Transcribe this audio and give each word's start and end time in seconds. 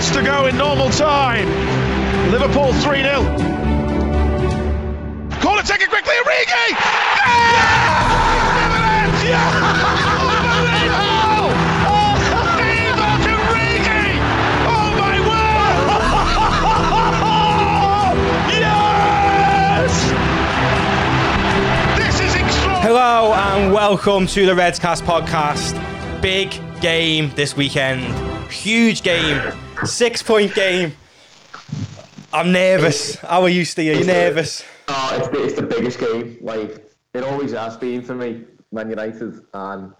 minutes 0.00 0.16
to 0.16 0.22
go 0.22 0.46
in 0.46 0.56
normal 0.56 0.88
time. 0.90 1.46
Liverpool 2.30 2.72
3 2.72 3.02
0. 3.02 3.22
Corner 5.42 5.62
taken 5.62 5.88
quickly, 5.88 6.14
Origi! 6.14 6.70
Yeah! 6.70 7.26
yeah! 9.24 9.50
Oh 14.66 14.90
my 14.98 15.20
word! 15.28 15.68
Yes! 18.48 19.92
This 21.98 22.20
is 22.20 22.34
extraordinary! 22.34 22.82
Hello 22.82 23.34
and 23.34 23.72
welcome 23.72 24.26
to 24.28 24.46
the 24.46 24.52
Redscast 24.52 25.02
podcast. 25.02 25.74
Big 26.22 26.58
game 26.80 27.30
this 27.34 27.54
weekend. 27.54 28.14
Huge 28.50 29.02
game. 29.02 29.40
Six 29.84 30.22
point 30.22 30.54
game. 30.54 30.92
I'm 32.32 32.52
nervous. 32.52 33.16
How 33.16 33.42
are 33.42 33.48
you, 33.48 33.64
Steve? 33.64 33.96
Are 33.96 34.00
you 34.00 34.04
nervous? 34.04 34.62
Oh, 34.88 35.16
it's 35.18 35.28
the, 35.28 35.44
it's 35.44 35.54
the 35.54 35.62
biggest 35.62 35.98
game. 35.98 36.38
Like 36.40 36.92
it 37.14 37.24
always 37.24 37.52
has 37.52 37.76
been 37.76 38.02
for 38.02 38.14
me, 38.14 38.44
Man 38.72 38.90
United, 38.90 39.40
and 39.54 39.92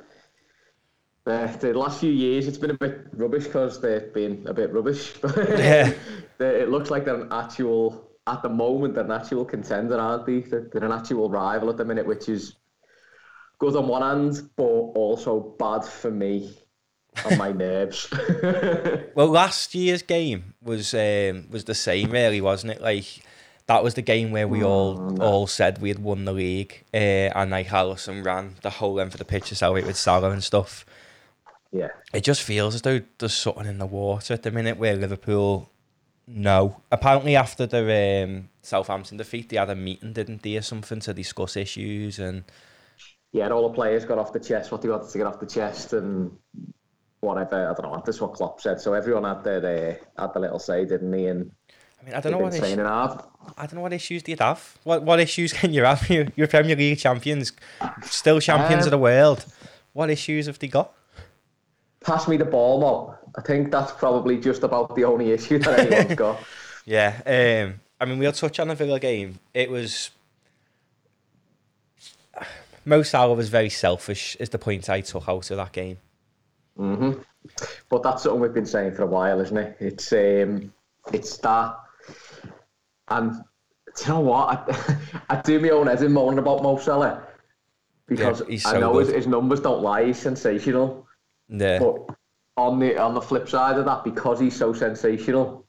uh, 1.27 1.47
the 1.57 1.73
last 1.75 2.01
few 2.01 2.11
years 2.11 2.47
it's 2.47 2.59
been 2.59 2.71
a 2.71 2.79
bit 2.79 3.07
rubbish 3.13 3.45
because 3.45 3.81
they've 3.81 4.13
been 4.13 4.47
a 4.47 4.55
bit 4.55 4.73
rubbish. 4.73 5.15
Yeah. 5.37 5.93
It 6.39 6.71
looks 6.71 6.91
like 6.91 7.05
they're 7.05 7.21
an 7.21 7.29
actual, 7.31 8.09
at 8.27 8.43
the 8.43 8.49
moment, 8.49 8.95
they're 8.95 9.05
an 9.05 9.11
actual 9.11 9.45
contender, 9.45 9.99
aren't 9.99 10.25
they? 10.25 10.41
They're, 10.41 10.71
they're 10.73 10.85
an 10.85 10.93
actual 10.93 11.29
rival 11.29 11.69
at 11.69 11.77
the 11.77 11.85
minute, 11.85 12.07
which 12.07 12.31
is 12.31 12.57
good 13.59 13.77
on 13.77 13.87
one 13.87 14.01
hand, 14.01 14.49
but 14.57 14.65
also 14.65 15.55
bad 15.59 15.85
for 15.85 16.11
me 16.11 16.57
on 17.27 17.39
my 17.39 17.53
nerves. 17.53 18.09
Well, 19.15 19.29
last 19.29 19.75
year's 19.75 20.03
game 20.03 20.55
was 20.63 20.95
um, 20.95 21.47
was 21.51 21.65
the 21.65 21.75
same, 21.75 22.11
really, 22.11 22.41
wasn't 22.41 22.73
it? 22.73 22.81
Like 22.81 23.25
that 23.67 23.83
was 23.83 23.95
the 23.95 24.03
game 24.03 24.31
where 24.31 24.49
we 24.49 24.63
all 24.63 25.21
all 25.21 25.47
said 25.47 25.81
we 25.81 25.89
had 25.89 25.99
won 25.99 26.25
the 26.25 26.33
league, 26.33 26.85
uh, 26.95 26.97
and 27.37 27.51
like 27.51 27.69
Alisson 27.69 28.25
ran 28.25 28.57
the 28.63 28.71
whole 28.71 28.95
length 28.95 29.15
of 29.15 29.19
the 29.19 29.25
pitch 29.25 29.49
to 29.49 29.55
celebrate 29.55 29.87
with 29.87 29.97
Salah 29.97 30.31
and 30.31 30.43
stuff. 30.43 30.87
yeah. 31.73 31.89
It 32.13 32.23
just 32.23 32.43
feels 32.43 32.75
as 32.75 32.83
though 32.83 33.01
there's 33.19 33.35
something 33.35 33.67
in 33.67 33.79
the 33.79 33.87
water 33.87 34.35
at 34.35 34.43
the 34.43 34.51
minute 34.51 34.79
where 34.79 34.97
Liverpool 34.97 35.71
no. 36.27 36.81
Apparently 36.93 37.37
after 37.37 37.67
the 37.67 38.25
um, 38.25 38.49
Southampton 38.63 39.17
defeat, 39.19 39.49
they 39.49 39.57
had 39.57 39.71
a 39.71 39.75
meeting, 39.75 40.13
didn't 40.13 40.43
they, 40.43 40.57
or 40.57 40.63
something 40.63 41.01
to 41.01 41.13
discuss 41.13 41.57
issues 41.57 42.19
and 42.19 42.45
yeah, 43.33 43.45
and 43.45 43.53
all 43.53 43.69
the 43.69 43.75
players 43.75 44.05
got 44.05 44.19
off 44.19 44.33
the 44.33 44.41
chest 44.41 44.73
what 44.73 44.83
they 44.83 44.89
wanted 44.89 45.09
to 45.11 45.19
get 45.19 45.27
off 45.27 45.39
the 45.39 45.47
chest 45.47 45.93
and 45.93 46.37
whatever. 47.21 47.71
I 47.71 47.75
don't 47.75 47.93
know. 47.93 48.03
That's 48.05 48.21
what 48.21 48.35
Klopp 48.35 48.61
said. 48.61 48.81
So 48.81 48.95
everyone 48.95 49.25
had 49.25 49.45
their 49.45 50.01
uh, 50.19 50.23
had 50.23 50.35
the 50.35 50.41
little 50.41 50.59
say, 50.59 50.85
didn't 50.85 51.11
they? 51.11 51.27
And 51.27 51.51
I 52.01 52.05
mean 52.05 52.15
I 52.15 52.21
don't 52.21 52.33
know 52.33 52.39
what 52.39 52.55
issues. 52.55 52.79
I 52.79 53.67
don't 53.67 53.75
know 53.75 53.81
what 53.83 53.93
issues 53.93 54.23
do 54.23 54.33
you 54.33 54.37
have. 54.41 54.79
What 54.85 55.03
what 55.03 55.21
issues 55.21 55.53
can 55.59 55.73
you 55.73 55.85
have? 55.85 56.09
You're, 56.09 56.27
you're 56.37 56.49
Premier 56.49 56.77
League 56.77 56.99
champions, 56.99 57.53
still 58.03 58.41
champions 58.41 58.87
of 58.87 58.91
the 58.91 58.97
Um, 58.97 59.03
world. 59.03 59.45
What 59.93 60.11
issues 60.11 60.47
have 60.47 60.59
they 60.59 60.69
got? 60.69 60.93
Pass 62.01 62.29
me 62.29 62.37
the 62.37 62.45
ball, 62.45 62.81
Mo. 62.81 63.15
I 63.37 63.43
think 63.43 63.71
that's 63.71 63.93
probably 63.93 64.39
just 64.39 64.63
about 64.63 64.95
the 64.97 65.05
only 65.05 65.33
issue 65.33 65.59
that 65.59 65.79
anyone's 65.81 66.15
got. 66.15 66.39
Yeah, 66.87 67.21
um, 67.27 67.81
I 68.01 68.07
mean 68.07 68.19
we'll 68.19 68.33
touch 68.33 68.59
on 68.59 68.69
the 68.69 68.75
Villa 68.75 68.99
game. 68.99 69.39
It 69.53 69.71
was 69.71 70.11
Mo 72.87 73.03
Salah 73.03 73.35
was 73.35 73.51
very 73.51 73.69
selfish. 73.69 74.37
Is 74.41 74.49
the 74.49 74.59
point 74.59 74.89
I 74.89 75.03
took 75.03 75.29
out 75.29 75.51
of 75.51 75.57
that 75.59 75.73
game. 75.73 75.99
But 76.77 78.03
that's 78.03 78.23
something 78.23 78.41
we've 78.41 78.55
been 78.55 78.67
saying 78.67 78.93
for 78.95 79.03
a 79.03 79.07
while, 79.07 79.41
isn't 79.41 79.57
it? 79.57 79.77
It's 79.81 80.13
um, 80.13 80.73
it's 81.13 81.37
that, 81.39 81.77
and 83.09 83.33
do 83.97 84.05
you 84.05 84.09
know 84.11 84.21
what? 84.21 84.69
I, 84.69 84.97
I 85.37 85.41
do 85.41 85.59
my 85.59 85.71
own 85.71 85.87
head 85.87 86.03
in 86.03 86.13
moaning 86.13 86.39
about 86.39 86.63
Mo 86.63 86.79
Salah 86.79 87.27
because 88.07 88.41
Yeah, 88.41 88.47
he's 88.49 88.67
I 88.67 88.79
know 88.79 88.99
his, 88.99 89.09
his 89.09 89.27
numbers 89.27 89.61
don't 89.61 89.83
lie. 89.83 90.07
He's 90.07 90.19
sensational. 90.19 91.07
Yeah. 91.49 91.79
But 91.79 92.17
on 92.57 92.79
the 92.79 92.99
on 92.99 93.15
the 93.15 93.21
flip 93.21 93.49
side 93.49 93.79
of 93.79 93.85
that, 93.87 94.05
because 94.05 94.39
he's 94.39 94.57
so 94.57 94.73
sensational, 94.73 95.67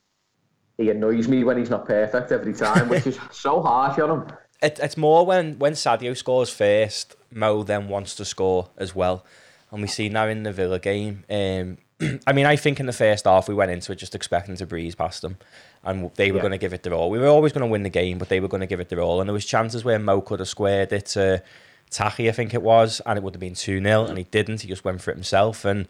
he 0.77 0.89
annoys 0.89 1.27
me 1.27 1.43
when 1.43 1.57
he's 1.57 1.69
not 1.69 1.85
perfect 1.85 2.31
every 2.31 2.53
time, 2.53 2.89
which 2.89 3.07
is 3.07 3.19
so 3.31 3.61
harsh 3.61 3.99
on 3.99 4.09
him. 4.09 4.27
It, 4.61 4.79
it's 4.79 4.97
more 4.97 5.25
when, 5.25 5.57
when 5.57 5.73
Sadio 5.73 6.15
scores 6.15 6.51
first, 6.51 7.15
Mo 7.31 7.63
then 7.63 7.87
wants 7.87 8.13
to 8.15 8.25
score 8.25 8.69
as 8.77 8.93
well. 8.93 9.25
And 9.71 9.81
we 9.81 9.87
see 9.87 10.09
now 10.09 10.27
in 10.27 10.43
the 10.43 10.51
Villa 10.51 10.79
game. 10.79 11.23
Um, 11.29 11.77
I 12.27 12.33
mean, 12.33 12.45
I 12.45 12.55
think 12.55 12.79
in 12.79 12.85
the 12.87 12.93
first 12.93 13.25
half 13.25 13.47
we 13.47 13.53
went 13.55 13.71
into 13.71 13.91
it 13.91 13.95
just 13.95 14.15
expecting 14.15 14.55
to 14.57 14.65
breeze 14.65 14.95
past 14.95 15.21
them, 15.21 15.37
and 15.83 16.11
they 16.15 16.31
were 16.31 16.37
Yeah. 16.37 16.41
going 16.41 16.51
to 16.51 16.57
give 16.57 16.73
it 16.73 16.83
their 16.83 16.93
all. 16.93 17.09
We 17.09 17.19
were 17.19 17.27
always 17.27 17.53
going 17.53 17.65
to 17.65 17.71
win 17.71 17.83
the 17.83 17.89
game, 17.89 18.17
but 18.17 18.27
they 18.29 18.39
were 18.39 18.47
going 18.47 18.61
to 18.61 18.67
give 18.67 18.79
it 18.79 18.89
their 18.89 18.99
all. 19.01 19.21
And 19.21 19.29
there 19.29 19.33
was 19.33 19.45
chances 19.45 19.83
where 19.85 19.97
Mo 19.99 20.21
could 20.21 20.39
have 20.39 20.49
squared 20.49 20.91
it 20.91 21.05
to 21.07 21.41
Tahi, 21.89 22.27
I 22.29 22.31
think 22.31 22.53
it 22.53 22.61
was, 22.61 23.01
and 23.05 23.17
it 23.17 23.23
would 23.23 23.33
have 23.35 23.39
been 23.41 23.53
two 23.55 23.81
0 23.81 24.05
and 24.05 24.17
he 24.17 24.23
didn't. 24.25 24.61
He 24.61 24.67
just 24.67 24.83
went 24.83 25.01
for 25.01 25.11
it 25.11 25.15
himself, 25.15 25.63
and 25.65 25.87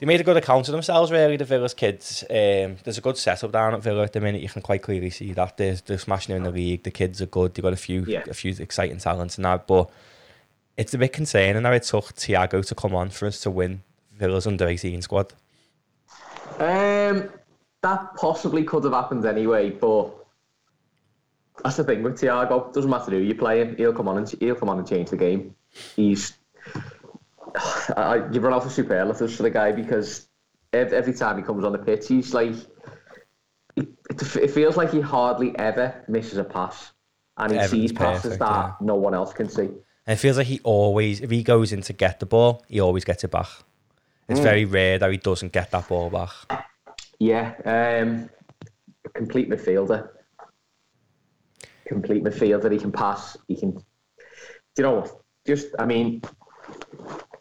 they 0.00 0.06
made 0.06 0.20
a 0.20 0.24
good 0.24 0.36
account 0.38 0.66
of 0.68 0.72
themselves, 0.72 1.12
really, 1.12 1.36
the 1.36 1.44
Villa's 1.44 1.74
kids. 1.74 2.24
Um, 2.30 2.76
there's 2.84 2.96
a 2.96 3.02
good 3.02 3.18
setup 3.18 3.52
down 3.52 3.74
at 3.74 3.82
Villa 3.82 4.02
at 4.04 4.14
the 4.14 4.20
minute. 4.20 4.40
You 4.40 4.48
can 4.48 4.62
quite 4.62 4.82
clearly 4.82 5.10
see 5.10 5.32
that. 5.34 5.58
They're, 5.58 5.74
they're 5.84 5.98
smashing 5.98 6.34
in 6.34 6.42
the 6.44 6.50
league. 6.50 6.84
The 6.84 6.90
kids 6.90 7.20
are 7.20 7.26
good. 7.26 7.54
They've 7.54 7.62
got 7.62 7.72
a 7.74 7.76
few 7.76 8.04
Yeah. 8.06 8.22
a 8.28 8.32
few 8.34 8.54
exciting 8.58 8.98
talents 8.98 9.36
and 9.36 9.44
that. 9.44 9.66
But 9.66 9.90
it's 10.80 10.94
a 10.94 10.98
bit 10.98 11.12
concerning 11.12 11.62
how 11.62 11.72
it 11.72 11.82
took 11.82 12.14
Thiago 12.14 12.66
to 12.66 12.74
come 12.74 12.94
on 12.94 13.10
for 13.10 13.26
us 13.26 13.38
to 13.40 13.50
win 13.50 13.82
Villa's 14.16 14.46
under 14.46 14.66
18 14.66 15.02
squad. 15.02 15.34
Um, 16.58 17.28
that 17.82 18.14
possibly 18.16 18.64
could 18.64 18.84
have 18.84 18.94
happened 18.94 19.26
anyway, 19.26 19.68
but 19.68 20.10
that's 21.62 21.76
the 21.76 21.84
thing 21.84 22.02
with 22.02 22.18
Thiago. 22.18 22.72
Doesn't 22.72 22.90
matter 22.90 23.10
who 23.10 23.18
you're 23.18 23.36
playing, 23.36 23.76
he'll 23.76 23.92
come 23.92 24.08
on 24.08 24.16
and 24.16 24.30
he'll 24.40 24.54
come 24.54 24.70
on 24.70 24.78
and 24.78 24.88
change 24.88 25.10
the 25.10 25.18
game. 25.18 25.54
He's 25.96 26.38
I, 27.94 28.26
you 28.32 28.40
run 28.40 28.54
out 28.54 28.64
of 28.64 28.72
superlatives 28.72 29.36
for 29.36 29.42
the 29.42 29.50
guy 29.50 29.72
because 29.72 30.28
ev- 30.72 30.94
every 30.94 31.12
time 31.12 31.36
he 31.36 31.42
comes 31.42 31.62
on 31.62 31.72
the 31.72 31.78
pitch, 31.78 32.08
he's 32.08 32.32
like 32.32 32.54
it, 33.76 34.50
feels 34.50 34.78
like 34.78 34.92
he 34.92 35.02
hardly 35.02 35.54
ever 35.58 36.02
misses 36.08 36.38
a 36.38 36.44
pass, 36.44 36.92
and 37.36 37.52
he 37.52 37.68
sees 37.68 37.92
passes 37.92 38.22
perfect, 38.22 38.40
that 38.40 38.64
yeah. 38.66 38.74
no 38.80 38.94
one 38.94 39.12
else 39.12 39.34
can 39.34 39.50
see. 39.50 39.68
And 40.10 40.18
it 40.18 40.20
feels 40.22 40.38
like 40.38 40.48
he 40.48 40.58
always, 40.64 41.20
if 41.20 41.30
he 41.30 41.44
goes 41.44 41.72
in 41.72 41.82
to 41.82 41.92
get 41.92 42.18
the 42.18 42.26
ball, 42.26 42.64
he 42.66 42.80
always 42.80 43.04
gets 43.04 43.22
it 43.22 43.30
back. 43.30 43.46
It's 44.28 44.40
very 44.40 44.64
rare 44.64 44.98
that 44.98 45.08
he 45.08 45.18
doesn't 45.18 45.52
get 45.52 45.70
that 45.70 45.86
ball 45.86 46.10
back. 46.10 46.30
Yeah, 47.20 47.54
um, 47.64 48.28
complete 49.14 49.48
midfielder. 49.48 50.08
Complete 51.86 52.24
midfielder. 52.24 52.72
He 52.72 52.78
can 52.78 52.90
pass. 52.90 53.36
He 53.46 53.54
can. 53.54 53.70
Do 53.70 53.82
you 54.78 54.82
know 54.82 54.94
what? 54.94 55.12
Just, 55.46 55.68
I 55.78 55.86
mean, 55.86 56.22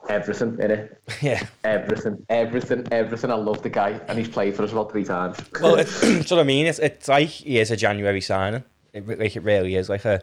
everything 0.07 0.59
in 0.59 0.69
it. 0.69 1.01
Yeah. 1.23 1.43
Everything, 1.63 2.23
everything, 2.29 2.87
everything. 2.91 3.31
I 3.31 3.35
love 3.35 3.63
the 3.63 3.69
guy, 3.69 3.99
and 4.07 4.15
he's 4.15 4.29
played 4.29 4.55
for 4.55 4.61
us 4.61 4.71
about 4.71 4.91
three 4.91 5.05
times. 5.05 5.39
Well, 5.59 5.73
it's, 5.79 6.01
that's 6.01 6.29
what 6.29 6.39
I 6.39 6.43
mean. 6.43 6.67
It's, 6.67 6.77
it's 6.77 7.07
like 7.07 7.29
he 7.29 7.57
is 7.57 7.71
a 7.71 7.75
January 7.75 8.21
signing. 8.21 8.63
It, 8.93 9.07
like 9.07 9.35
it 9.35 9.41
really 9.41 9.75
is 9.75 9.89
like 9.89 10.05
a 10.05 10.21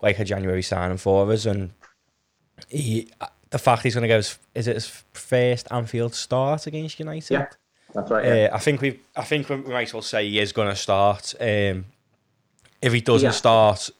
like 0.00 0.18
a 0.18 0.24
January 0.24 0.62
signing 0.62 0.96
for 0.96 1.30
us, 1.30 1.44
and 1.44 1.70
he 2.68 3.10
the 3.50 3.58
fact 3.58 3.82
he's 3.82 3.94
going 3.94 4.02
to 4.02 4.08
go 4.08 4.18
is 4.18 4.38
it 4.68 4.74
his 4.74 4.86
first 5.12 5.68
Anfield 5.70 6.14
start 6.14 6.66
against 6.66 6.98
United? 6.98 7.32
yeah, 7.34 7.46
that's 7.94 8.10
right. 8.10 8.24
Yeah. 8.24 8.48
Uh, 8.52 8.56
I 8.56 8.58
think 8.58 8.80
we 8.80 9.00
I 9.16 9.24
think 9.24 9.48
we 9.48 9.56
might 9.56 9.88
as 9.88 9.94
well 9.94 10.02
say 10.02 10.28
he 10.28 10.38
is 10.38 10.52
going 10.52 10.68
to 10.68 10.76
start. 10.76 11.34
Um, 11.40 11.84
if 12.80 12.92
he 12.92 13.00
doesn't 13.00 13.26
Yeah. 13.28 13.32
start, 13.32 13.90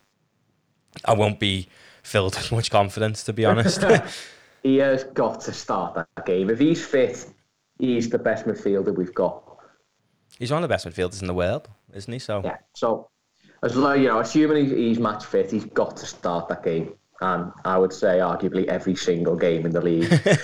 I 1.05 1.15
won't 1.15 1.39
be 1.39 1.69
filled 2.03 2.35
with 2.37 2.53
much 2.53 2.71
confidence, 2.71 3.25
to 3.25 3.33
be 3.33 3.45
honest. 3.45 3.83
he 4.63 4.77
has 4.79 5.05
got 5.05 5.41
to 5.43 5.53
start 5.53 5.95
that 5.95 6.27
game. 6.27 6.51
If 6.51 6.59
he's 6.59 6.85
fit, 6.85 7.27
he's 7.79 8.09
the 8.11 8.19
best 8.19 8.47
midfielder 8.47 8.95
we've 8.95 9.15
got. 9.15 9.43
he's 10.39 10.51
one 10.51 10.63
of 10.63 10.69
the 10.69 10.73
best 10.73 10.87
midfielders 10.87 11.21
in 11.21 11.29
the 11.29 11.35
world, 11.35 11.69
isn't 11.95 12.13
he? 12.13 12.19
So 12.19 12.41
Yeah. 12.45 12.57
So, 12.75 13.09
as 13.63 13.77
long 13.77 14.01
you 14.01 14.09
know, 14.09 14.19
assuming 14.19 14.65
he's, 14.65 14.73
he's 14.75 14.99
match 14.99 15.25
fit, 15.25 15.51
he's 15.53 15.67
got 15.67 15.97
to 15.99 16.07
start 16.07 16.49
that 16.49 16.65
game. 16.65 16.95
And 17.23 17.53
I 17.65 17.79
would 17.79 17.93
say, 17.93 18.19
arguably, 18.19 18.67
every 18.67 18.97
single 18.97 19.37
game 19.37 19.65
in 19.67 19.73
the 19.73 19.81
league. 19.81 20.13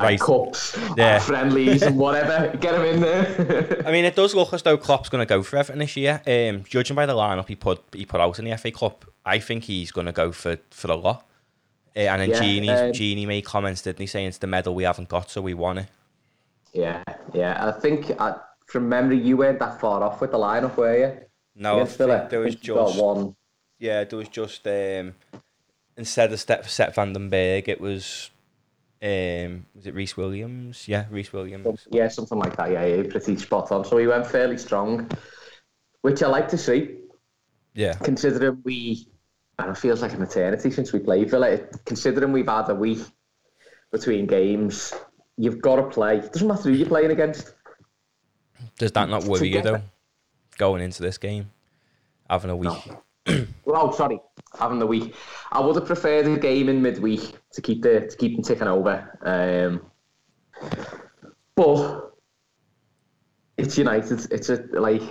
Right. 0.00 0.20
Cups, 0.20 0.78
Yeah. 0.96 1.16
and 1.16 1.22
friendlies, 1.24 1.82
and 1.82 1.98
whatever. 1.98 2.56
Get 2.60 2.72
him 2.76 2.82
in 2.82 3.00
there. 3.00 3.82
I 3.84 3.90
mean, 3.90 4.04
it 4.04 4.14
does 4.14 4.32
look 4.32 4.52
as 4.52 4.62
though 4.62 4.76
Klopp's 4.76 5.08
going 5.08 5.22
to 5.26 5.28
go 5.28 5.42
for 5.42 5.56
everything 5.56 5.80
this 5.80 5.96
year. 5.96 6.22
Um, 6.24 6.62
judging 6.62 6.94
by 6.94 7.04
the 7.04 7.14
lineup 7.14 7.48
he 7.48 7.56
put 7.56 7.82
he 7.92 8.06
put 8.06 8.20
out 8.20 8.38
in 8.38 8.44
the 8.44 8.56
FA 8.56 8.70
Cup, 8.70 9.04
I 9.26 9.40
think 9.40 9.64
he's 9.64 9.90
going 9.90 10.06
to 10.06 10.12
go 10.12 10.30
for 10.30 10.56
for 10.70 10.86
the 10.86 10.96
lot. 10.96 11.26
Uh, 11.96 12.00
and 12.12 12.22
then 12.22 12.30
Yeah, 12.30 12.40
Gini's, 12.40 12.80
um, 12.80 12.92
Genie 12.92 13.26
made 13.26 13.44
comments, 13.44 13.82
didn't 13.82 13.98
he, 13.98 14.06
saying 14.06 14.28
it's 14.28 14.38
the 14.38 14.46
medal 14.46 14.72
we 14.72 14.84
haven't 14.84 15.08
got, 15.08 15.32
so 15.32 15.42
we 15.42 15.52
won 15.54 15.78
it. 15.78 15.88
yeah, 16.72 17.02
yeah. 17.34 17.66
I 17.66 17.72
think, 17.80 18.12
uh, 18.20 18.34
from 18.66 18.88
memory, 18.88 19.18
you 19.18 19.36
weren't 19.36 19.58
that 19.58 19.80
far 19.80 20.04
off 20.04 20.20
with 20.20 20.30
the 20.30 20.38
lineup, 20.38 20.76
were 20.76 20.96
you? 20.96 21.18
No, 21.56 21.80
I 21.80 21.84
think 21.86 22.30
there 22.30 22.38
was 22.38 22.54
think 22.54 22.68
you 22.68 22.74
got 22.74 22.86
just 22.90 23.02
one. 23.02 23.34
yeah, 23.80 24.04
there 24.04 24.16
was 24.20 24.28
just 24.28 24.64
um, 24.68 25.14
instead 25.98 26.32
of 26.32 26.40
Step 26.40 26.66
Set 26.68 26.94
Vandenberg, 26.94 27.68
it 27.68 27.80
was 27.80 28.30
Um, 29.02 29.66
was 29.76 29.86
it 29.86 29.94
Rhys 29.94 30.16
Williams? 30.16 30.88
Yeah, 30.88 31.04
Rhys 31.10 31.32
Williams. 31.32 31.86
Yeah, 31.90 32.08
something 32.08 32.38
like 32.38 32.56
that. 32.56 32.72
Yeah, 32.72 32.84
yeah, 32.86 33.02
pretty 33.08 33.36
spot 33.36 33.70
on. 33.70 33.84
So 33.84 33.96
he 33.98 34.06
went 34.08 34.26
fairly 34.26 34.58
strong, 34.58 35.08
which 36.02 36.20
I 36.22 36.28
like 36.28 36.48
to 36.48 36.58
see, 36.58 36.96
Yeah, 37.74 37.94
considering 37.94 38.60
we, 38.64 39.06
and 39.58 39.70
it 39.70 39.76
feels 39.78 40.02
like 40.02 40.14
an 40.14 40.22
eternity 40.22 40.70
since 40.72 40.92
we 40.92 40.98
played 40.98 41.30
Villa. 41.30 41.58
Considering 41.84 42.32
we've 42.32 42.48
had 42.48 42.68
a 42.70 42.74
week 42.74 42.98
between 43.92 44.26
games, 44.26 44.92
you've 45.36 45.60
got 45.62 45.76
to 45.76 45.84
play. 45.84 46.18
It 46.18 46.32
doesn't 46.32 46.48
matter 46.48 46.64
who 46.64 46.72
you're 46.72 46.88
playing 46.88 47.12
against. 47.12 47.54
does 48.78 48.90
that 48.92 49.08
not 49.08 49.24
worry 49.24 49.48
you 49.48 49.62
though? 49.62 49.82
Going 50.56 50.82
into 50.82 51.02
this 51.02 51.18
game, 51.18 51.52
having 52.28 52.50
a 52.50 52.56
week. 52.56 52.82
Oh, 53.64 53.92
sorry, 53.96 54.18
having 54.58 54.78
the 54.78 54.86
week. 54.86 55.14
I 55.52 55.60
would 55.60 55.76
have 55.76 55.86
preferred 55.86 56.26
a 56.26 56.38
game 56.38 56.68
in 56.68 56.82
midweek 56.82 57.36
to 57.52 57.62
keep 57.62 57.82
the 57.82 58.06
to 58.08 58.16
keep 58.16 58.34
them 58.34 58.42
ticking 58.42 58.68
over. 58.68 59.18
Um, 59.22 59.90
but 61.54 62.12
it's 63.56 63.76
United. 63.76 64.32
It's 64.32 64.48
a 64.48 64.64
like 64.72 65.02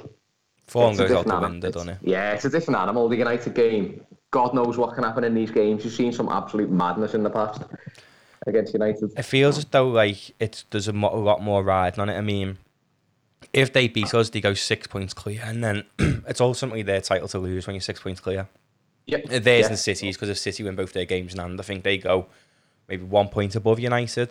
Form 0.68 0.96
goes 0.98 1.12
out 1.12 1.26
the 1.26 1.40
window, 1.40 1.72
doesn't 1.72 1.90
it? 1.90 1.98
Yeah, 2.02 2.34
it's 2.34 2.46
a 2.46 2.50
different 2.50 2.80
animal. 2.80 3.08
The 3.08 3.18
United 3.18 3.54
game. 3.54 4.02
God 4.32 4.54
knows 4.54 4.78
what 4.78 4.94
can 4.94 5.06
happen 5.06 5.24
in 5.24 5.34
these 5.34 5.52
games. 5.52 5.86
You've 5.86 5.94
seen 5.94 6.12
some 6.12 6.28
absolute 6.28 6.70
madness 6.70 7.14
in 7.14 7.24
the 7.24 7.30
past 7.30 7.64
against 8.46 8.74
United. 8.74 9.12
It 9.18 9.24
feels 9.24 9.58
as 9.58 9.66
though 9.66 9.88
like 9.88 10.36
it's 10.40 10.66
there's 10.70 10.90
a, 10.90 10.94
mo- 10.94 11.14
a 11.14 11.16
lot 11.16 11.42
more 11.42 11.64
riding 11.64 12.02
on 12.02 12.10
it. 12.10 12.18
I 12.18 12.22
mean, 12.22 12.58
if 13.54 13.72
they 13.72 13.88
beat 13.88 14.14
us, 14.14 14.30
they 14.30 14.42
go 14.42 14.54
six 14.54 14.88
points 14.88 15.14
clear, 15.14 15.42
and 15.44 15.64
then 15.64 15.86
it's 16.28 16.42
ultimately 16.42 16.82
their 16.82 17.00
title 17.00 17.30
to 17.30 17.40
lose 17.40 17.68
when 17.68 17.76
you're 17.76 17.82
six 17.82 18.02
points 18.02 18.20
clear. 18.20 18.50
Yeah, 19.08 19.20
Theirs 19.26 19.46
yeah. 19.46 19.68
and 19.68 19.80
City's 19.80 20.16
because 20.16 20.30
if 20.30 20.38
City 20.38 20.64
win 20.64 20.76
both 20.76 20.94
their 20.94 21.06
games 21.06 21.34
in 21.34 21.40
hand, 21.40 21.60
I 21.60 21.64
think 21.64 21.84
they 21.84 21.98
go 21.98 22.28
maybe 22.88 23.04
one 23.04 23.30
point 23.30 23.56
above 23.56 23.80
United. 23.80 24.30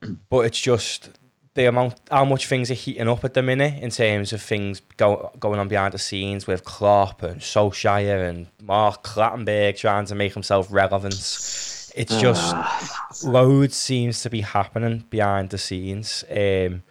But 0.28 0.40
it's 0.40 0.60
just 0.60 1.08
the 1.54 1.66
amount, 1.66 1.94
how 2.10 2.26
much 2.26 2.46
things 2.46 2.70
are 2.70 2.74
heating 2.74 3.08
up 3.08 3.24
at 3.24 3.32
the 3.32 3.42
minute 3.42 3.82
in 3.82 3.90
terms 3.90 4.34
of 4.34 4.42
things 4.42 4.82
go, 4.98 5.30
going 5.38 5.58
on 5.58 5.68
behind 5.68 5.94
the 5.94 5.98
scenes 5.98 6.46
with 6.46 6.64
Klopp 6.64 7.22
and 7.22 7.40
Solskjaer 7.40 8.28
and 8.28 8.48
Mark 8.60 9.02
Clattenburg 9.02 9.78
trying 9.78 10.04
to 10.06 10.14
make 10.14 10.34
himself 10.34 10.66
relevant. 10.70 11.14
It's 11.14 12.20
just 12.20 13.24
loads 13.24 13.76
seems 13.76 14.20
to 14.22 14.30
be 14.30 14.42
happening 14.42 15.04
behind 15.08 15.50
the 15.50 15.58
scenes. 15.58 16.24
Um, 16.28 16.82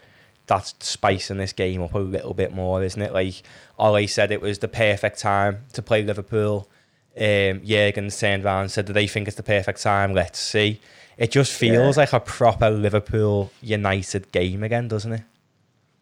that's 0.48 0.74
spicing 0.80 1.38
this 1.38 1.54
game 1.54 1.82
up 1.82 1.94
a 1.94 2.00
little 2.00 2.34
bit 2.34 2.54
more, 2.54 2.82
isn't 2.84 3.02
it? 3.02 3.14
Like 3.14 3.44
Ole 3.84 4.08
said, 4.08 4.32
it 4.32 4.42
was 4.42 4.60
the 4.60 4.68
perfect 4.70 5.20
time 5.20 5.66
to 5.74 5.82
play 5.82 6.04
Liverpool. 6.04 6.70
Um, 7.18 7.62
Jurgen 7.64 8.10
turned 8.10 8.46
around 8.46 8.62
and 8.62 8.72
said, 8.72 8.86
"Do 8.86 8.94
they 8.94 9.06
think 9.08 9.28
it's 9.28 9.38
the 9.38 9.44
perfect 9.44 9.82
time? 9.84 10.14
Let's 10.14 10.40
see." 10.40 10.80
It 11.18 11.30
just 11.30 11.52
feels 11.52 11.96
Yeah. 11.96 12.02
like 12.02 12.14
a 12.14 12.20
proper 12.20 12.72
Liverpool 12.72 13.52
United 13.62 14.32
game 14.32 14.64
again, 14.64 14.88
doesn't 14.88 15.14
it? 15.14 15.22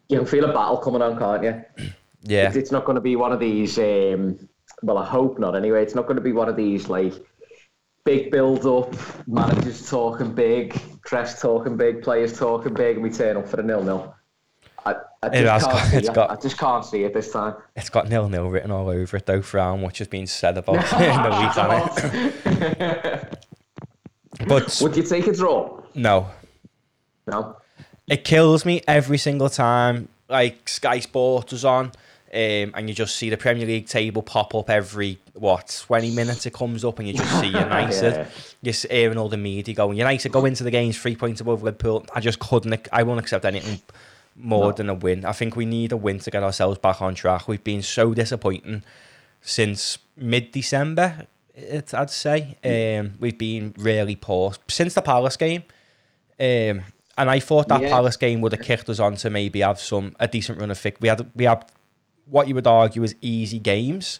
You 0.08 0.18
can 0.18 0.26
feel 0.26 0.44
a 0.46 0.52
battle 0.54 0.78
coming 0.78 1.02
on, 1.02 1.18
can't 1.18 1.42
you? 1.42 1.86
Yeah, 2.24 2.46
It's, 2.46 2.56
it's 2.56 2.70
not 2.70 2.84
going 2.84 2.94
to 2.94 3.00
be 3.02 3.16
one 3.16 3.32
of 3.32 3.40
these. 3.40 3.76
Um, 3.78 4.38
well, 4.84 4.96
I 4.96 5.04
hope 5.04 5.40
not. 5.40 5.56
Anyway, 5.56 5.82
it's 5.82 5.96
not 5.96 6.02
going 6.06 6.14
to 6.16 6.22
be 6.22 6.30
one 6.32 6.48
of 6.48 6.54
these 6.54 6.88
like 6.88 7.14
big 8.04 8.30
build 8.30 8.64
up, 8.64 8.94
managers 9.26 9.90
talking 9.90 10.32
big, 10.32 10.80
press 11.04 11.40
talking 11.42 11.76
big, 11.76 12.00
players 12.00 12.38
talking 12.38 12.74
big, 12.74 12.94
and 12.94 13.02
we 13.02 13.10
turn 13.10 13.36
up 13.36 13.48
for 13.48 13.58
a 13.60 13.62
nil 13.64 13.82
nil. 13.82 14.14
I, 14.84 14.94
I 15.22 15.28
just 15.28 15.34
It 15.40 15.46
has 15.46 15.62
can't 15.64 15.72
got- 15.74 15.86
see 15.90 15.96
it's 15.96 16.08
it. 16.08 16.14
got- 16.14 16.30
I 16.30 16.36
just 16.36 16.58
can't 16.58 16.84
see 16.84 17.04
it 17.04 17.14
this 17.14 17.32
time. 17.32 17.54
it's 17.76 17.88
got 17.90 18.08
nil 18.08 18.28
nil 18.28 18.48
written 18.50 18.70
all 18.70 18.88
over 18.88 19.16
it 19.16 19.26
though, 19.26 19.42
for 19.42 19.58
how 19.60 19.76
much 19.76 19.98
has 19.98 20.08
been 20.08 20.26
said 20.26 20.58
about 20.58 20.76
it 20.92 20.92
in 20.92 21.22
the 21.22 21.30
week 21.40 21.56
on 21.56 23.18
it. 23.18 23.38
But 24.48 24.78
Would 24.82 24.96
you 24.96 25.02
take 25.02 25.26
a 25.26 25.32
draw? 25.32 25.80
no, 25.94 26.28
No. 27.26 27.56
it 28.08 28.24
kills 28.24 28.64
me 28.64 28.82
every 28.88 29.18
single 29.18 29.48
time. 29.50 30.08
Like 30.28 30.68
Sky 30.68 30.98
Sports 31.00 31.52
is 31.52 31.64
on, 31.64 31.86
um, 31.86 31.92
and 32.32 32.88
you 32.88 32.94
just 32.94 33.16
see 33.16 33.28
the 33.28 33.36
Premier 33.36 33.66
League 33.66 33.86
table 33.86 34.22
pop 34.22 34.54
up 34.54 34.70
every 34.70 35.18
what 35.34 35.82
twenty 35.86 36.10
minutes. 36.14 36.46
It 36.46 36.54
comes 36.54 36.84
up, 36.84 36.98
and 36.98 37.06
you 37.06 37.14
just 37.14 37.38
see 37.40 37.46
United. 37.66 38.02
Yeah. 38.14 38.26
You're 38.62 38.74
hearing 38.90 39.18
all 39.18 39.28
the 39.28 39.36
media 39.36 39.74
going, 39.74 39.98
"United 39.98 40.32
go 40.32 40.46
into 40.46 40.64
the 40.64 40.70
games 40.70 40.98
three 40.98 41.14
points 41.14 41.42
above 41.42 41.62
Liverpool." 41.62 42.06
I 42.14 42.20
just 42.20 42.38
couldn't. 42.38 42.88
I 42.90 43.02
won't 43.02 43.20
accept 43.20 43.44
anything 43.44 43.80
more 44.36 44.66
No. 44.66 44.72
than 44.72 44.88
a 44.90 44.94
win. 44.94 45.24
I 45.24 45.32
think 45.32 45.56
we 45.56 45.66
need 45.66 45.92
a 45.92 45.96
win 45.96 46.18
to 46.20 46.30
get 46.30 46.42
ourselves 46.42 46.78
back 46.78 47.00
on 47.02 47.14
track. 47.14 47.48
We've 47.48 47.62
been 47.62 47.82
so 47.82 48.14
disappointing 48.14 48.82
since 49.40 49.98
mid-December. 50.16 51.26
It, 51.54 51.92
I'd 51.92 52.10
say 52.10 52.56
um, 52.64 53.14
we've 53.20 53.36
been 53.38 53.74
really 53.76 54.16
poor 54.16 54.54
since 54.68 54.94
the 54.94 55.02
Palace 55.02 55.36
game. 55.36 55.64
Um, 56.40 56.82
and 57.18 57.28
I 57.30 57.40
thought 57.40 57.68
that 57.68 57.82
Yeah. 57.82 57.90
Palace 57.90 58.16
game 58.16 58.40
would 58.40 58.52
have 58.52 58.62
kicked 58.62 58.88
us 58.88 58.98
on 58.98 59.16
to 59.16 59.28
maybe 59.30 59.60
have 59.60 59.78
some 59.78 60.16
a 60.18 60.26
decent 60.26 60.58
run 60.58 60.70
of 60.70 60.78
fic. 60.78 60.94
We 61.00 61.08
had 61.08 61.30
we 61.36 61.44
had 61.44 61.64
what 62.26 62.48
you 62.48 62.54
would 62.54 62.66
argue 62.66 63.02
is 63.02 63.14
easy 63.20 63.58
games, 63.58 64.18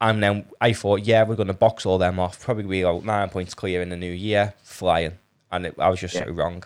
and 0.00 0.22
then 0.22 0.46
I 0.60 0.72
thought, 0.72 1.00
yeah, 1.02 1.24
we're 1.24 1.34
going 1.36 1.48
to 1.48 1.52
box 1.54 1.84
all 1.84 1.98
them 1.98 2.18
off. 2.18 2.40
Probably 2.40 2.64
be 2.64 2.80
about 2.80 3.04
nine 3.04 3.28
points 3.28 3.52
clear 3.52 3.82
in 3.82 3.90
the 3.90 3.96
new 3.96 4.10
year, 4.12 4.54
flying. 4.62 5.18
And 5.52 5.66
it, 5.66 5.74
I 5.78 5.90
was 5.90 6.00
just 6.00 6.14
Yeah. 6.14 6.24
so 6.24 6.30
wrong. 6.32 6.64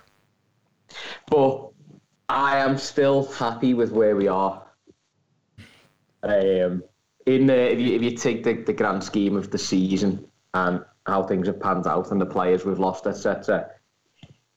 But 1.28 1.70
I 2.30 2.58
am 2.58 2.78
still 2.78 3.26
happy 3.26 3.74
with 3.74 3.90
where 3.90 4.14
we 4.14 4.28
are. 4.28 4.62
Um, 6.22 6.84
in 7.26 7.46
the, 7.46 7.72
if 7.72 7.80
you 7.80 7.96
if 7.96 8.02
you 8.02 8.12
take 8.16 8.44
the, 8.44 8.52
the 8.52 8.72
grand 8.72 9.02
scheme 9.02 9.36
of 9.36 9.50
the 9.50 9.58
season 9.58 10.26
and 10.54 10.84
how 11.06 11.24
things 11.24 11.48
have 11.48 11.58
panned 11.58 11.88
out 11.88 12.12
and 12.12 12.20
the 12.20 12.26
players 12.26 12.64
we've 12.64 12.78
lost, 12.78 13.08
etc. 13.08 13.70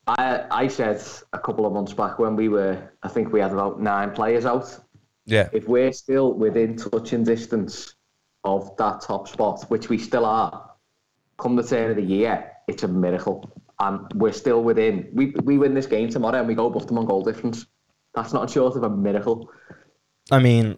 I 0.06 0.46
I 0.52 0.68
said 0.68 1.02
a 1.34 1.40
couple 1.40 1.66
of 1.66 1.74
months 1.74 1.94
back 1.94 2.20
when 2.20 2.36
we 2.36 2.48
were, 2.48 2.92
I 3.02 3.08
think 3.08 3.34
we 3.34 3.40
had 3.40 3.52
about 3.52 3.81
nine 3.81 4.12
players 4.12 4.46
out. 4.46 4.80
Yeah, 5.25 5.50
If 5.52 5.68
we're 5.68 5.94
still 5.94 6.34
within 6.34 6.75
touching 6.75 7.24
distance 7.24 7.96
of 8.44 8.75
that 8.78 9.02
top 9.02 9.28
spot, 9.28 9.64
which 9.70 9.90
we 9.90 9.98
still 9.98 10.25
are, 10.25 10.70
come 11.40 11.56
the 11.56 11.64
turn 11.64 11.90
of 11.90 11.96
the 11.96 12.04
year, 12.04 12.52
it's 12.68 12.84
a 12.84 12.88
miracle. 12.88 13.50
And 13.80 14.00
we're 14.14 14.31
still 14.34 14.64
within. 14.64 15.10
We 15.14 15.34
we 15.44 15.58
win 15.58 15.74
this 15.74 15.86
game 15.88 16.10
tomorrow 16.10 16.40
and 16.40 16.48
we 16.48 16.56
go 16.56 16.68
above 16.68 16.88
them 16.88 16.98
on 16.98 17.06
goal 17.06 17.24
difference. 17.24 17.66
That's 18.14 18.31
not 18.34 18.50
short 18.50 18.75
of 18.75 18.84
a 18.84 18.90
miracle. 18.90 19.50
I 20.31 20.40
mean, 20.40 20.78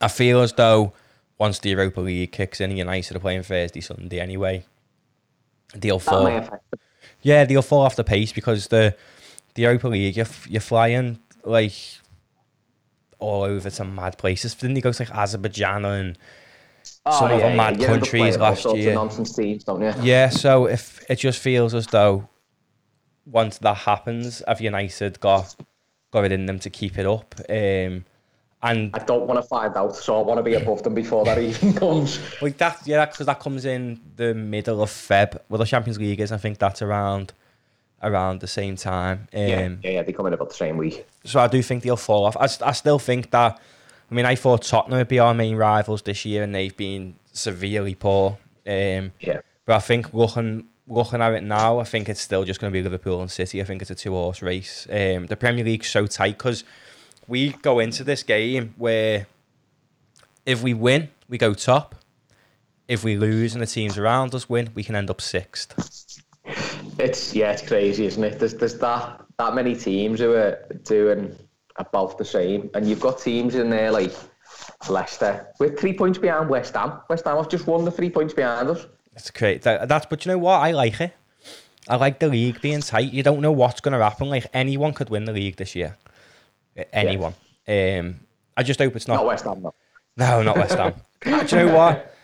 I 0.00 0.08
feel 0.08 0.40
as 0.40 0.52
though 0.52 0.94
once 1.38 1.58
the 1.58 1.70
Europa 1.70 2.00
League 2.00 2.32
kicks 2.32 2.60
in, 2.60 2.76
United 2.76 3.16
are 3.16 3.20
playing 3.20 3.42
Thursday, 3.42 3.80
Sunday 3.80 4.20
anyway. 4.20 4.64
They'll 5.74 5.98
That 5.98 6.04
fall. 6.04 6.24
may 6.24 6.36
affect. 6.38 6.64
Yeah, 7.22 7.44
they'll 7.44 7.62
fall 7.62 7.82
off 7.82 7.96
the 7.96 8.04
pace 8.04 8.32
because 8.32 8.68
the 8.68 8.96
the 9.54 9.62
Europa 9.62 9.88
League, 9.88 10.16
you're, 10.16 10.26
you're 10.48 10.60
flying 10.60 11.18
like 11.44 11.74
all 13.18 13.42
over 13.42 13.70
some 13.70 13.94
mad 13.94 14.18
places. 14.18 14.54
Didn't 14.54 14.76
you 14.76 14.82
go 14.82 14.92
to 14.92 15.02
like 15.02 15.14
Azerbaijan 15.14 15.84
and 15.84 16.18
some 17.10 17.30
of 17.30 17.40
the 17.40 17.50
mad 17.50 17.80
up 17.80 17.86
countries 17.86 18.36
last 18.36 18.64
year? 18.76 18.94
nonsense 18.94 19.34
teams, 19.34 19.64
don't 19.64 19.80
you? 19.80 19.92
Yeah, 20.02 20.28
so 20.28 20.66
if 20.66 21.04
it 21.10 21.16
just 21.16 21.40
feels 21.40 21.74
as 21.74 21.86
though 21.86 22.28
once 23.26 23.58
that 23.58 23.76
happens, 23.78 24.42
have 24.46 24.60
United 24.60 25.20
got 25.20 25.54
got 26.10 26.24
it 26.24 26.32
in 26.32 26.46
them 26.46 26.58
to 26.60 26.70
keep 26.70 26.98
it 26.98 27.06
up? 27.06 27.34
Um, 27.48 28.04
and 28.64 28.90
I 28.94 29.00
don't 29.04 29.26
want 29.26 29.42
to 29.42 29.48
find 29.48 29.76
out, 29.76 29.96
so 29.96 30.20
I 30.20 30.22
want 30.22 30.38
to 30.38 30.42
be 30.42 30.54
above 30.54 30.84
them 30.84 30.94
before 30.94 31.24
that 31.24 31.38
even 31.38 31.74
comes. 31.82 32.20
like 32.40 32.58
that, 32.58 32.80
yeah, 32.86 33.04
because 33.06 33.26
that 33.26 33.40
comes 33.40 33.64
in 33.64 34.00
the 34.16 34.34
middle 34.34 34.82
of 34.82 34.88
Feb. 34.88 35.36
Well, 35.48 35.58
the 35.58 35.64
Champions 35.64 35.98
League 35.98 36.20
is, 36.20 36.30
I 36.30 36.36
think 36.36 36.58
that's 36.58 36.80
around 36.80 37.32
around 38.02 38.40
the 38.40 38.48
same 38.48 38.76
time. 38.76 39.28
Um, 39.32 39.40
yeah, 39.40 39.68
yeah, 39.82 39.90
yeah, 39.90 40.02
they 40.02 40.12
come 40.12 40.26
in 40.26 40.32
about 40.32 40.50
the 40.50 40.54
same 40.54 40.76
week. 40.76 41.06
So 41.24 41.40
I 41.40 41.48
do 41.48 41.62
think 41.62 41.82
they'll 41.82 41.96
fall 41.96 42.24
off. 42.24 42.36
I, 42.36 42.48
I 42.68 42.72
still 42.72 42.98
think 42.98 43.30
that. 43.32 43.60
I 44.12 44.14
mean, 44.14 44.26
I 44.26 44.34
thought 44.34 44.60
Tottenham 44.60 44.98
would 44.98 45.08
be 45.08 45.18
our 45.18 45.32
main 45.32 45.56
rivals 45.56 46.02
this 46.02 46.26
year, 46.26 46.42
and 46.42 46.54
they've 46.54 46.76
been 46.76 47.14
severely 47.32 47.94
poor. 47.94 48.36
Um, 48.66 49.12
Yeah. 49.20 49.40
but 49.64 49.76
I 49.76 49.78
think 49.78 50.12
looking 50.12 50.66
looking 50.86 51.22
at 51.22 51.32
it 51.32 51.42
now, 51.42 51.78
I 51.78 51.84
think 51.84 52.10
it's 52.10 52.20
still 52.20 52.44
just 52.44 52.60
going 52.60 52.70
to 52.70 52.78
be 52.78 52.82
Liverpool 52.82 53.22
and 53.22 53.30
City. 53.30 53.62
I 53.62 53.64
think 53.64 53.80
it's 53.80 53.90
a 53.90 53.94
two 53.94 54.12
horse 54.12 54.42
race. 54.42 54.86
Um, 54.90 55.28
the 55.28 55.36
Premier 55.36 55.64
League's 55.64 55.88
so 55.88 56.06
tight 56.06 56.36
because 56.36 56.62
we 57.26 57.52
go 57.62 57.78
into 57.78 58.04
this 58.04 58.22
game 58.22 58.74
where 58.76 59.26
if 60.44 60.62
we 60.62 60.74
win, 60.74 61.08
we 61.26 61.38
go 61.38 61.54
top. 61.54 61.94
If 62.88 63.02
we 63.04 63.16
lose 63.16 63.54
and 63.54 63.62
the 63.62 63.66
teams 63.66 63.96
around 63.96 64.34
us 64.34 64.46
win, 64.46 64.68
we 64.74 64.84
can 64.84 64.94
end 64.94 65.08
up 65.08 65.22
sixth. 65.22 66.20
It's 66.98 67.34
yeah, 67.34 67.52
it's 67.52 67.66
crazy, 67.66 68.04
isn't 68.04 68.22
it? 68.22 68.38
There's 68.38 68.52
there's 68.54 68.78
that 68.80 69.22
that 69.38 69.54
many 69.54 69.74
teams 69.74 70.20
who 70.20 70.34
are 70.34 70.58
doing 70.84 71.34
about 71.76 72.18
the 72.18 72.24
same, 72.24 72.70
and 72.74 72.88
you've 72.88 73.00
got 73.00 73.18
teams 73.18 73.54
in 73.54 73.70
there 73.70 73.90
like 73.90 74.12
Leicester 74.88 75.48
with 75.58 75.78
three 75.78 75.92
points 75.92 76.18
behind 76.18 76.48
West 76.48 76.74
Ham. 76.74 77.00
West 77.08 77.24
Ham 77.24 77.36
have 77.36 77.48
just 77.48 77.66
won 77.66 77.84
the 77.84 77.90
three 77.90 78.10
points 78.10 78.34
behind 78.34 78.68
us. 78.68 78.86
It's 79.14 79.30
great. 79.30 79.62
That, 79.62 79.88
that's 79.88 80.06
but 80.06 80.24
you 80.24 80.32
know 80.32 80.38
what? 80.38 80.60
I 80.60 80.72
like 80.72 81.00
it. 81.00 81.14
I 81.88 81.96
like 81.96 82.20
the 82.20 82.28
league 82.28 82.60
being 82.60 82.80
tight. 82.80 83.12
You 83.12 83.22
don't 83.22 83.40
know 83.40 83.52
what's 83.52 83.80
going 83.80 83.98
to 83.98 84.02
happen. 84.02 84.28
Like 84.28 84.46
anyone 84.54 84.92
could 84.92 85.10
win 85.10 85.24
the 85.24 85.32
league 85.32 85.56
this 85.56 85.74
year. 85.74 85.96
Anyone. 86.92 87.34
Um, 87.66 88.20
I 88.56 88.62
just 88.62 88.80
hope 88.80 88.96
it's 88.96 89.08
not. 89.08 89.16
Not 89.16 89.26
West 89.26 89.44
Ham, 89.44 89.62
no. 89.62 89.74
No, 90.16 90.42
not 90.42 90.56
West 90.56 90.76
Ham. 90.76 90.94
Do 91.24 91.30
you 91.30 91.66
know 91.66 91.74
what? 91.74 92.14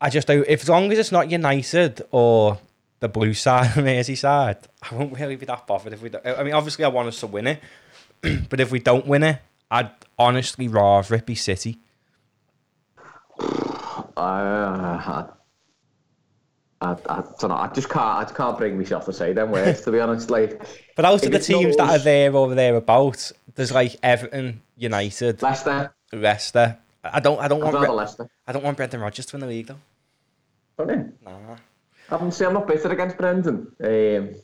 I 0.00 0.08
just 0.08 0.28
hope 0.28 0.44
if 0.48 0.62
as 0.62 0.68
long 0.68 0.90
as 0.92 0.98
it's 0.98 1.12
not 1.12 1.30
United 1.30 2.02
or 2.10 2.58
the 3.00 3.08
blue 3.08 3.34
side 3.34 3.66
of 3.76 3.84
Merseyside, 3.84 4.58
I 4.82 4.94
won't 4.94 5.18
really 5.18 5.36
be 5.36 5.46
that 5.46 5.66
bothered 5.66 5.92
if 5.92 6.02
we. 6.02 6.08
Don't, 6.08 6.26
I 6.26 6.42
mean, 6.42 6.54
obviously, 6.54 6.84
I 6.84 6.88
want 6.88 7.08
us 7.08 7.20
to 7.20 7.26
win 7.26 7.46
it, 7.46 7.60
but 8.48 8.60
if 8.60 8.70
we 8.70 8.78
don't 8.78 9.06
win 9.06 9.22
it, 9.22 9.38
I'd 9.70 9.90
honestly 10.18 10.68
rather 10.68 11.14
it 11.14 11.26
be 11.26 11.34
City. 11.34 11.78
Uh, 14.16 15.30
I, 16.82 16.92
I 16.92 17.22
don't 17.38 17.44
know. 17.44 17.56
I 17.56 17.68
just 17.74 17.90
can't. 17.90 18.18
I 18.18 18.22
just 18.22 18.34
can't 18.34 18.56
bring 18.56 18.78
myself 18.78 19.04
to 19.04 19.12
say 19.12 19.32
them 19.32 19.50
words. 19.50 19.82
to 19.82 19.92
be 19.92 20.00
honest, 20.00 20.30
like. 20.36 20.60
But 20.96 21.04
out 21.04 21.24
of 21.24 21.30
the 21.30 21.38
teams 21.38 21.76
that 21.76 21.90
are 21.90 21.98
there 21.98 22.34
over 22.34 22.54
there 22.54 22.76
about, 22.76 23.32
there's 23.54 23.72
like 23.72 23.96
Everton, 24.02 24.62
United, 24.76 25.42
Leicester. 25.42 25.94
Leicester. 26.12 26.78
I 27.04 27.20
don't. 27.20 27.38
I 27.38 27.48
don't 27.48 27.62
I'd 27.62 27.74
want. 27.74 27.86
Bre- 27.86 27.92
Leicester. 27.92 28.30
I 28.46 28.52
don't 28.52 28.64
want 28.64 28.76
Brendan 28.78 29.00
Rodgers 29.00 29.26
to 29.26 29.36
win 29.36 29.40
the 29.40 29.46
league 29.46 29.66
though. 29.66 29.76
Don't 30.78 30.88
you? 30.88 31.12
Nah. 31.22 31.32
I 31.52 31.58
haven't 32.08 32.32
seen. 32.32 32.48
I'm 32.48 32.54
not 32.54 32.66
bitter 32.66 32.90
against 32.90 33.16
Brendan. 33.18 33.72
Um, 33.82 34.34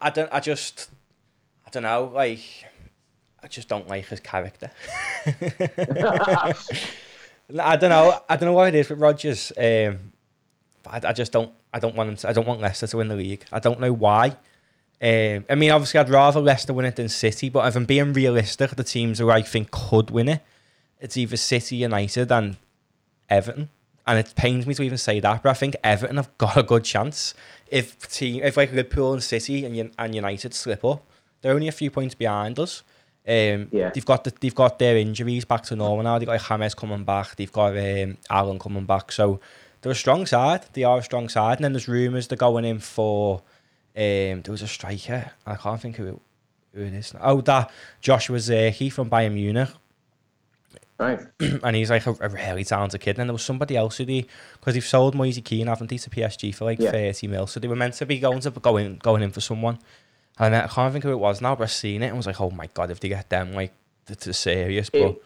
I 0.00 0.10
don't. 0.10 0.32
I 0.32 0.40
just. 0.40 0.88
I 1.66 1.70
don't 1.70 1.82
know. 1.82 2.12
Like, 2.14 2.40
I 3.46 3.48
just 3.48 3.68
don't 3.68 3.86
like 3.86 4.06
his 4.06 4.18
character. 4.18 4.72
I 5.24 6.52
don't 7.76 7.90
know. 7.90 8.20
I 8.28 8.36
don't 8.36 8.46
know 8.46 8.54
what 8.54 8.66
it 8.66 8.74
is 8.74 8.88
with 8.88 8.98
Rodgers. 8.98 9.52
Um, 9.56 10.10
but 10.82 11.04
I, 11.04 11.10
I 11.10 11.12
just 11.12 11.30
don't. 11.30 11.52
I 11.72 11.78
don't 11.78 11.94
want 11.94 12.10
him. 12.10 12.16
To, 12.16 12.28
I 12.28 12.32
don't 12.32 12.48
want 12.48 12.60
Leicester 12.60 12.88
to 12.88 12.96
win 12.96 13.06
the 13.06 13.14
league. 13.14 13.44
I 13.52 13.60
don't 13.60 13.78
know 13.78 13.92
why. 13.92 14.30
Um, 15.00 15.44
I 15.48 15.54
mean, 15.54 15.70
obviously, 15.70 16.00
I'd 16.00 16.10
rather 16.10 16.40
Leicester 16.40 16.72
win 16.72 16.86
it 16.86 16.96
than 16.96 17.08
City. 17.08 17.48
But 17.48 17.68
if 17.68 17.76
I'm 17.76 17.84
being 17.84 18.12
realistic, 18.14 18.74
the 18.74 18.82
teams 18.82 19.20
who 19.20 19.30
I 19.30 19.42
think 19.42 19.70
could 19.70 20.10
win 20.10 20.28
it, 20.28 20.42
it's 20.98 21.16
either 21.16 21.36
City, 21.36 21.76
United, 21.76 22.32
and 22.32 22.56
Everton. 23.30 23.68
And 24.08 24.18
it 24.18 24.34
pains 24.34 24.66
me 24.66 24.74
to 24.74 24.82
even 24.82 24.98
say 24.98 25.20
that, 25.20 25.44
but 25.44 25.50
I 25.50 25.54
think 25.54 25.76
Everton 25.84 26.16
have 26.16 26.36
got 26.36 26.56
a 26.56 26.64
good 26.64 26.82
chance. 26.82 27.32
If 27.68 28.10
team, 28.10 28.42
if 28.42 28.56
like 28.56 28.72
Liverpool 28.72 29.12
and 29.12 29.22
City 29.22 29.64
and 29.64 29.92
and 29.96 30.14
United 30.16 30.52
slip 30.52 30.84
up, 30.84 31.04
they're 31.42 31.54
only 31.54 31.68
a 31.68 31.72
few 31.72 31.92
points 31.92 32.16
behind 32.16 32.58
us. 32.58 32.82
Um, 33.28 33.68
Yeah. 33.72 33.90
they've 33.92 34.04
got 34.04 34.24
the, 34.24 34.32
they've 34.40 34.54
got 34.54 34.78
their 34.78 34.96
injuries 34.96 35.44
back 35.44 35.62
to 35.64 35.76
normal 35.76 36.04
now. 36.04 36.18
They've 36.18 36.28
got 36.28 36.40
James 36.40 36.74
coming 36.74 37.04
back. 37.04 37.34
They've 37.36 37.52
got 37.52 37.76
um, 37.76 38.16
Allan 38.30 38.58
coming 38.58 38.84
back. 38.84 39.10
So 39.12 39.40
they're 39.80 39.92
a 39.92 39.96
strong 39.96 40.26
side. 40.26 40.64
They 40.74 40.84
are 40.84 40.98
a 40.98 41.02
strong 41.02 41.28
side. 41.28 41.58
And 41.58 41.64
then 41.64 41.72
there's 41.72 41.88
rumours 41.88 42.28
they're 42.28 42.36
going 42.38 42.64
in 42.64 42.78
for. 42.78 43.42
Um, 43.96 44.42
there 44.42 44.50
was 44.52 44.62
a 44.62 44.68
striker. 44.68 45.32
I 45.46 45.56
can't 45.56 45.80
think 45.80 45.96
who 45.96 46.06
it, 46.06 46.20
who 46.74 46.82
it 46.82 46.92
is. 46.94 47.14
Oh, 47.20 47.40
that 47.40 47.70
Joshua 48.00 48.36
Zirkzee 48.38 48.92
from 48.92 49.08
Bayern 49.10 49.32
Munich 49.32 49.70
right. 50.98 51.18
and 51.40 51.76
he's 51.76 51.90
like 51.90 52.06
a, 52.06 52.14
a 52.20 52.28
really 52.28 52.64
talented 52.64 53.00
kid. 53.00 53.10
And 53.12 53.18
then 53.20 53.26
there 53.28 53.32
was 53.34 53.42
somebody 53.44 53.76
else 53.76 53.96
who 53.96 54.04
they, 54.04 54.26
because 54.54 54.74
they've 54.74 54.84
sold 54.84 55.14
Moise 55.14 55.40
Kean, 55.44 55.66
haven't 55.66 55.88
they, 55.90 55.98
to 55.98 56.10
PSG 56.10 56.54
for 56.54 56.64
like 56.66 56.78
Yeah. 56.78 56.90
30 56.90 57.26
mil. 57.28 57.46
So 57.46 57.58
they 57.60 57.68
were 57.68 57.76
meant 57.76 57.94
to 57.94 58.06
be 58.06 58.18
going 58.18 58.40
to 58.40 58.50
going 58.50 58.98
going 58.98 59.22
in 59.22 59.30
for 59.32 59.40
someone. 59.40 59.78
And 60.38 60.54
I 60.54 60.66
can't 60.66 60.92
think 60.92 61.04
who 61.04 61.10
it 61.12 61.18
was 61.18 61.40
now, 61.40 61.54
but 61.56 61.64
I 61.64 61.66
seen 61.68 62.02
it 62.02 62.08
and 62.08 62.16
was 62.16 62.26
like, 62.26 62.40
oh 62.40 62.50
my 62.50 62.68
god, 62.74 62.90
if 62.90 63.00
they 63.00 63.08
get 63.08 63.30
them, 63.30 63.54
like, 63.54 63.72
it's 64.08 64.36
serious. 64.38 64.90
But 64.90 65.00
It, 65.00 65.22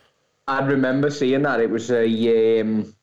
I 0.46 0.60
remember 0.64 1.10
seeing 1.10 1.42
that. 1.42 1.60
It 1.60 1.70
was 1.70 1.90
a. 1.90 2.60
Um, 2.60 2.94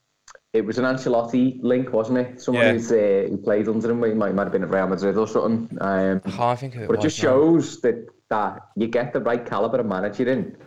it 0.53 0.65
was 0.65 0.77
an 0.79 0.85
Ancelotti 0.85 1.59
link, 1.61 1.91
wasn't 1.93 2.17
it? 2.19 2.41
Someone 2.41 2.63
Yeah. 2.65 2.71
who's 2.73 2.91
uh, 2.91 3.27
who 3.29 3.37
played 3.37 3.67
under 3.67 3.91
him. 3.91 4.01
He 4.03 4.13
might, 4.13 4.33
might 4.33 4.43
have 4.43 4.51
been 4.51 4.63
at 4.63 4.69
Real 4.69 4.87
Madrid 4.87 5.17
or 5.17 5.27
something. 5.27 5.77
Um, 5.81 6.21
I 6.25 6.31
can't 6.31 6.59
think 6.59 6.73
who 6.73 6.83
it 6.83 6.87
but 6.87 6.99
it 6.99 7.01
just 7.01 7.17
now. 7.21 7.23
shows 7.29 7.81
that 7.81 8.07
that 8.29 8.69
you 8.75 8.87
get 8.87 9.13
the 9.13 9.19
right 9.21 9.45
caliber 9.45 9.79
of 9.79 9.85
manager 9.85 10.27
in. 10.27 10.57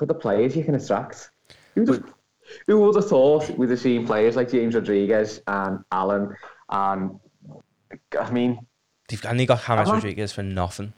Look 0.00 0.08
the 0.08 0.14
players 0.14 0.56
you 0.56 0.64
can 0.64 0.74
attract. 0.74 1.30
Who, 1.74 1.84
would- 1.84 2.04
who 2.66 2.80
would 2.80 2.96
have 2.96 3.08
thought 3.08 3.48
we'd 3.58 3.70
have 3.70 3.78
seen 3.80 4.06
players 4.06 4.34
like 4.34 4.50
James 4.50 4.74
Rodriguez 4.74 5.40
and 5.46 5.84
Allan 5.92 6.34
and 6.70 7.20
I 8.18 8.30
mean 8.30 8.58
They've 9.08 9.24
only 9.26 9.46
got 9.46 9.64
James 9.64 9.80
Uh-huh. 9.88 9.92
Rodriguez 9.94 10.32
for 10.32 10.42
nothing. 10.42 10.92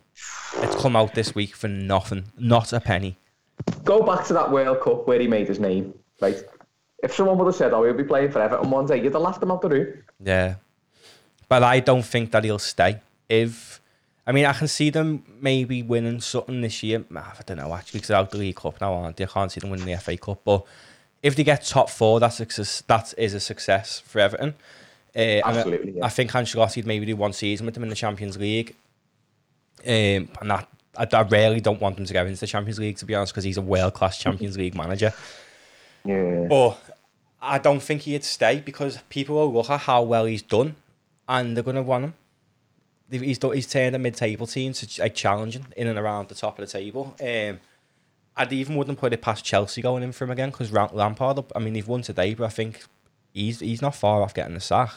It's 0.59 0.76
come 0.76 0.97
out 0.97 1.14
this 1.14 1.35
week 1.35 1.55
for 1.55 1.69
nothing. 1.69 2.25
Not 2.38 2.73
a 2.73 2.81
penny. 2.81 3.17
go 3.85 4.02
back 4.02 4.26
to 4.26 4.33
that 4.33 4.50
World 4.50 4.81
Cup 4.81 5.07
where 5.07 5.21
he 5.21 5.26
made 5.29 5.47
his 5.49 5.61
name, 5.61 5.95
right? 6.21 6.37
If 7.02 7.14
someone 7.14 7.38
would 7.38 7.47
have 7.47 7.55
said, 7.55 7.73
"Oh, 7.73 7.85
he'll 7.85 7.95
be 7.95 8.05
playing 8.05 8.31
for 8.33 8.40
Everton 8.43 8.71
one 8.71 8.87
day," 8.87 8.97
you'd 9.02 9.12
have 9.12 9.23
laughed 9.23 9.43
him 9.43 9.50
out 9.50 9.62
the 9.62 9.69
room. 9.69 10.02
Yeah. 10.23 10.57
But 11.49 11.62
I 11.62 11.81
don't 11.81 12.02
think 12.05 12.31
that 12.33 12.45
he'll 12.45 12.59
stay. 12.59 13.00
If 13.29 13.81
I 14.26 14.33
mean, 14.33 14.45
I 14.47 14.52
can 14.52 14.69
see 14.69 14.90
them 14.90 15.25
maybe 15.40 15.83
winning 15.83 16.21
something 16.21 16.61
this 16.61 16.83
year. 16.83 17.05
I 17.14 17.33
don't 17.47 17.57
know 17.57 17.73
actually, 17.75 17.99
because 17.99 18.09
they're 18.09 18.17
out 18.19 18.31
the 18.31 18.38
League 18.38 18.57
Cup 18.57 18.81
now, 18.81 18.93
aren't 18.95 19.17
they? 19.17 19.25
I 19.25 19.29
can't 19.29 19.50
see 19.50 19.61
them 19.61 19.71
winning 19.71 19.87
the 19.87 19.97
FA 19.99 20.17
Cup. 20.17 20.40
But 20.45 20.64
if 21.23 21.37
they 21.37 21.45
get 21.45 21.64
top 21.64 21.90
four, 21.90 22.21
that's 22.21 22.40
a, 22.40 22.47
that 22.87 23.14
is 23.19 23.35
a 23.35 23.40
success 23.40 24.00
for 24.00 24.21
Everton. 24.21 24.55
Uh, 25.14 25.19
and 25.19 25.45
I- 25.45 25.50
Absolutely, 25.59 25.93
yeah. 25.97 26.05
I 26.05 26.09
think 26.09 26.31
Ancelotti'd 26.31 26.87
maybe 26.87 27.07
do 27.07 27.17
one 27.17 27.33
season 27.33 27.67
with 27.67 27.75
them 27.75 27.83
in 27.83 27.88
the 27.88 27.97
Champions 27.97 28.37
League. 28.38 28.75
Um, 29.85 30.29
and 30.40 30.50
that, 30.50 30.69
I, 30.97 31.07
I 31.12 31.23
really 31.23 31.61
don't 31.61 31.81
want 31.81 31.97
them 31.97 32.05
to 32.05 32.12
go 32.12 32.25
into 32.25 32.38
the 32.38 32.47
Champions 32.47 32.79
League, 32.79 32.97
to 32.99 33.05
be 33.07 33.14
honest, 33.14 33.33
because 33.33 33.45
he's 33.45 33.57
a 33.57 33.62
world 33.62 33.95
class 33.95 34.19
Champions 34.19 34.57
League 34.57 34.75
manager. 34.75 35.12
Yeah. 36.05 36.47
But 36.49 36.79
I 37.43 37.59
don't 37.59 37.81
think 37.83 38.02
he'd 38.02 38.25
stay 38.25 38.61
because 38.61 38.99
people 39.09 39.37
will 39.37 39.52
look 39.52 39.71
at 39.71 39.81
how 39.81 40.02
well 40.02 40.26
he's 40.26 40.43
done 40.43 40.76
and 41.29 41.57
they're 41.57 41.64
going 41.64 41.76
to 41.76 41.83
want 41.83 42.05
him. 42.05 42.14
He's, 43.11 43.38
done, 43.38 43.55
he's 43.55 43.67
turned 43.67 43.97
a 43.97 43.99
mid-table 43.99 44.47
team 44.47 44.73
to 44.75 45.02
like 45.02 45.14
challenging 45.14 45.67
in 45.76 45.88
and 45.88 45.99
around 45.99 46.29
the 46.29 46.35
top 46.35 46.59
of 46.59 46.67
the 46.67 46.71
table. 46.71 47.17
Um, 47.21 47.59
I'd 48.37 48.52
even 48.52 48.76
wouldn't 48.76 48.99
put 48.99 49.12
it 49.12 49.21
past 49.21 49.45
Chelsea 49.45 49.83
going 49.83 50.02
in 50.05 50.12
for 50.12 50.25
him 50.25 50.31
again 50.31 50.50
because 50.50 50.71
Lampard. 50.71 51.45
I 51.57 51.59
mean, 51.59 51.73
they've 51.75 51.88
won 51.88 52.02
today, 52.02 52.35
but 52.35 52.45
I 52.45 52.50
think 52.50 52.85
he's 53.33 53.61
he's 53.61 53.83
not 53.83 53.95
far 53.95 54.23
off 54.23 54.35
getting 54.35 54.55
the 54.55 54.61
sack. 54.61 54.93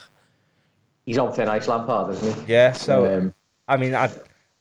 He's 1.06 1.18
on 1.18 1.34
thin 1.34 1.50
ice, 1.50 1.68
Lampard, 1.68 2.12
isn't 2.14 2.46
he? 2.46 2.54
Yeah, 2.54 2.72
so 2.72 3.18
Um, 3.18 3.34
I 3.68 3.78
mean, 3.78 3.94
I'd, 3.94 4.12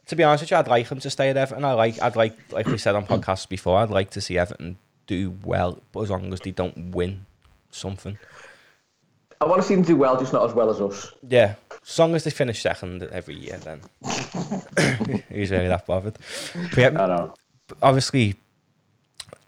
to 0.07 0.17
be 0.17 0.25
honest 0.25 0.43
with 0.43 0.51
you, 0.51 0.57
I'd 0.57 0.69
like 0.69 0.89
him 0.89 0.99
to 1.01 1.11
stay 1.11 1.31
at 1.31 1.37
Everton. 1.37 1.65
I 1.65 1.73
like, 1.75 2.03
I'd 2.03 2.17
like, 2.17 2.37
like 2.53 2.67
we 2.67 2.79
said 2.79 2.97
on 2.97 3.07
podcasts 3.07 3.49
before, 3.49 3.79
I'd 3.79 3.91
like 3.91 4.11
to 4.11 4.21
see 4.21 4.39
Everton 4.39 4.77
do 5.07 5.37
well, 5.45 5.81
but 5.93 6.01
as 6.01 6.11
long 6.11 6.33
as 6.33 6.41
they 6.41 6.51
don't 6.51 6.93
win 6.93 7.27
something. 7.71 8.19
I 9.41 9.45
want 9.45 9.61
to 9.61 9.67
see 9.67 9.75
them 9.75 9.83
do 9.83 9.97
well, 9.97 10.19
just 10.19 10.33
not 10.33 10.49
as 10.49 10.55
well 10.55 10.71
as 10.71 10.81
us. 10.81 11.13
Yeah, 11.29 11.55
as 11.85 11.99
long 11.99 12.15
as 12.15 12.25
they 12.25 12.31
finish 12.31 12.63
second 12.63 13.03
every 13.05 13.35
year, 13.35 13.59
then 13.59 13.81
who's 15.29 15.51
really 15.51 15.69
that 15.69 15.85
bothered? 15.87 16.17
But 16.71 16.77
yeah, 16.77 16.91
know. 16.91 17.35
obviously, 17.83 18.37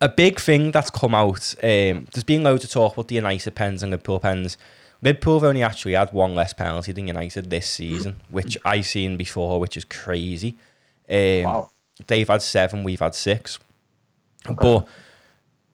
a 0.00 0.08
big 0.08 0.40
thing 0.40 0.70
that's 0.70 0.90
come 0.90 1.14
out. 1.14 1.54
Um, 1.62 2.06
there's 2.12 2.24
been 2.24 2.42
loads 2.42 2.64
of 2.64 2.70
talk 2.70 2.94
about 2.94 3.08
the 3.08 3.14
United 3.14 3.54
pens 3.54 3.82
and 3.82 3.90
Liverpool 3.90 4.20
pens. 4.20 4.56
Liverpool 5.02 5.34
have 5.40 5.44
only 5.48 5.62
actually 5.62 5.92
had 5.92 6.12
one 6.12 6.34
less 6.34 6.52
penalty 6.52 6.92
than 6.92 7.06
United 7.06 7.50
this 7.50 7.68
season, 7.70 8.20
which 8.30 8.56
I've 8.64 8.86
seen 8.86 9.16
before, 9.16 9.60
which 9.60 9.76
is 9.76 9.84
crazy. 9.84 10.56
Um, 11.08 11.42
Wow. 11.44 11.70
They've 12.08 12.26
had 12.26 12.42
seven, 12.42 12.82
we've 12.82 12.98
had 13.00 13.14
six. 13.14 13.58
But 14.48 14.88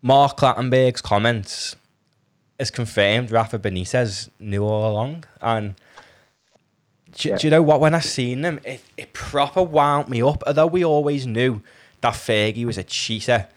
Mark 0.02 0.36
Clattenburg's 0.36 1.00
comments 1.00 1.76
is 2.58 2.70
confirmed 2.70 3.30
Rafa 3.30 3.58
Benitez 3.58 4.28
knew 4.38 4.62
all 4.62 4.92
along. 4.92 5.24
And 5.40 5.76
do, 7.12 7.30
Yeah. 7.30 7.36
do 7.38 7.46
you 7.46 7.50
know 7.50 7.62
what? 7.62 7.80
When 7.80 7.94
I 7.94 8.00
seen 8.00 8.42
them, 8.42 8.60
it, 8.64 8.82
it 8.98 9.14
proper 9.14 9.62
wound 9.62 10.08
me 10.10 10.20
up. 10.22 10.42
Although 10.46 10.66
we 10.66 10.84
always 10.84 11.26
knew 11.26 11.62
that 12.02 12.12
Fergie 12.14 12.66
was 12.66 12.76
a 12.76 12.84
cheater, 12.84 13.48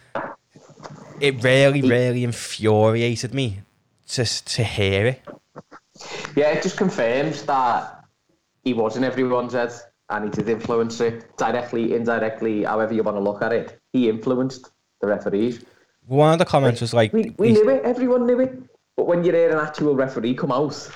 it 1.23 1.41
really, 1.41 1.81
really 1.81 2.25
infuriated 2.25 3.33
me 3.33 3.61
to, 4.09 4.25
to 4.25 4.63
hear 4.63 5.05
it. 5.05 5.21
Yeah, 6.35 6.49
it 6.49 6.61
just 6.61 6.75
confirms 6.75 7.43
that 7.43 8.03
he 8.65 8.73
was 8.73 8.97
in 8.97 9.05
everyone's 9.05 9.53
head 9.53 9.71
and 10.09 10.25
he 10.25 10.31
did 10.31 10.49
influence 10.49 10.99
it 10.99 11.37
directly, 11.37 11.95
indirectly, 11.95 12.63
however 12.63 12.93
you 12.93 13.03
want 13.03 13.15
to 13.15 13.21
look 13.21 13.41
at 13.41 13.53
it. 13.53 13.79
He 13.93 14.09
influenced 14.09 14.69
the 14.99 15.07
referees. 15.07 15.63
One 16.07 16.33
of 16.33 16.39
the 16.39 16.45
comments 16.45 16.81
was 16.81 16.93
like, 16.93 17.13
We, 17.13 17.33
we 17.37 17.53
knew 17.53 17.69
it, 17.69 17.83
everyone 17.85 18.27
knew 18.27 18.41
it. 18.41 18.61
But 18.97 19.07
when 19.07 19.23
you 19.23 19.31
hear 19.31 19.49
an 19.49 19.65
actual 19.65 19.95
referee 19.95 20.35
come 20.35 20.51
out 20.51 20.91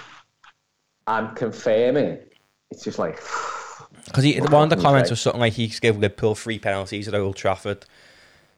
and 1.07 1.34
confirm 1.38 1.96
it, 1.96 2.34
it's 2.69 2.84
just 2.84 3.00
like, 3.00 3.17
Because 4.05 4.25
one 4.51 4.63
of 4.63 4.69
the 4.69 4.84
comments 4.84 5.10
was 5.10 5.22
something 5.22 5.39
like 5.39 5.53
he 5.53 5.67
gave 5.67 5.98
Liverpool 5.98 6.36
three 6.36 6.60
penalties 6.60 7.07
at 7.07 7.15
Old 7.15 7.38
Trafford. 7.38 7.86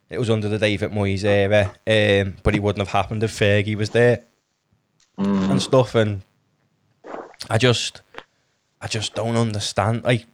It 0.09 0.17
was 0.19 0.29
under 0.29 0.49
the 0.49 0.57
David 0.57 0.91
Moyes 0.91 1.23
era, 1.23 1.71
um, 1.85 2.35
but 2.43 2.55
it 2.55 2.63
wouldn't 2.63 2.79
have 2.85 2.93
happened 2.93 3.23
if 3.23 3.31
Fergie 3.37 3.75
was 3.75 3.91
there 3.91 4.23
and 5.17 5.61
stuff. 5.61 5.93
And 5.95 6.21
I 7.49 7.57
just, 7.57 8.01
I 8.81 8.87
just 8.87 9.13
don't 9.13 9.35
understand. 9.35 10.03
Like, 10.03 10.25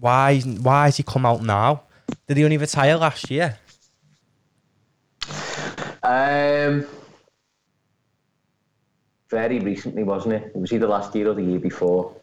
why, 0.00 0.40
why 0.40 0.86
has 0.86 0.96
he 0.96 1.02
come 1.02 1.26
out 1.26 1.42
now? 1.42 1.82
Did 2.26 2.38
he 2.38 2.44
only 2.44 2.56
retire 2.56 2.96
last 2.96 3.30
year? 3.30 3.58
um, 6.02 6.86
very 9.30 9.60
recently, 9.60 10.02
wasn't 10.02 10.34
it? 10.34 10.52
It 10.54 10.58
was 10.58 10.72
either 10.72 10.86
last 10.88 11.14
year 11.14 11.28
or 11.28 11.34
the 11.34 11.42
year 11.42 11.60
before. 11.60 12.14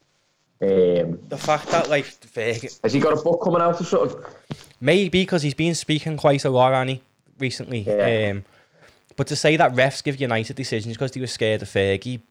Um, 0.61 1.19
The 1.29 1.37
fact 1.37 1.67
that 1.69 1.89
like 1.89 2.05
Fergie, 2.05 2.79
has 2.83 2.93
he 2.93 2.99
got 2.99 3.17
a 3.17 3.21
book 3.21 3.41
coming 3.43 3.61
out 3.61 3.79
or 3.79 3.83
something? 3.83 4.21
Maybe 4.79 5.21
because 5.21 5.41
he's 5.41 5.53
been 5.53 5.75
speaking 5.75 6.17
quite 6.17 6.45
a 6.45 6.49
lot, 6.49 6.73
Annie, 6.73 7.01
recently. 7.37 7.81
Yeah. 7.81 8.31
Um, 8.31 8.45
but 9.15 9.27
to 9.27 9.35
say 9.35 9.57
that 9.57 9.73
refs 9.73 10.03
give 10.03 10.19
United 10.19 10.55
decisions 10.55 10.95
because 10.95 11.11
they 11.11 11.19
were 11.19 11.27
scared 11.27 11.61
of 11.61 11.67
Fergie, 11.67 12.21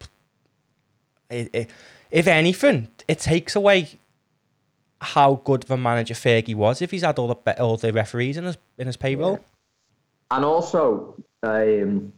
it, 1.28 1.50
it, 1.52 1.70
if 2.10 2.26
anything, 2.26 2.88
it 3.06 3.18
takes 3.18 3.54
away 3.54 3.98
how 5.00 5.36
good 5.44 5.64
of 5.64 5.70
a 5.70 5.76
manager 5.76 6.14
Fergie 6.14 6.54
was 6.54 6.82
if 6.82 6.90
he's 6.90 7.02
had 7.02 7.18
all 7.18 7.28
the 7.28 7.62
all 7.62 7.76
the 7.76 7.92
referees 7.92 8.36
in 8.36 8.44
his 8.44 8.58
in 8.78 8.86
his 8.86 8.96
payroll. 8.96 9.40
And 10.30 10.44
also, 10.44 11.14
um, 11.42 12.12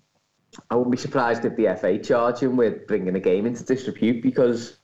I 0.71 0.75
wouldn't 0.75 0.93
be 0.93 0.99
surprised 0.99 1.45
if 1.45 1.57
the 1.57 1.77
FA 1.81 1.99
charge 1.99 2.41
him 2.41 2.57
with 2.57 2.87
bringing 2.87 3.15
a 3.15 3.21
game 3.21 3.47
into 3.47 3.65
disrepute 3.65 4.23
because 4.23 4.79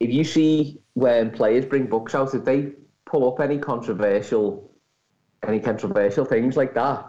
if 0.00 0.10
you 0.10 0.24
see 0.24 0.80
when 0.94 1.30
players 1.30 1.64
bring 1.64 1.86
books 1.86 2.14
out, 2.14 2.34
if 2.34 2.44
they 2.44 2.72
pull 3.06 3.32
up 3.32 3.40
any 3.40 3.58
controversial, 3.58 4.70
any 5.46 5.60
controversial 5.60 6.26
things 6.26 6.56
like 6.56 6.74
that, 6.74 7.06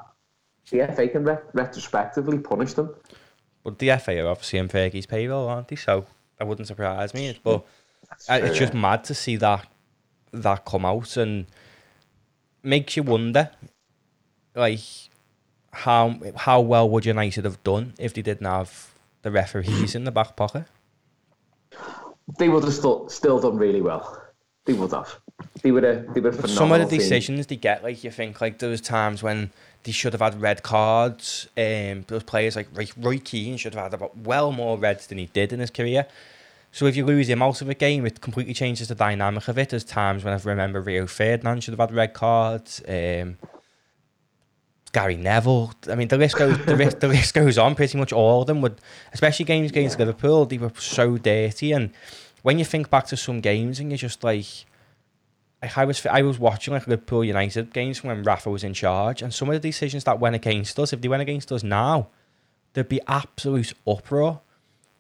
the 0.72 0.88
FA 0.96 1.08
can 1.10 1.26
re- 1.26 1.38
retrospectively 1.54 2.40
punish 2.40 2.74
them. 2.74 2.96
But 3.64 3.80
the 3.80 3.98
FA 3.98 4.24
are 4.24 4.28
obviously 4.30 4.60
in 4.60 4.70
Fergie's 4.70 5.06
payroll, 5.06 5.50
aren't 5.50 5.68
they? 5.68 5.76
So 5.76 6.06
that 6.38 6.48
wouldn't 6.48 6.68
surprise 6.68 7.14
me. 7.14 7.38
But 7.44 7.66
uh, 8.30 8.40
it's 8.44 8.58
just 8.58 8.74
mad 8.74 9.04
to 9.06 9.14
see 9.14 9.36
that 9.38 9.68
that 10.32 10.66
come 10.66 10.86
out 10.86 11.18
and 11.18 11.48
makes 12.64 12.96
you 12.96 13.04
wonder, 13.04 13.50
like 14.56 14.80
how 15.72 16.16
how 16.36 16.62
well 16.62 16.90
would 16.90 17.06
United 17.06 17.46
have 17.46 17.64
done 17.64 17.94
if 18.00 18.14
they 18.14 18.22
didn't 18.22 18.46
have 18.46 18.94
the 19.22 19.32
referees 19.32 19.96
in 19.96 20.04
the 20.04 20.12
back 20.12 20.36
pocket? 20.36 20.66
They 22.38 22.50
would 22.50 22.64
have 22.64 22.74
still 22.74 23.10
still 23.10 23.40
done 23.40 23.58
really 23.58 23.82
well. 23.82 24.22
They 24.66 24.74
would 24.74 24.92
have. 24.92 25.20
They 25.62 25.72
would 25.72 25.84
have. 25.84 26.14
They 26.14 26.22
have. 26.22 26.50
Some 26.50 26.72
of 26.72 26.80
the 26.80 26.98
decisions 26.98 27.48
they 27.48 27.56
get, 27.56 27.84
like 27.84 28.04
you 28.04 28.12
think, 28.12 28.42
like 28.42 28.60
there 28.60 28.70
was 28.70 28.82
times 28.82 29.22
when 29.22 29.52
they 29.84 29.92
should 29.92 30.14
have 30.14 30.22
had 30.22 30.42
red 30.42 30.64
cards. 30.64 31.48
Um, 31.58 32.06
those 32.08 32.24
players 32.24 32.56
like 32.56 32.68
Roy, 32.74 32.88
Roy 32.98 33.18
Keane 33.20 33.58
should 33.58 33.74
have 33.74 33.84
had 33.84 33.94
about 33.94 34.18
well 34.18 34.52
more 34.52 34.78
reds 34.78 35.08
than 35.08 35.18
he 35.18 35.28
did 35.28 35.54
in 35.54 35.60
his 35.60 35.70
career. 35.70 36.08
So 36.72 36.86
if 36.86 36.96
you 36.96 37.06
lose 37.06 37.30
him 37.30 37.42
out 37.42 37.62
of 37.62 37.70
a 37.70 37.74
game, 37.74 38.06
it 38.06 38.22
completely 38.22 38.54
changes 38.54 38.88
the 38.90 38.96
dynamic 38.96 39.48
of 39.48 39.58
it. 39.58 39.70
There's 39.70 39.84
times 39.84 40.24
when 40.24 40.34
I 40.34 40.38
remember 40.44 40.82
Rio 40.82 41.08
Ferdinand 41.08 41.64
should 41.64 41.72
have 41.72 41.80
had 41.80 41.96
red 41.96 42.14
cards. 42.14 42.82
Um, 42.88 43.38
Gary 44.92 45.18
Neville. 45.18 45.74
I 45.90 45.96
mean, 45.96 46.08
the 46.08 46.18
list 46.18 46.38
goes 46.38 46.58
the 46.66 46.76
list, 46.76 47.00
the 47.00 47.08
list 47.08 47.34
goes 47.34 47.58
on. 47.58 47.76
Pretty 47.76 47.98
much 47.98 48.12
all 48.14 48.42
of 48.42 48.48
them 48.48 48.62
would, 48.62 48.80
especially 49.14 49.46
games 49.46 49.72
against 49.72 50.00
Liverpool, 50.00 50.46
they 50.46 50.58
were 50.58 50.72
so 50.78 51.18
dirty. 51.18 51.72
And 51.72 51.92
when 52.42 52.60
you 52.60 52.66
think 52.66 52.90
back 52.90 53.08
to 53.08 53.18
some 53.18 53.40
games, 53.40 53.80
and 53.80 53.90
you're 53.90 53.98
just 53.98 54.24
like, 54.24 54.46
like 55.62 55.78
I 55.78 55.86
was 55.86 56.06
I 56.06 56.22
was 56.22 56.38
watching 56.40 56.74
like 56.74 56.88
Liverpool 56.88 57.24
United 57.24 57.74
games 57.74 58.04
when 58.04 58.24
Rafa 58.24 58.50
was 58.50 58.64
in 58.64 58.74
charge, 58.74 59.22
and 59.22 59.34
some 59.34 59.50
of 59.50 59.54
the 59.54 59.60
decisions 59.70 60.04
that 60.04 60.20
went 60.20 60.36
against 60.36 60.78
us, 60.80 60.94
if 60.94 61.02
they 61.02 61.08
went 61.08 61.22
against 61.22 61.52
us 61.52 61.64
now, 61.64 62.08
there'd 62.74 62.90
be 62.90 63.02
absolute 63.08 63.74
uproar. 63.88 64.42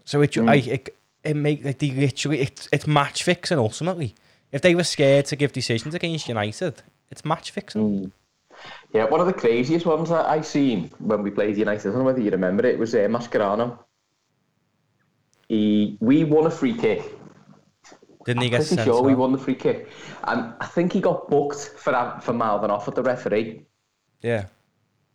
So 0.05 0.21
it 0.21 0.31
Mm. 0.31 0.45
like 0.47 0.67
it 0.67 0.95
it 1.23 1.35
make 1.35 1.63
like 1.63 1.79
they 1.79 1.91
literally 1.91 2.39
it's 2.39 2.67
it's 2.71 2.87
match 2.87 3.23
fixing 3.23 3.59
ultimately. 3.59 4.15
If 4.51 4.61
they 4.61 4.73
were 4.75 4.83
scared 4.85 5.25
to 5.25 5.35
give 5.35 5.51
decisions 5.51 5.93
against 5.93 6.27
United, 6.27 6.81
it's 7.11 7.25
match 7.25 7.51
fixing. 7.51 8.11
Yeah, 8.93 9.05
one 9.05 9.19
of 9.19 9.27
the 9.27 9.33
craziest 9.33 9.85
ones 9.85 10.09
that 10.09 10.25
I 10.25 10.41
seen 10.41 10.89
when 10.99 11.21
we 11.21 11.29
played 11.29 11.57
United. 11.57 11.89
I 11.89 11.91
don't 11.91 11.99
know 11.99 12.05
whether 12.05 12.21
you 12.21 12.31
remember 12.31 12.65
it. 12.65 12.79
Was 12.79 12.95
uh, 12.95 12.99
Mascherano. 12.99 13.77
He 15.47 15.97
we 15.99 16.23
won 16.23 16.45
a 16.47 16.49
free 16.49 16.73
kick. 16.73 17.16
Didn't 18.27 18.43
he 18.43 18.49
get 18.49 18.67
Pretty 18.67 18.83
sure 18.83 19.01
we 19.01 19.13
off? 19.13 19.19
won 19.19 19.31
the 19.31 19.37
free 19.37 19.55
kick, 19.55 19.87
and 20.25 20.53
I 20.59 20.65
think 20.65 20.91
he 20.91 20.99
got 20.99 21.29
booked 21.29 21.55
for 21.77 22.19
for 22.21 22.33
mouthing 22.33 22.69
off 22.69 22.85
at 22.89 22.93
the 22.95 23.01
referee. 23.01 23.65
Yeah. 24.21 24.45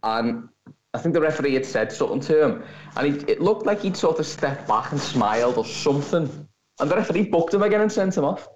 and 0.02 0.48
I 0.94 0.98
think 0.98 1.12
the 1.14 1.20
referee 1.20 1.52
had 1.54 1.66
said 1.66 1.92
something 1.92 2.20
to 2.20 2.42
him, 2.44 2.62
and 2.96 3.06
he, 3.14 3.32
it 3.32 3.40
looked 3.42 3.66
like 3.66 3.80
he'd 3.82 3.96
sort 3.98 4.18
of 4.18 4.26
stepped 4.26 4.66
back 4.66 4.92
and 4.92 5.00
smiled 5.00 5.58
or 5.58 5.64
something, 5.66 6.48
and 6.80 6.90
the 6.90 6.96
referee 6.96 7.24
booked 7.24 7.52
him 7.52 7.62
again 7.62 7.82
and 7.82 7.92
sent 7.92 8.16
him 8.16 8.24
off. 8.24 8.48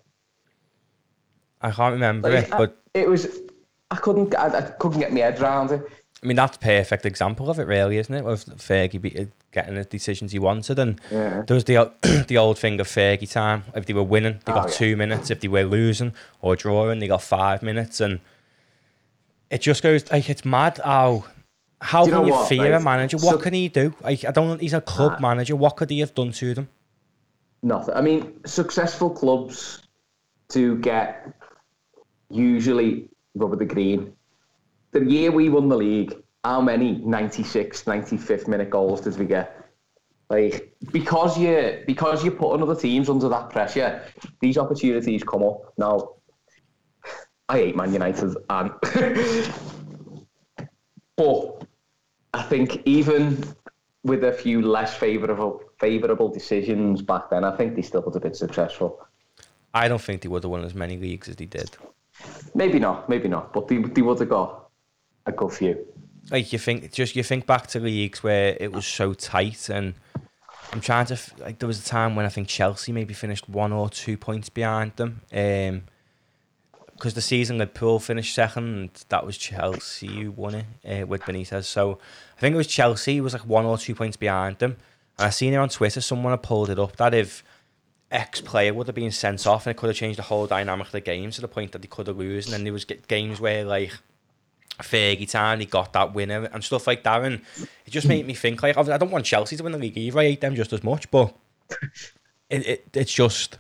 I 1.61 1.71
can't 1.71 1.93
remember 1.93 2.31
Like, 2.31 2.45
it, 2.45 2.51
but 2.51 2.83
I- 2.95 2.99
it 3.01 3.09
was 3.11 3.41
I 3.91 3.97
couldn't 3.97 4.35
I, 4.35 4.47
I 4.59 4.63
couldn't 4.63 5.01
get 5.01 5.13
my 5.13 5.21
head 5.21 5.39
around 5.41 5.71
it. 5.73 5.83
I 6.23 6.27
mean 6.27 6.37
that's 6.37 6.57
a 6.57 6.61
perfect 6.61 7.05
example 7.05 7.51
of 7.51 7.59
it, 7.59 7.67
really, 7.67 7.99
isn't 7.99 8.15
it? 8.15 8.25
With 8.25 8.47
Fergie 8.59 9.01
be, 9.01 9.29
getting 9.53 9.75
the 9.75 9.85
decisions 9.85 10.33
he 10.33 10.39
wanted, 10.39 10.79
and 10.79 11.01
Yeah. 11.11 11.43
there 11.47 11.55
was 11.55 11.65
the 11.65 11.93
the 12.29 12.39
old 12.39 12.59
thing 12.59 12.81
of 12.81 12.89
Fergie 12.89 13.31
time. 13.31 13.65
If 13.75 13.87
they 13.87 13.93
were 13.93 14.03
winning, 14.03 14.41
they 14.45 14.53
Oh, 14.53 14.57
got 14.57 14.69
yeah. 14.69 14.75
two 14.75 14.97
minutes. 14.97 15.31
If 15.31 15.41
they 15.41 15.49
were 15.49 15.65
losing 15.65 16.15
or 16.41 16.57
drawing, 16.57 16.99
they 17.01 17.09
got 17.09 17.23
five 17.23 17.63
minutes, 17.63 18.01
and 18.01 18.21
it 19.51 19.61
just 19.61 19.83
goes 19.83 20.11
like 20.11 20.29
it's 20.31 20.45
mad 20.45 20.81
how. 20.85 21.25
How 21.83 22.07
you 22.07 22.13
can 22.13 22.27
you 22.27 22.33
what, 22.33 22.49
fear 22.49 22.73
a 22.73 22.81
manager? 22.81 23.19
What 23.19 23.33
So- 23.37 23.39
can 23.39 23.53
he 23.53 23.69
do? 23.69 23.95
Like, 24.03 24.25
I 24.25 24.31
don't. 24.31 24.59
He's 24.63 24.73
a 24.73 24.81
club 24.81 25.17
Ah. 25.17 25.21
manager. 25.21 25.55
What 25.55 25.77
could 25.77 25.91
he 25.91 26.01
have 26.01 26.15
done 26.15 26.33
to 26.33 26.55
them? 26.55 26.69
Nothing. 27.63 27.95
I 27.95 28.01
mean, 28.01 28.33
successful 28.47 29.11
clubs 29.11 29.83
to 30.49 30.79
get 30.79 31.29
usually 32.31 33.09
rubber 33.35 33.57
the 33.57 33.67
green. 33.67 34.15
The 34.97 35.05
year 35.05 35.31
we 35.31 35.51
won 35.51 35.69
the 35.69 35.77
league, 35.77 36.17
how 36.43 36.63
many 36.63 36.93
96, 36.93 37.83
95th 37.83 38.49
minute 38.49 38.71
goals 38.71 39.03
did 39.03 39.19
we 39.19 39.27
get? 39.27 39.69
Like 40.31 40.75
because 40.91 41.39
you 41.39 41.83
because 41.87 42.25
you're 42.25 42.33
putting 42.33 42.63
other 42.63 42.75
teams 42.75 43.11
under 43.11 43.29
that 43.29 43.51
pressure, 43.51 44.03
these 44.41 44.57
opportunities 44.57 45.23
come 45.23 45.43
up. 45.43 45.75
Now, 45.77 46.15
I 47.51 47.59
hate 47.59 47.77
Man 47.77 47.93
United, 47.93 48.39
and 48.49 48.71
but 51.17 51.67
I 52.33 52.43
think 52.45 52.81
even 52.87 53.45
with 54.03 54.25
a 54.25 54.33
few 54.33 54.63
less 54.63 54.95
favourable 54.95 55.61
favourable 55.79 56.31
decisions 56.31 57.03
back 57.03 57.29
then, 57.29 57.45
I 57.45 57.55
think 57.55 57.77
they 57.77 57.83
still 57.83 58.01
would 58.01 58.15
have 58.15 58.23
been 58.23 58.33
successful. 58.33 59.07
I 59.75 59.89
don't 59.89 60.01
think 60.01 60.23
they 60.23 60.29
would 60.29 60.45
have 60.45 60.51
won 60.51 60.65
as 60.65 60.75
many 60.75 60.97
leagues 60.97 61.29
as 61.29 61.37
they 61.37 61.45
did. 61.45 61.77
Maybe 62.55 62.79
not, 62.79 63.11
maybe 63.11 63.29
not, 63.29 63.53
but 63.53 63.69
they, 63.69 63.77
they 63.77 64.01
would 64.01 64.21
have 64.21 64.31
got 64.31 64.66
a 65.27 65.33
good 65.33 65.53
few. 65.53 65.87
like 66.31 66.53
you 66.53 66.59
think 66.59 66.93
just 66.93 67.17
you 67.17 67.23
think 67.23 67.47
back 67.47 67.67
to 67.69 67.81
leagues 67.81 68.23
where 68.23 68.57
it 68.59 68.73
was 68.73 68.87
so 68.87 69.13
tight 69.13 69.69
and 69.69 69.95
I'm 70.73 70.81
trying 70.81 71.07
to 71.07 71.19
like 71.39 71.59
there 71.59 71.67
was 71.67 71.81
a 71.81 71.85
time 71.85 72.17
when 72.17 72.27
I 72.27 72.29
think 72.29 72.49
Chelsea 72.49 72.93
maybe 72.93 73.15
finished 73.15 73.49
one 73.49 73.73
or 73.73 73.89
two 73.89 74.17
points 74.17 74.49
behind 74.49 74.97
them 74.97 75.21
um 75.33 75.83
because 76.95 77.13
the 77.13 77.21
season 77.21 77.59
Liverpool 77.59 77.99
finished 77.99 78.35
second 78.35 79.05
that 79.11 79.27
was 79.27 79.37
Chelsea 79.37 80.23
who 80.23 80.31
won 80.31 80.55
it 80.55 80.67
uh, 81.03 81.07
with 81.07 81.23
Benitez 81.23 81.65
so 81.65 81.99
I 82.37 82.41
think 82.41 82.55
it 82.55 82.57
was 82.57 82.67
Chelsea 82.67 83.21
was 83.21 83.33
like 83.33 83.47
one 83.47 83.65
or 83.65 83.79
two 83.79 83.95
points 83.95 84.17
behind 84.17 84.59
them 84.59 84.77
and 85.19 85.27
I 85.27 85.31
seen 85.31 85.53
it 85.53 85.59
on 85.59 85.69
Twitter 85.69 86.01
someone 86.01 86.33
had 86.33 86.43
pulled 86.43 86.71
it 86.71 86.79
up 86.79 86.97
that 86.97 87.15
if 87.15 87.45
X 88.11 88.41
player 88.41 88.73
would 88.73 88.87
have 88.87 88.95
been 88.95 89.11
sent 89.11 89.47
off 89.47 89.67
and 89.67 89.73
it 89.73 89.77
could 89.79 89.89
have 89.89 89.97
changed 89.97 90.19
the 90.19 90.23
whole 90.23 90.47
dynamic 90.47 90.87
of 90.87 90.93
the 90.93 91.01
game 91.01 91.31
to 91.33 91.41
the 91.41 91.49
point 91.49 91.73
that 91.73 91.83
they 91.83 91.89
could 91.89 92.07
have 92.07 92.17
lose 92.17 92.47
and 92.47 92.55
then 92.55 92.65
there 92.65 92.73
was 92.73 92.85
games 92.85 93.41
where 93.41 93.65
like 93.65 93.93
Fergie 94.83 95.31
time, 95.31 95.61
he 95.61 95.67
got 95.67 95.93
that 95.93 96.15
winner 96.15 96.45
and 96.53 96.63
stuff 96.63 96.87
like 96.87 97.03
that. 97.05 97.25
And 97.25 97.41
it 97.85 97.91
just 97.91 98.07
made 98.07 98.27
me 98.27 98.35
think 98.35 98.63
like 98.63 98.77
I 98.77 98.99
don't 98.99 99.11
want 99.11 99.25
Chelsea 99.25 99.57
to 99.57 99.63
win 99.63 99.73
the 99.73 99.79
league 99.79 99.97
either. 99.97 100.19
I 100.19 100.25
hate 100.25 100.41
them 100.41 100.55
just 100.55 100.73
as 100.73 100.83
much, 100.83 101.11
but 101.11 101.35
it, 102.51 102.67
it 102.67 102.89
it's 102.95 103.13
just 103.13 103.59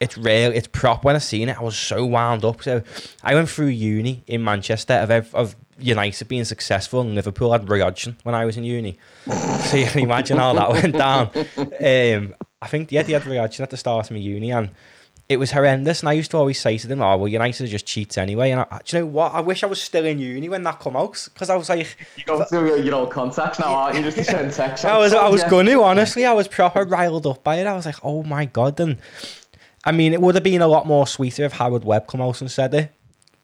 it's 0.00 0.18
real. 0.18 0.52
It's 0.52 0.68
prop. 0.68 1.04
When 1.04 1.16
I 1.16 1.20
seen 1.20 1.48
it, 1.48 1.58
I 1.58 1.62
was 1.62 1.76
so 1.76 2.04
wound 2.04 2.44
up. 2.44 2.62
So 2.62 2.82
I 3.22 3.34
went 3.34 3.48
through 3.48 3.68
uni 3.68 4.22
in 4.26 4.44
Manchester 4.44 4.94
of 4.94 5.34
of 5.34 5.56
United 5.78 6.28
being 6.28 6.44
successful 6.44 7.00
and 7.00 7.14
Liverpool 7.14 7.52
had 7.52 7.68
Roy 7.68 7.80
Hodgson 7.80 8.16
when 8.22 8.34
I 8.34 8.44
was 8.44 8.56
in 8.56 8.64
uni. 8.64 8.98
so 9.64 9.76
you 9.76 9.86
can 9.86 10.00
imagine 10.00 10.38
how 10.38 10.52
that 10.54 10.70
went 10.70 10.96
down. 10.96 11.30
Um, 11.56 12.34
I 12.62 12.66
think 12.66 12.92
yeah, 12.92 13.02
they 13.02 13.12
had 13.12 13.26
Roy 13.26 13.38
Hodgson 13.38 13.62
at 13.62 13.70
the 13.70 13.76
start 13.76 14.06
of 14.06 14.12
my 14.12 14.18
uni 14.18 14.50
and 14.50 14.70
it 15.28 15.38
was 15.38 15.52
horrendous. 15.52 16.00
And 16.00 16.08
I 16.08 16.12
used 16.12 16.30
to 16.32 16.36
always 16.36 16.60
say 16.60 16.76
to 16.78 16.86
them, 16.86 17.00
"Oh 17.00 17.16
well, 17.16 17.28
United 17.28 17.64
are 17.64 17.68
just 17.70 17.86
cheats 17.86 18.18
anyway." 18.18 18.50
And 18.50 18.60
I, 18.60 18.80
do 18.84 18.96
you 18.96 19.02
know 19.02 19.06
what? 19.08 19.32
I 19.34 19.40
wish 19.40 19.62
I 19.62 19.66
was 19.66 19.80
still 19.80 20.04
in 20.04 20.18
uni 20.18 20.48
when 20.48 20.62
that 20.64 20.80
come 20.80 20.96
out 20.96 21.28
because 21.32 21.48
I 21.50 21.56
was 21.56 21.68
like, 21.68 21.96
You 22.16 22.24
go 22.24 22.44
through 22.44 22.82
your, 22.82 22.94
old 22.94 23.10
contacts 23.10 23.58
now, 23.58 23.72
aren't 23.74 23.96
you? 23.96 24.02
Just 24.02 24.18
to 24.18 24.24
send 24.24 24.52
text. 24.52 24.84
I 24.86 24.98
was 24.98 25.14
I 25.14 25.28
was 25.28 25.40
Yeah. 25.42 25.50
going 25.50 25.66
to 25.66 25.82
honestly. 25.82 26.26
I 26.26 26.32
was 26.32 26.46
proper 26.48 26.84
riled 26.84 27.26
up 27.26 27.42
by 27.42 27.56
it. 27.56 27.66
I 27.66 27.74
was 27.74 27.86
like, 27.86 27.96
"Oh 28.02 28.22
my 28.22 28.44
god!" 28.44 28.78
And 28.80 28.98
I 29.84 29.92
mean, 29.92 30.12
it 30.12 30.20
would 30.20 30.34
have 30.34 30.44
been 30.44 30.62
a 30.62 30.68
lot 30.68 30.86
more 30.86 31.06
sweeter 31.06 31.44
if 31.44 31.52
Howard 31.52 31.84
Webb 31.84 32.06
come 32.06 32.20
out 32.20 32.40
and 32.40 32.50
said 32.50 32.74
it, 32.74 32.92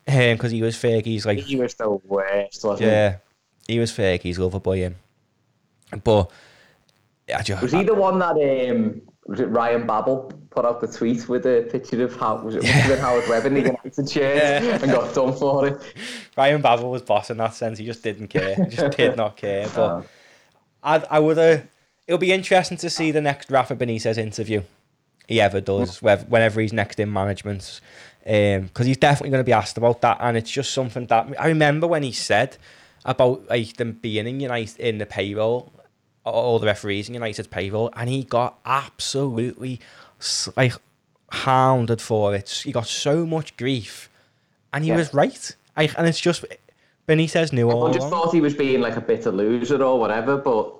because 0.06 0.50
he 0.52 0.62
was 0.62 0.76
Fergie's 0.76 1.24
like 1.26 1.38
He 1.40 1.56
was 1.56 1.74
the 1.74 1.90
worst, 1.90 2.64
yeah, 2.78 3.16
he 3.66 3.78
was 3.78 3.90
Fergie's 3.92 4.38
lover 4.38 4.60
boy. 4.60 4.78
Him, 4.78 4.96
but 6.04 6.30
I 7.34 7.42
just? 7.42 7.62
Was 7.62 7.72
he 7.72 7.84
the 7.84 7.94
one 7.94 8.18
that 8.18 8.36
um 8.70 9.02
was 9.26 9.38
it 9.40 9.46
Ryan 9.46 9.86
Babel 9.86 10.32
put 10.50 10.64
out 10.64 10.80
the 10.80 10.88
tweet 10.88 11.28
with 11.28 11.46
a 11.46 11.68
picture 11.70 12.02
of 12.02 12.16
how 12.16 12.42
was 12.42 12.56
it 12.56 12.64
have 12.64 12.98
Howard 12.98 13.28
Webb 13.28 13.46
in 13.46 13.54
the 13.54 13.60
United 13.60 14.10
shirt 14.10 14.36
Yeah. 14.36 14.78
and 14.82 14.90
got 14.90 15.14
done 15.14 15.34
for 15.36 15.66
it? 15.68 15.94
Ryan 16.36 16.60
Babel 16.62 16.90
was 16.90 17.02
boss 17.02 17.30
in 17.30 17.36
that 17.36 17.54
sense. 17.54 17.78
He 17.78 17.84
just 17.86 18.02
didn't 18.02 18.28
care. 18.28 18.54
He 18.56 18.74
just 18.76 18.96
did 18.96 19.16
not 19.16 19.36
care. 19.36 19.68
But 19.74 19.80
Uh, 19.80 20.02
I, 20.82 21.04
I 21.10 21.18
would 21.20 21.36
have. 21.36 21.66
It'll 22.06 22.18
be 22.18 22.32
interesting 22.32 22.78
to 22.78 22.90
see 22.90 23.10
the 23.12 23.20
next 23.20 23.50
Rafa 23.50 23.76
Benitez 23.76 24.18
interview 24.18 24.62
he 25.28 25.40
ever 25.40 25.60
does, 25.60 26.02
whenever 26.02 26.60
he's 26.60 26.72
next 26.72 26.98
in 26.98 27.12
management, 27.12 27.80
because 28.24 28.86
he's 28.86 28.96
definitely 28.96 29.30
going 29.30 29.40
to 29.44 29.44
be 29.46 29.52
asked 29.52 29.78
about 29.78 30.00
that, 30.00 30.16
and 30.20 30.36
it's 30.36 30.50
just 30.50 30.72
something 30.72 31.06
that 31.06 31.28
I 31.38 31.46
remember 31.46 31.86
when 31.86 32.02
he 32.02 32.10
said 32.10 32.56
about 33.04 33.48
like 33.48 33.76
them 33.76 33.92
being 33.92 34.26
in 34.26 34.40
United 34.40 34.80
in 34.80 34.98
the 34.98 35.06
payroll, 35.06 35.72
all 36.32 36.58
the 36.58 36.66
referees 36.66 37.08
in 37.08 37.14
United's 37.14 37.48
payroll, 37.48 37.90
and 37.96 38.08
he 38.08 38.24
got 38.24 38.58
absolutely 38.64 39.80
like 40.56 40.74
hounded 41.30 42.00
for 42.02 42.34
it. 42.34 42.48
He 42.64 42.72
got 42.72 42.86
so 42.86 43.24
much 43.26 43.56
grief, 43.56 44.08
and 44.72 44.84
he 44.84 44.90
Yeah. 44.90 44.96
was 44.96 45.14
right. 45.14 45.56
Like, 45.76 45.96
and 45.98 46.06
it's 46.06 46.20
just 46.20 46.44
Benitez 47.08 47.52
knew 47.52 47.70
all 47.70 47.86
I 47.88 47.92
just 47.92 48.06
along. 48.06 48.10
thought 48.10 48.34
he 48.34 48.40
was 48.40 48.54
being 48.54 48.80
like 48.80 48.96
a 48.96 49.00
bitter 49.00 49.30
loser 49.32 49.82
or 49.82 49.98
whatever, 49.98 50.36
but 50.36 50.74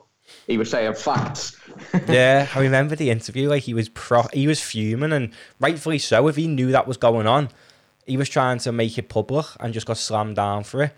he 0.46 0.58
was 0.58 0.70
saying 0.70 0.94
facts. 0.94 1.56
yeah, 2.08 2.48
I 2.54 2.60
remember 2.60 2.94
the 2.96 3.10
interview. 3.10 3.48
Like 3.48 3.62
he 3.64 3.74
was 3.74 3.88
pro, 3.88 4.24
he 4.32 4.46
was 4.46 4.60
fuming, 4.60 5.12
and 5.12 5.32
rightfully 5.58 5.98
so. 5.98 6.28
If 6.28 6.36
he 6.36 6.46
knew 6.46 6.70
that 6.72 6.86
was 6.86 6.96
going 6.96 7.26
on, 7.26 7.48
he 8.06 8.16
was 8.16 8.28
trying 8.28 8.58
to 8.60 8.72
make 8.72 8.98
it 8.98 9.08
public 9.08 9.46
and 9.60 9.72
just 9.72 9.86
got 9.86 9.96
slammed 9.98 10.36
down 10.36 10.64
for 10.64 10.82
it. 10.84 10.92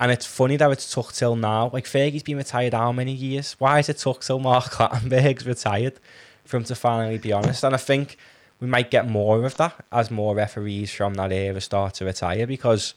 And 0.00 0.10
it's 0.10 0.26
funny 0.26 0.56
that 0.56 0.70
it's 0.70 0.92
took 0.92 1.12
till 1.12 1.36
now. 1.36 1.70
Like 1.72 1.84
Fergie's 1.84 2.22
been 2.22 2.36
retired 2.36 2.74
how 2.74 2.92
many 2.92 3.12
years? 3.12 3.54
Why 3.58 3.78
is 3.78 3.88
it 3.88 3.98
took 3.98 4.22
till 4.22 4.40
Mark 4.40 4.64
Clattenburg's 4.64 5.46
retired 5.46 6.00
for 6.44 6.56
him 6.56 6.64
to 6.64 6.74
finally 6.74 7.18
be 7.18 7.32
honest? 7.32 7.62
And 7.64 7.74
I 7.74 7.78
think 7.78 8.16
we 8.60 8.66
might 8.66 8.90
get 8.90 9.08
more 9.08 9.44
of 9.44 9.56
that 9.56 9.84
as 9.92 10.10
more 10.10 10.34
referees 10.34 10.92
from 10.92 11.14
that 11.14 11.32
era 11.32 11.60
start 11.60 11.94
to 11.94 12.04
retire 12.04 12.46
because 12.46 12.94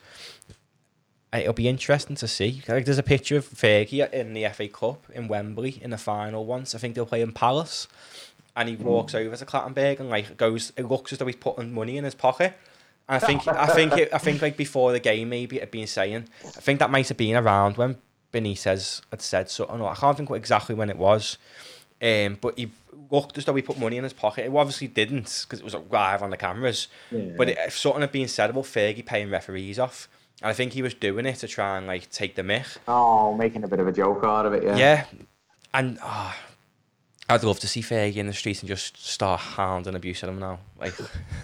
it'll 1.34 1.54
be 1.54 1.68
interesting 1.68 2.16
to 2.16 2.28
see. 2.28 2.64
Like 2.68 2.86
there's 2.86 2.98
a 2.98 3.04
picture 3.04 3.38
of 3.38 3.48
Fergie 3.48 4.12
in 4.12 4.34
the 4.34 4.48
FA 4.50 4.68
Cup 4.68 5.06
in 5.14 5.28
Wembley 5.28 5.80
in 5.82 5.92
the 5.92 5.98
final 5.98 6.46
once. 6.46 6.74
I 6.74 6.78
think 6.78 6.96
they'll 6.96 7.06
play 7.06 7.22
in 7.22 7.32
Palace, 7.32 7.88
and 8.56 8.70
he 8.70 8.76
walks 8.76 9.14
over 9.14 9.36
to 9.36 9.46
Clattenburg 9.46 10.00
and 10.00 10.10
like 10.10 10.38
goes. 10.38 10.74
It 10.78 10.88
looks 10.88 11.12
as 11.12 11.20
though 11.20 11.28
he's 11.28 11.36
putting 11.36 11.74
money 11.74 11.98
in 11.98 12.04
his 12.04 12.16
pocket. 12.16 12.58
I 13.10 13.20
think 13.20 13.48
I 13.48 13.68
think 13.68 13.94
it, 13.98 14.14
I 14.14 14.18
think 14.18 14.42
like 14.42 14.58
before 14.58 14.92
the 14.92 15.00
game 15.00 15.30
maybe 15.30 15.58
it 15.58 15.62
had 15.62 15.72
been 15.72 15.88
saying. 15.88 16.28
I 16.44 16.60
think 16.60 16.80
that 16.80 16.90
might 16.90 17.08
have 17.08 17.18
been 17.18 17.36
around 17.36 17.78
when 17.78 17.98
Benitez 18.34 19.02
had 19.12 19.22
said 19.22 19.50
something. 19.50 19.80
Or 19.80 19.90
I 19.92 19.96
can't 19.96 20.18
think 20.18 20.30
what 20.30 20.36
exactly 20.36 20.76
when 20.76 20.90
it 20.90 20.98
was. 20.98 21.38
Um, 22.02 22.38
but 22.40 22.58
he 22.58 22.72
looked 23.10 23.38
as 23.38 23.46
though 23.46 23.56
he 23.56 23.62
put 23.62 23.80
money 23.80 23.98
in 23.98 24.04
his 24.04 24.14
pocket. 24.14 24.46
It 24.46 24.54
obviously 24.54 24.88
didn't 24.88 25.46
because 25.48 25.60
it 25.60 25.64
was 25.64 25.76
live 25.90 26.22
on 26.22 26.30
the 26.30 26.38
cameras. 26.38 26.90
But 27.12 27.50
it, 27.50 27.58
if 27.60 27.78
something 27.78 28.02
had 28.02 28.12
been 28.12 28.28
said 28.28 28.50
about 28.50 28.66
Fergie 28.66 29.06
paying 29.06 29.30
referees 29.30 29.80
off, 29.80 30.10
and 30.42 30.50
I 30.50 30.54
think 30.54 30.74
he 30.74 30.82
was 30.82 30.94
doing 30.94 31.26
it 31.26 31.38
to 31.38 31.48
try 31.48 31.78
and 31.78 31.88
like 31.88 32.12
take 32.12 32.36
the 32.36 32.44
mick. 32.44 32.78
Oh, 32.88 33.34
making 33.36 33.64
a 33.64 33.68
bit 33.68 33.80
of 33.80 33.88
a 33.88 33.92
joke 33.92 34.24
out 34.24 34.46
of 34.46 34.54
it, 34.54 34.64
yeah. 34.64 34.78
Yeah, 34.78 35.06
and 35.74 35.98
oh, 36.04 36.36
I'd 37.30 37.44
love 37.44 37.60
to 37.60 37.68
see 37.68 37.82
Fergie 37.82 38.16
in 38.18 38.28
the 38.28 38.34
streets 38.34 38.62
and 38.62 38.70
just 38.70 39.06
start 39.06 39.42
hounding 39.42 39.96
abuse 39.96 40.24
at 40.24 40.30
him 40.30 40.40
now. 40.40 40.60
Like, 40.80 40.94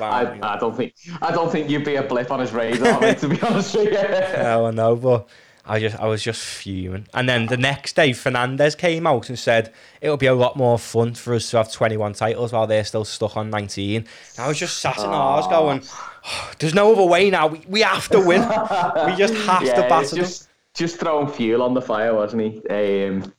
I, 0.00 0.38
I 0.40 0.58
don't 0.58 0.76
think 0.76 0.94
I 1.20 1.32
don't 1.32 1.50
think 1.50 1.68
you'd 1.68 1.84
be 1.84 1.96
a 1.96 2.02
blip 2.02 2.30
on 2.30 2.38
his 2.38 2.52
radar, 2.52 3.00
mate, 3.00 3.18
to 3.18 3.28
be 3.28 3.40
honest 3.42 3.74
with 3.74 3.86
you. 3.86 4.42
No, 4.42 4.66
I 4.66 4.70
know, 4.70 4.94
but 4.94 5.28
I 5.66 5.80
just 5.80 5.98
I 5.98 6.06
was 6.06 6.22
just 6.22 6.40
fuming. 6.44 7.08
And 7.12 7.28
then 7.28 7.46
the 7.46 7.56
next 7.56 7.96
day, 7.96 8.10
Fernandes 8.10 8.78
came 8.78 9.04
out 9.04 9.28
and 9.28 9.36
said 9.36 9.72
it'll 10.00 10.16
be 10.16 10.26
a 10.26 10.34
lot 10.34 10.56
more 10.56 10.78
fun 10.78 11.14
for 11.14 11.34
us 11.34 11.50
to 11.50 11.56
have 11.56 11.72
21 11.72 12.12
titles 12.12 12.52
while 12.52 12.68
they're 12.68 12.84
still 12.84 13.04
stuck 13.04 13.36
on 13.36 13.50
19. 13.50 13.96
And 13.96 14.06
I 14.38 14.46
was 14.46 14.58
just 14.58 14.78
sat 14.78 14.98
in 14.98 15.06
ours 15.06 15.48
going, 15.48 15.82
"Oh, 16.24 16.50
"There's 16.60 16.74
no 16.74 16.92
other 16.92 17.04
way 17.04 17.30
now. 17.30 17.48
We, 17.48 17.64
we 17.66 17.80
have 17.80 18.08
to 18.10 18.20
win. 18.20 18.42
we 18.42 19.16
just 19.16 19.34
have 19.46 19.60
to 19.60 19.66
battle 19.66 19.88
batter 19.88 20.08
them." 20.10 20.18
just 20.18 20.48
just 20.74 21.00
throwing 21.00 21.26
fuel 21.26 21.62
on 21.62 21.74
the 21.74 21.82
fire, 21.82 22.14
wasn't 22.14 22.42
he? 22.42 22.68
Um, 22.68 23.32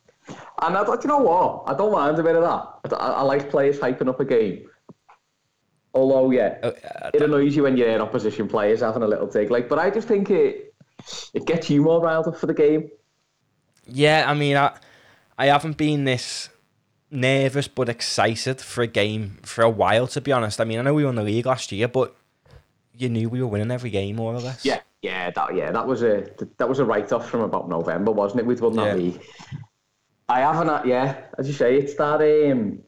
and 0.62 0.76
I 0.76 0.84
thought, 0.84 1.02
you 1.04 1.08
know 1.08 1.18
what? 1.18 1.64
I 1.66 1.74
don't 1.76 1.92
mind 1.92 2.18
a 2.18 2.22
bit 2.22 2.36
of 2.36 2.42
that. 2.42 2.96
I, 3.00 3.06
I 3.06 3.22
like 3.22 3.50
players 3.50 3.78
hyping 3.78 4.08
up 4.08 4.20
a 4.20 4.24
game. 4.24 4.66
Although, 5.92 6.30
yeah, 6.30 6.58
Oh, 6.62 6.68
uh, 6.68 7.10
it 7.12 7.20
annoys 7.22 7.56
you 7.56 7.64
when 7.64 7.76
you're 7.76 7.88
in 7.88 8.00
opposition 8.00 8.46
players 8.46 8.80
having 8.80 9.02
a 9.02 9.08
little 9.08 9.26
dig. 9.26 9.50
Like, 9.50 9.68
but 9.68 9.78
I 9.78 9.90
just 9.90 10.06
think 10.06 10.30
it 10.30 10.72
it 11.34 11.46
gets 11.46 11.68
you 11.70 11.82
more 11.82 12.00
riled 12.00 12.28
up 12.28 12.36
for 12.36 12.46
the 12.46 12.54
game. 12.54 12.90
Yeah, 13.86 14.24
I 14.28 14.34
mean, 14.34 14.56
I 14.56 14.76
I 15.36 15.46
haven't 15.46 15.76
been 15.76 16.04
this 16.04 16.48
nervous 17.10 17.66
but 17.66 17.88
excited 17.88 18.60
for 18.60 18.82
a 18.82 18.86
game 18.86 19.38
for 19.42 19.62
a 19.62 19.70
while, 19.70 20.06
to 20.08 20.20
be 20.20 20.30
honest. 20.30 20.60
I 20.60 20.64
mean, 20.64 20.78
I 20.78 20.82
know 20.82 20.94
we 20.94 21.04
won 21.04 21.16
the 21.16 21.24
league 21.24 21.46
last 21.46 21.72
year, 21.72 21.88
but 21.88 22.14
you 22.96 23.08
knew 23.08 23.28
we 23.28 23.40
were 23.42 23.48
winning 23.48 23.72
every 23.72 23.90
game 23.90 24.16
more 24.16 24.32
or 24.32 24.38
less. 24.40 24.64
Yeah, 24.64 24.80
yeah, 25.02 25.30
that 25.30 25.56
yeah, 25.56 25.72
that 25.72 25.86
was 25.88 26.04
a 26.04 26.28
that 26.58 26.68
was 26.68 26.78
a 26.78 26.84
write 26.84 27.10
off 27.12 27.28
from 27.28 27.40
about 27.40 27.68
November, 27.68 28.12
wasn't 28.12 28.40
it? 28.42 28.46
We'd 28.46 28.60
won 28.60 28.76
that 28.76 28.86
Yeah. 28.88 28.94
league. 28.94 29.20
I 30.30 30.40
haven't, 30.40 30.68
had- 30.68 30.86
yeah, 30.86 31.16
as 31.38 31.46
you 31.48 31.54
say, 31.54 31.76
it's 31.78 31.94
that 31.94 32.20
um, 32.50 32.80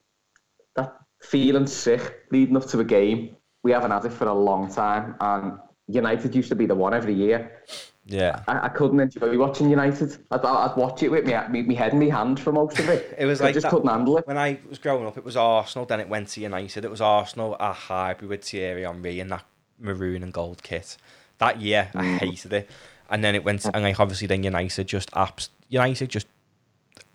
that 0.77 0.95
feeling 1.23 1.67
sick 1.67 2.27
leading 2.31 2.57
up 2.57 2.67
to 2.69 2.81
a 2.81 2.85
game. 2.85 3.37
We 3.65 3.73
haven't 3.73 3.91
had 3.91 4.05
it 4.05 4.13
for 4.13 4.27
a 4.27 4.35
long 4.35 4.73
time, 4.73 5.15
and 5.21 5.59
United 5.89 6.35
used 6.35 6.49
to 6.51 6.57
be 6.57 6.67
the 6.67 6.75
one 6.75 6.95
every 6.95 7.15
year. 7.15 7.63
yeah. 8.07 8.43
I, 8.49 8.67
I 8.67 8.69
couldn't 8.69 8.99
enjoy 9.01 9.37
watching 9.39 9.71
United. 9.71 10.17
I'd, 10.31 10.45
I'd 10.45 10.77
watch 10.77 11.03
it 11.03 11.11
with 11.11 11.25
me, 11.27 11.35
me, 11.51 11.63
me 11.63 11.75
head 11.75 11.93
in 11.93 12.01
my 12.01 12.07
hand 12.17 12.41
for 12.41 12.53
most 12.53 12.79
of 12.79 12.89
it. 12.89 13.15
It 13.19 13.27
was 13.27 13.41
I 13.41 13.45
like 13.47 13.55
just 13.55 13.65
that- 13.65 13.71
couldn't 13.71 13.89
handle 13.89 14.19
it. 14.19 14.27
When 14.27 14.39
I 14.39 14.59
was 14.69 14.79
growing 14.79 15.07
up, 15.07 15.17
it 15.17 15.25
was 15.25 15.37
Arsenal, 15.37 15.87
then 15.87 16.01
it 16.01 16.09
went 16.09 16.29
to 16.31 16.41
United. 16.41 16.85
It 16.85 16.91
was 16.91 17.01
Arsenal, 17.01 17.57
a 17.61 17.73
hybrid 17.73 18.29
with 18.29 18.45
Thierry 18.45 18.83
Henry 18.83 19.21
and 19.21 19.31
that 19.31 19.45
maroon 19.79 20.23
and 20.23 20.33
gold 20.33 20.63
kit. 20.63 20.97
That 21.39 21.61
year, 21.61 21.91
I 21.95 22.05
Mm. 22.05 22.19
hated 22.19 22.53
it. 22.53 22.71
And 23.11 23.23
then 23.23 23.35
it 23.35 23.45
went, 23.45 23.65
and 23.67 23.83
like 23.85 24.01
obviously 24.01 24.27
then 24.27 24.43
United 24.43 24.87
just 24.89 25.11
apps, 25.13 25.51
United 25.69 26.09
just 26.09 26.27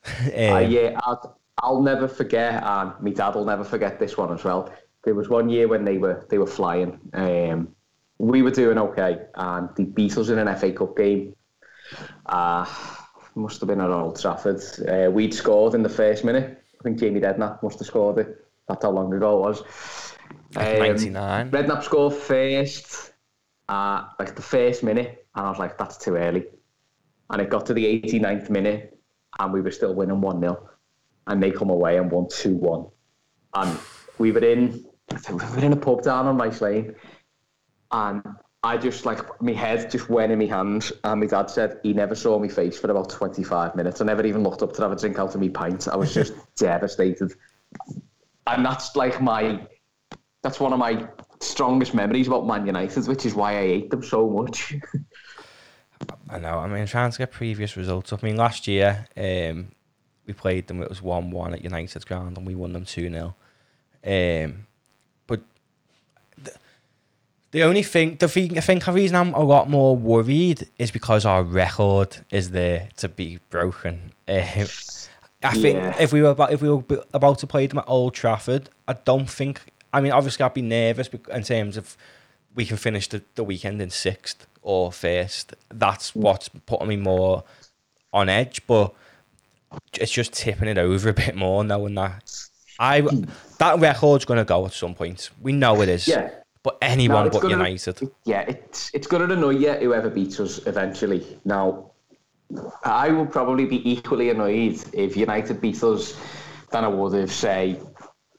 Uh, 0.05 0.59
yeah, 0.61 0.99
I'll, 1.03 1.39
I'll 1.63 1.83
never 1.83 2.09
forget, 2.09 2.63
and 2.63 2.93
my 3.01 3.11
dad 3.11 3.35
will 3.35 3.45
never 3.45 3.65
forget 3.65 3.99
this 3.99 4.17
one 4.17 4.33
as 4.33 4.45
well. 4.45 4.73
There 5.05 5.15
was 5.15 5.29
one 5.29 5.49
year 5.49 5.69
when 5.69 5.85
they 5.85 5.99
were 5.99 6.27
they 6.29 6.39
were 6.39 6.47
flying. 6.47 6.99
Um, 7.15 7.75
we 8.19 8.43
were 8.43 8.51
doing 8.51 8.79
okay, 8.79 9.23
and 9.35 9.69
the 9.77 9.85
Beatles 9.85 10.31
in 10.31 10.39
an 10.39 10.55
FA 10.57 10.73
Cup 10.73 10.97
game. 10.97 11.35
Uh, 12.27 12.67
must 13.35 13.61
have 13.61 13.69
been 13.69 13.81
at 13.81 13.91
Old 13.91 14.21
Trafford. 14.21 14.63
Uh, 14.89 15.11
we'd 15.11 15.35
scored 15.35 15.75
in 15.75 15.83
the 15.83 15.89
first 15.89 16.25
minute. 16.25 16.63
I 16.81 16.83
think 16.83 16.99
Jamie 16.99 17.21
Redknapp 17.21 17.63
must 17.63 17.79
have 17.79 17.87
scored 17.87 18.19
it. 18.19 18.45
That's 18.69 18.85
how 18.85 18.91
long 18.91 19.13
ago 19.13 19.39
it 19.39 19.49
was. 19.49 19.63
Like 20.55 20.79
99. 20.79 21.51
Redknapp 21.51 21.83
scored 21.83 22.15
first, 22.15 23.13
uh, 23.69 24.09
like 24.19 24.35
the 24.35 24.43
first 24.43 24.83
minute, 24.83 25.27
and 25.35 25.47
I 25.47 25.51
was 25.51 25.59
like, 25.59 25.79
that's 25.79 25.97
too 25.97 26.17
early. 26.17 26.45
And 27.31 27.41
it 27.41 27.49
got 27.49 27.67
to 27.67 27.75
the 27.75 27.85
89th 28.03 28.51
minute, 28.51 28.99
and 29.39 29.53
we 29.53 29.61
were 29.61 29.71
still 29.71 29.95
winning 29.95 30.21
1 30.21 30.41
0. 30.41 30.69
And 31.27 31.43
they 31.43 31.51
come 31.51 31.71
away 31.71 31.97
and 31.99 32.11
won 32.11 32.29
2 32.29 32.57
1. 32.57 32.87
And 33.55 33.79
we 34.19 34.33
were 34.33 34.45
in, 34.45 34.85
we 35.29 35.35
were 35.35 35.65
in 35.65 35.73
a 35.73 35.77
pub 35.77 36.03
down 36.03 36.27
on 36.27 36.37
Rice 36.37 36.61
Lane, 36.61 36.95
and 37.93 38.23
I 38.63 38.77
just 38.77 39.07
like, 39.07 39.41
my 39.41 39.53
head 39.53 39.91
just 39.91 40.11
went 40.11 40.33
in 40.33 40.39
my 40.39 40.45
hands. 40.45 40.93
And 41.05 41.21
my 41.21 41.27
dad 41.27 41.49
said 41.49 41.81
he 41.83 41.95
never 41.95 42.15
saw 42.15 42.39
my 42.39 42.49
face 42.49 42.79
for 42.79 42.91
about 42.91 43.09
25 43.09 43.75
minutes. 43.75 44.01
I 44.01 44.05
never 44.05 44.25
even 44.27 44.43
looked 44.43 44.63
up 44.63 44.75
to 44.75 44.83
have 44.83 44.93
a 44.93 44.97
drink 44.97 45.19
out 45.19 45.35
of 45.35 45.41
my 45.41 45.49
pint. 45.49 45.89
I 45.89 45.97
was 45.97 46.13
just 46.13 46.35
devastated. 46.57 47.33
And 48.47 48.65
that's 48.65 48.95
like 48.97 49.21
my 49.23 49.67
that's 50.43 50.61
one 50.61 50.73
of 50.73 50.79
my 50.79 51.07
strongest 51.41 51.95
memories 51.95 52.27
about 52.27 52.47
Man 52.47 52.67
United, 52.67 53.07
which 53.07 53.25
is 53.27 53.35
why 53.35 53.59
I 53.59 53.67
hate 53.67 53.91
them 53.91 54.03
so 54.03 54.29
much. 54.29 54.75
I 56.31 56.39
know. 56.39 56.59
I 56.59 56.69
mean, 56.69 56.87
trying 56.87 57.11
to 57.11 57.19
get 57.19 57.33
previous 57.33 57.77
results. 57.77 58.13
I 58.13 58.19
mean, 58.23 58.37
last 58.37 58.69
year 58.69 59.07
um, 59.17 59.73
we 60.27 60.33
played 60.33 60.69
them. 60.69 60.83
It 60.83 60.89
was 60.89 61.03
one-one 61.03 61.55
at 61.55 61.65
United's 61.65 62.05
ground, 62.05 62.37
and 62.37 62.47
we 62.47 62.55
won 62.55 62.73
them 62.73 62.85
two 62.85 63.11
0 63.11 63.35
um, 64.07 64.67
But 65.27 65.41
the, 66.43 66.53
the 67.51 67.63
only 67.65 67.83
thing, 67.83 68.17
the 68.17 68.29
thing, 68.29 68.57
I 68.57 68.61
think 68.61 68.85
the 68.85 68.93
reason 68.93 69.17
I'm 69.17 69.35
a 69.35 69.43
lot 69.43 69.69
more 69.69 69.97
worried 69.97 70.69
is 70.79 70.91
because 70.93 71.25
our 71.25 71.43
record 71.43 72.19
is 72.31 72.51
there 72.51 72.89
to 72.99 73.09
be 73.09 73.41
broken. 73.51 74.13
Um, 74.29 74.67
I 75.43 75.55
think 75.55 75.77
Yeah. 75.77 75.97
if 75.99 76.13
we 76.13 76.21
were 76.21 76.29
about 76.29 76.53
if 76.53 76.61
we 76.61 76.69
were 76.69 76.85
about 77.15 77.39
to 77.39 77.47
play 77.47 77.67
them 77.67 77.79
at 77.79 77.87
Old 77.89 78.13
Trafford, 78.15 78.69
I 78.87 78.93
don't 78.93 79.29
think. 79.29 79.63
I 79.93 80.01
mean, 80.03 80.13
obviously, 80.13 80.45
I'd 80.45 80.53
be 80.55 80.61
nervous 80.63 81.09
in 81.33 81.43
terms 81.43 81.77
of 81.79 81.97
we 82.55 82.67
can 82.67 82.77
finish 82.77 83.09
the, 83.09 83.23
the 83.35 83.45
weekend 83.45 83.81
in 83.81 83.91
sixth 83.91 84.47
or 84.63 84.93
first. 84.93 85.55
That's 85.69 86.11
hmm. 86.11 86.21
what's 86.21 86.49
putting 86.49 86.89
me 86.89 86.97
more 86.97 87.45
on 88.13 88.29
edge. 88.29 88.67
But 88.67 88.93
it's 89.95 90.13
just 90.13 90.33
tipping 90.33 90.69
it 90.69 90.79
over 90.79 91.09
a 91.09 91.15
bit 91.15 91.37
more, 91.37 91.65
knowing 91.65 91.95
that 91.95 92.49
I 92.79 93.01
hmm. 93.01 93.25
that 93.59 93.79
record's 93.79 94.25
going 94.25 94.39
to 94.39 94.45
go 94.45 94.67
at 94.67 94.73
some 94.73 94.95
point. 94.95 95.31
We 95.41 95.53
know 95.53 95.81
it 95.83 95.89
is. 95.89 96.09
Yeah. 96.09 96.31
But 96.63 96.77
anyone 96.83 97.27
it's 97.27 97.37
but 97.37 97.43
gonna- 97.43 97.57
United. 97.57 98.11
Yeah, 98.25 98.43
it's 98.43 98.91
it's 98.93 99.07
going 99.07 99.27
to 99.27 99.35
annoy 99.35 99.51
you 99.51 99.73
whoever 99.75 100.11
beats 100.11 100.41
us 100.41 100.67
eventually. 100.67 101.39
Now, 101.45 101.93
I 102.85 103.11
will 103.11 103.27
probably 103.27 103.65
be 103.65 103.91
equally 103.91 104.31
annoyed 104.31 104.83
if 104.93 105.17
United 105.17 105.61
beat 105.61 105.83
us 105.83 106.19
than 106.71 106.85
I 106.85 106.89
would 106.89 107.15
if, 107.15 107.33
say, 107.33 107.81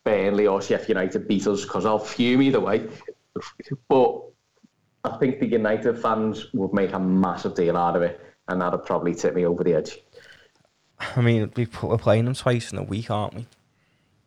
Burnley 0.03 0.47
or 0.47 0.61
Sheffield 0.61 0.89
United 0.89 1.27
beat 1.27 1.47
us 1.47 1.63
because 1.63 1.85
I'll 1.85 1.99
fume 1.99 2.41
either 2.41 2.59
way. 2.59 2.87
But 3.87 4.21
I 5.03 5.17
think 5.17 5.39
the 5.39 5.47
United 5.47 5.97
fans 5.99 6.47
would 6.53 6.73
make 6.73 6.93
a 6.93 6.99
massive 6.99 7.55
deal 7.55 7.77
out 7.77 7.95
of 7.95 8.01
it, 8.01 8.19
and 8.47 8.61
that'd 8.61 8.85
probably 8.85 9.15
tip 9.15 9.33
me 9.35 9.45
over 9.45 9.63
the 9.63 9.73
edge. 9.75 9.99
I 11.15 11.21
mean, 11.21 11.51
we 11.55 11.65
put, 11.65 11.89
we're 11.89 11.97
playing 11.97 12.25
them 12.25 12.35
twice 12.35 12.71
in 12.71 12.77
a 12.77 12.83
week, 12.83 13.09
aren't 13.09 13.33
we? 13.35 13.45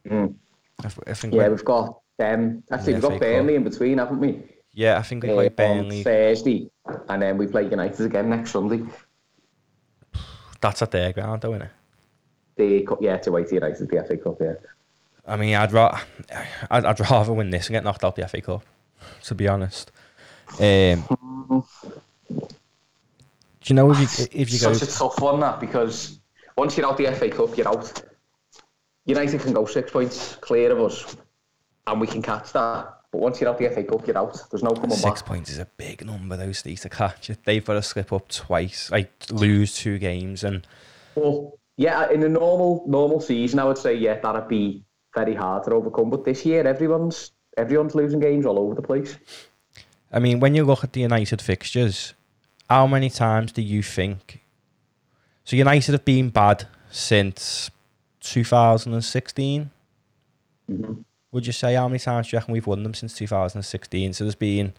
Mm. 0.08 0.34
I, 0.82 0.90
I 1.06 1.14
think. 1.14 1.34
Yeah, 1.34 1.48
we've 1.48 1.64
got 1.64 2.00
um, 2.20 2.62
actually 2.70 2.94
we've 2.94 3.02
got. 3.02 3.20
Burnley 3.20 3.54
in 3.54 3.64
between, 3.64 3.98
haven't 3.98 4.18
we? 4.20 4.42
yeah, 4.72 4.98
I 4.98 5.02
think 5.02 5.22
we 5.22 5.30
Uh, 5.30 5.34
play 5.34 5.46
on 5.48 5.54
Burnley. 5.54 6.02
Thursday, 6.02 6.70
and 7.08 7.22
then 7.22 7.38
we 7.38 7.46
play 7.46 7.64
United 7.68 8.06
again 8.06 8.30
next 8.30 8.50
Sunday. 8.52 8.82
That's 10.60 10.82
at 10.82 10.90
their 10.90 11.12
ground, 11.12 11.42
though, 11.42 11.50
isn't 11.54 11.62
it? 11.62 11.70
the 12.56 12.82
cup. 12.82 12.98
Yeah, 13.02 13.16
to 13.18 13.32
wait 13.32 13.48
to 13.48 13.54
United 13.56 13.88
the 13.88 14.04
FA 14.06 14.16
Cup. 14.16 14.36
Yeah. 14.40 14.54
I 15.26 15.36
mean, 15.36 15.54
I'd, 15.56 15.72
ra- 15.72 16.00
I'd, 16.70 16.84
I'd 16.84 17.00
rather 17.00 17.32
win 17.32 17.50
this 17.50 17.66
and 17.66 17.74
get 17.74 17.82
knocked 17.84 18.04
out 18.04 18.14
the 18.16 18.26
FA 18.28 18.40
Cup, 18.40 18.62
to 19.24 19.34
be 19.34 19.48
honest. 19.48 19.90
Um, 20.60 21.04
do 21.50 21.64
you 23.66 23.74
know 23.74 23.90
if 23.92 23.98
you 23.98 24.26
if 24.32 24.52
you 24.52 24.60
go? 24.60 24.72
Such 24.72 24.88
a 24.88 24.92
tough 24.92 25.20
one 25.20 25.40
that 25.40 25.60
because 25.60 26.20
once 26.56 26.76
you're 26.76 26.86
out 26.86 26.96
the 26.96 27.12
FA 27.12 27.30
Cup, 27.30 27.56
you're 27.56 27.68
out. 27.68 28.02
United 29.06 29.40
can 29.40 29.52
go 29.52 29.66
six 29.66 29.90
points 29.90 30.36
clear 30.36 30.72
of 30.72 30.80
us, 30.80 31.16
and 31.86 32.00
we 32.00 32.06
can 32.06 32.22
catch 32.22 32.52
that. 32.52 32.88
But 33.10 33.20
once 33.20 33.40
you're 33.40 33.48
out 33.50 33.58
the 33.58 33.68
FA 33.68 33.84
Cup, 33.84 34.06
you're 34.06 34.18
out. 34.18 34.38
There's 34.50 34.62
no 34.62 34.70
coming 34.70 34.90
Six 34.90 35.22
back. 35.22 35.26
points 35.28 35.50
is 35.50 35.58
a 35.58 35.66
big 35.76 36.04
number, 36.04 36.36
though, 36.36 36.52
Steve, 36.52 36.80
to 36.80 36.88
catch. 36.88 37.30
They've 37.44 37.64
got 37.64 37.74
to 37.74 37.82
slip 37.82 38.12
up 38.12 38.28
twice, 38.28 38.90
like 38.90 39.10
lose 39.30 39.74
two 39.76 39.98
games, 39.98 40.42
and 40.42 40.66
Well, 41.14 41.58
yeah, 41.76 42.10
in 42.10 42.22
a 42.22 42.28
normal 42.28 42.84
normal 42.86 43.20
season, 43.20 43.58
I 43.60 43.64
would 43.64 43.78
say 43.78 43.94
yeah, 43.94 44.18
that'd 44.20 44.48
be 44.48 44.84
very 45.14 45.34
hard 45.34 45.64
to 45.64 45.72
overcome. 45.72 46.10
But 46.10 46.24
this 46.24 46.44
year, 46.44 46.66
everyone's 46.66 47.30
everyone's 47.56 47.94
losing 47.94 48.20
games 48.20 48.46
all 48.46 48.58
over 48.58 48.74
the 48.74 48.82
place. 48.82 49.16
I 50.12 50.18
mean, 50.18 50.40
when 50.40 50.54
you 50.54 50.64
look 50.64 50.84
at 50.84 50.92
the 50.92 51.00
United 51.00 51.42
fixtures, 51.42 52.14
how 52.68 52.86
many 52.86 53.10
times 53.10 53.52
do 53.52 53.62
you 53.62 53.82
think? 53.82 54.40
So 55.44 55.56
United 55.56 55.92
have 55.92 56.04
been 56.04 56.30
bad 56.30 56.66
since 56.90 57.70
2016. 58.20 59.70
Mm-hmm. 60.70 60.92
Would 61.32 61.46
you 61.46 61.52
say 61.52 61.74
how 61.74 61.88
many 61.88 61.98
times 61.98 62.28
do 62.28 62.36
you 62.36 62.38
reckon 62.38 62.52
we've 62.52 62.66
won 62.66 62.82
them 62.84 62.94
since 62.94 63.14
2016? 63.14 64.12
So 64.12 64.24
there's 64.24 64.34
been 64.34 64.72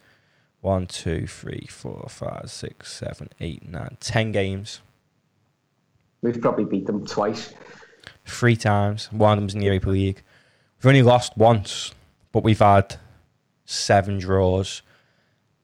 one, 0.61 0.87
two, 0.87 1.27
three, 1.27 1.67
four, 1.69 2.07
five, 2.09 2.49
six, 2.49 2.91
seven, 2.91 3.29
eight, 3.39 3.67
nine, 3.67 3.97
ten 3.99 4.31
games. 4.31 4.81
We've 6.21 6.41
probably 6.41 6.65
beat 6.65 6.87
them 6.87 7.05
twice. 7.05 7.53
Three 8.25 8.55
times. 8.55 9.11
One 9.11 9.37
of 9.37 9.41
them's 9.41 9.53
in 9.53 9.59
the 9.59 9.67
Europa 9.67 9.89
League. 9.89 10.23
We've 10.79 10.87
only 10.87 11.03
lost 11.03 11.37
once, 11.37 11.93
but 12.35 12.43
we've 12.43 12.59
had 12.59 12.97
seven 13.63 14.19
draws. 14.19 14.81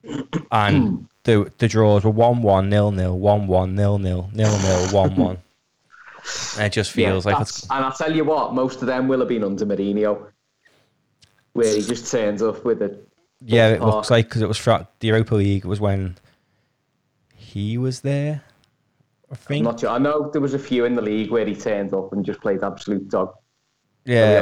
And 0.51 1.07
the 1.25 1.51
the 1.57 1.67
draws 1.67 2.03
were 2.05 2.12
1 2.12 2.41
1, 2.41 2.71
0 2.71 2.91
0, 2.95 3.13
1 3.13 3.47
1, 3.47 3.77
0 3.77 3.97
0, 4.01 4.29
0 4.34 4.49
0, 4.49 4.88
1 4.93 5.15
1. 5.17 5.38
And 6.57 6.65
it 6.65 6.71
just 6.71 6.91
feels 6.91 7.25
Yeah, 7.25 7.34
like 7.34 7.41
it's. 7.41 7.63
And 7.69 7.84
I'll 7.86 7.91
tell 7.91 8.15
you 8.15 8.23
what, 8.23 8.53
most 8.53 8.81
of 8.81 8.88
them 8.88 9.10
will 9.10 9.19
have 9.19 9.27
been 9.27 9.43
under 9.43 9.65
Mourinho, 9.65 10.27
where 11.51 11.75
he 11.75 11.81
just 11.81 12.10
turns 12.10 12.41
up 12.41 12.63
with 12.63 12.81
a 12.81 12.97
Yeah, 13.41 13.67
it 13.73 13.81
Oh. 13.81 13.88
looks 13.88 14.10
like 14.10 14.29
because 14.29 14.41
it 14.41 14.47
was 14.47 14.57
for 14.57 14.88
the 14.99 15.07
Europa 15.07 15.36
League 15.36 15.65
was 15.65 15.81
when 15.81 16.15
he 17.36 17.77
was 17.77 17.99
there. 18.01 18.43
I 19.29 19.31
I'm 19.31 19.36
think. 19.38 19.63
not 19.65 19.79
sure. 19.81 19.89
I 19.89 19.97
know 19.97 20.29
there 20.31 20.41
was 20.41 20.53
a 20.53 20.60
few 20.60 20.86
in 20.86 20.95
the 20.95 21.01
league 21.01 21.31
where 21.31 21.45
he 21.45 21.53
turned 21.55 21.93
up 21.93 22.13
and 22.13 22.23
just 22.25 22.39
played 22.39 22.63
absolute 22.63 23.10
dog 23.10 23.29
on 23.29 23.36
yeah. 24.13 24.41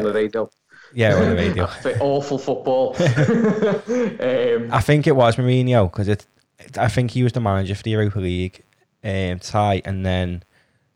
Yeah, 0.93 1.15
on 1.15 1.29
the 1.29 1.35
radio. 1.35 1.67
Awful 1.99 2.37
football. 2.37 2.95
um, 2.99 4.69
I 4.73 4.81
think 4.81 5.07
it 5.07 5.15
was 5.15 5.35
Mourinho 5.37 5.91
because 5.91 6.07
it, 6.07 6.25
it- 6.59 6.77
I 6.77 6.87
think 6.87 7.11
he 7.11 7.23
was 7.23 7.33
the 7.33 7.39
manager 7.39 7.73
for 7.75 7.83
the 7.83 7.91
Europa 7.91 8.19
League 8.19 8.63
um, 9.03 9.39
tie, 9.39 9.81
and 9.85 10.05
then 10.05 10.43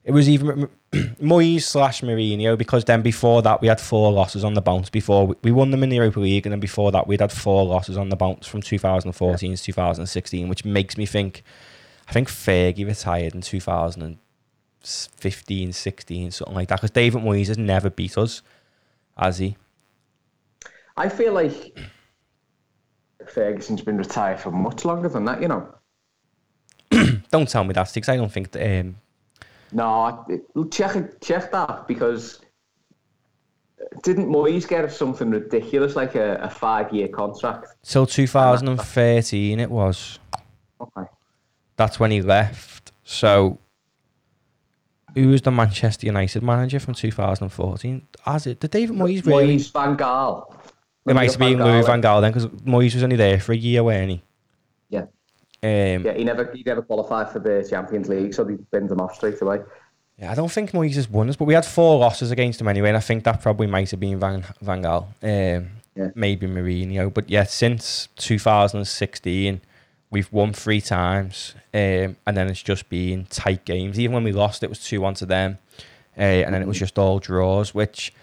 it 0.03 0.11
was 0.11 0.27
even 0.29 0.69
Moyes 1.21 1.63
slash 1.63 2.01
Mourinho 2.01 2.57
because 2.57 2.85
then 2.85 3.01
before 3.01 3.41
that 3.41 3.61
we 3.61 3.67
had 3.67 3.81
four 3.81 4.11
losses 4.11 4.43
on 4.43 4.53
the 4.53 4.61
bounce. 4.61 4.89
Before 4.89 5.27
we, 5.27 5.35
we 5.43 5.51
won 5.51 5.71
them 5.71 5.83
in 5.83 5.89
the 5.89 5.95
Europa 5.95 6.19
League, 6.19 6.45
and 6.45 6.53
then 6.53 6.59
before 6.59 6.91
that 6.91 7.07
we'd 7.07 7.21
had 7.21 7.31
four 7.31 7.65
losses 7.65 7.97
on 7.97 8.09
the 8.09 8.15
bounce 8.15 8.45
from 8.47 8.61
2014 8.61 9.55
to 9.55 9.63
2016, 9.63 10.49
which 10.49 10.65
makes 10.65 10.97
me 10.97 11.05
think. 11.05 11.43
I 12.05 12.11
think 12.11 12.27
Fergie 12.27 12.85
retired 12.85 13.33
in 13.33 13.39
2015, 13.41 15.73
16, 15.73 16.31
something 16.31 16.53
like 16.55 16.67
that. 16.67 16.75
Because 16.75 16.91
David 16.91 17.21
Moyes 17.21 17.47
has 17.47 17.57
never 17.57 17.89
beat 17.89 18.17
us, 18.17 18.41
has 19.17 19.37
he? 19.37 19.55
I 20.95 21.09
feel 21.09 21.33
like 21.33 21.77
Ferguson's 23.27 23.81
been 23.81 23.97
retired 23.97 24.39
for 24.39 24.51
much 24.51 24.85
longer 24.85 25.09
than 25.09 25.25
that, 25.25 25.41
you 25.41 25.47
know. 25.47 25.67
Don't 27.31 27.49
tell 27.49 27.63
me 27.63 27.73
that, 27.73 27.91
because 27.93 28.09
I 28.09 28.17
don't 28.17 28.31
think 28.31 28.51
that, 28.51 28.79
um, 28.81 28.95
No, 29.71 30.25
check 30.69 31.19
check 31.21 31.51
that 31.51 31.87
because 31.87 32.39
didn't 34.03 34.27
Moyes 34.27 34.67
get 34.67 34.91
something 34.91 35.31
ridiculous 35.31 35.95
like 35.95 36.15
a, 36.15 36.35
a 36.35 36.49
five 36.49 36.93
year 36.93 37.07
contract? 37.07 37.67
till 37.83 38.05
2013 38.05 39.59
it 39.59 39.71
was. 39.71 40.19
Okay. 40.79 41.09
That's 41.75 41.99
when 41.99 42.11
he 42.11 42.21
left. 42.21 42.91
So, 43.03 43.57
who 45.15 45.29
was 45.29 45.41
the 45.41 45.51
Manchester 45.51 46.05
United 46.05 46.43
manager 46.43 46.79
from 46.79 46.93
2014? 46.93 48.07
As 48.25 48.47
it, 48.47 48.59
did 48.59 48.71
David 48.71 48.95
Moyes 48.95 49.25
really? 49.25 49.57
Moyes, 49.57 49.71
Van 49.71 49.97
Gaal. 49.97 50.53
It 51.05 51.13
might 51.13 51.29
have 51.31 51.39
been 51.39 51.57
Louis 51.61 51.85
Van 51.85 52.01
Gaal 52.01 52.21
then, 52.21 52.31
because 52.31 52.47
Moyes 52.61 52.93
was 52.93 53.03
only 53.03 53.15
there 53.17 53.39
for 53.39 53.51
a 53.51 53.57
year, 53.57 53.83
weren't 53.83 54.09
he? 54.09 54.21
Yeah, 54.89 55.01
Um, 55.01 56.05
yeah. 56.05 56.13
He 56.13 56.23
never 56.23 56.49
he 56.53 56.63
never 56.65 56.81
qualified 56.81 57.29
for 57.29 57.39
the 57.39 57.65
Champions 57.69 58.07
League, 58.09 58.33
so 58.33 58.43
they 58.43 58.55
binned 58.71 58.91
him 58.91 59.01
off 59.01 59.15
straight 59.15 59.41
away. 59.41 59.59
yeah, 60.17 60.31
I 60.31 60.35
don't 60.35 60.51
think 60.51 60.71
Moyes 60.71 60.95
has 60.95 61.09
won 61.09 61.29
us, 61.29 61.35
but 61.35 61.45
we 61.45 61.53
had 61.53 61.65
four 61.65 61.99
losses 61.99 62.31
against 62.31 62.61
him 62.61 62.67
anyway, 62.67 62.89
and 62.89 62.97
I 62.97 63.01
think 63.01 63.23
that 63.25 63.41
probably 63.41 63.67
might 63.67 63.91
have 63.91 63.99
been 63.99 64.19
Van, 64.19 64.43
Van 64.61 64.81
Gaal. 64.83 65.07
Um, 65.23 65.69
Yeah. 65.95 66.09
Maybe 66.15 66.47
Mourinho. 66.47 67.13
But 67.13 67.29
yeah, 67.29 67.43
since 67.43 68.07
2016, 68.17 69.61
we've 70.09 70.31
won 70.31 70.53
three 70.53 70.81
times, 70.81 71.53
um, 71.73 72.15
and 72.25 72.35
then 72.37 72.47
it's 72.49 72.63
just 72.63 72.89
been 72.89 73.25
tight 73.29 73.65
games. 73.65 73.99
Even 73.99 74.13
when 74.15 74.23
we 74.23 74.31
lost, 74.31 74.63
it 74.63 74.69
was 74.69 74.79
2 74.83 75.01
1 75.01 75.13
to 75.15 75.25
them, 75.25 75.57
uh, 76.17 76.21
and 76.21 76.53
then 76.53 76.61
it 76.61 76.67
was 76.67 76.79
just 76.79 76.97
all 76.97 77.19
draws, 77.19 77.73
which 77.75 78.13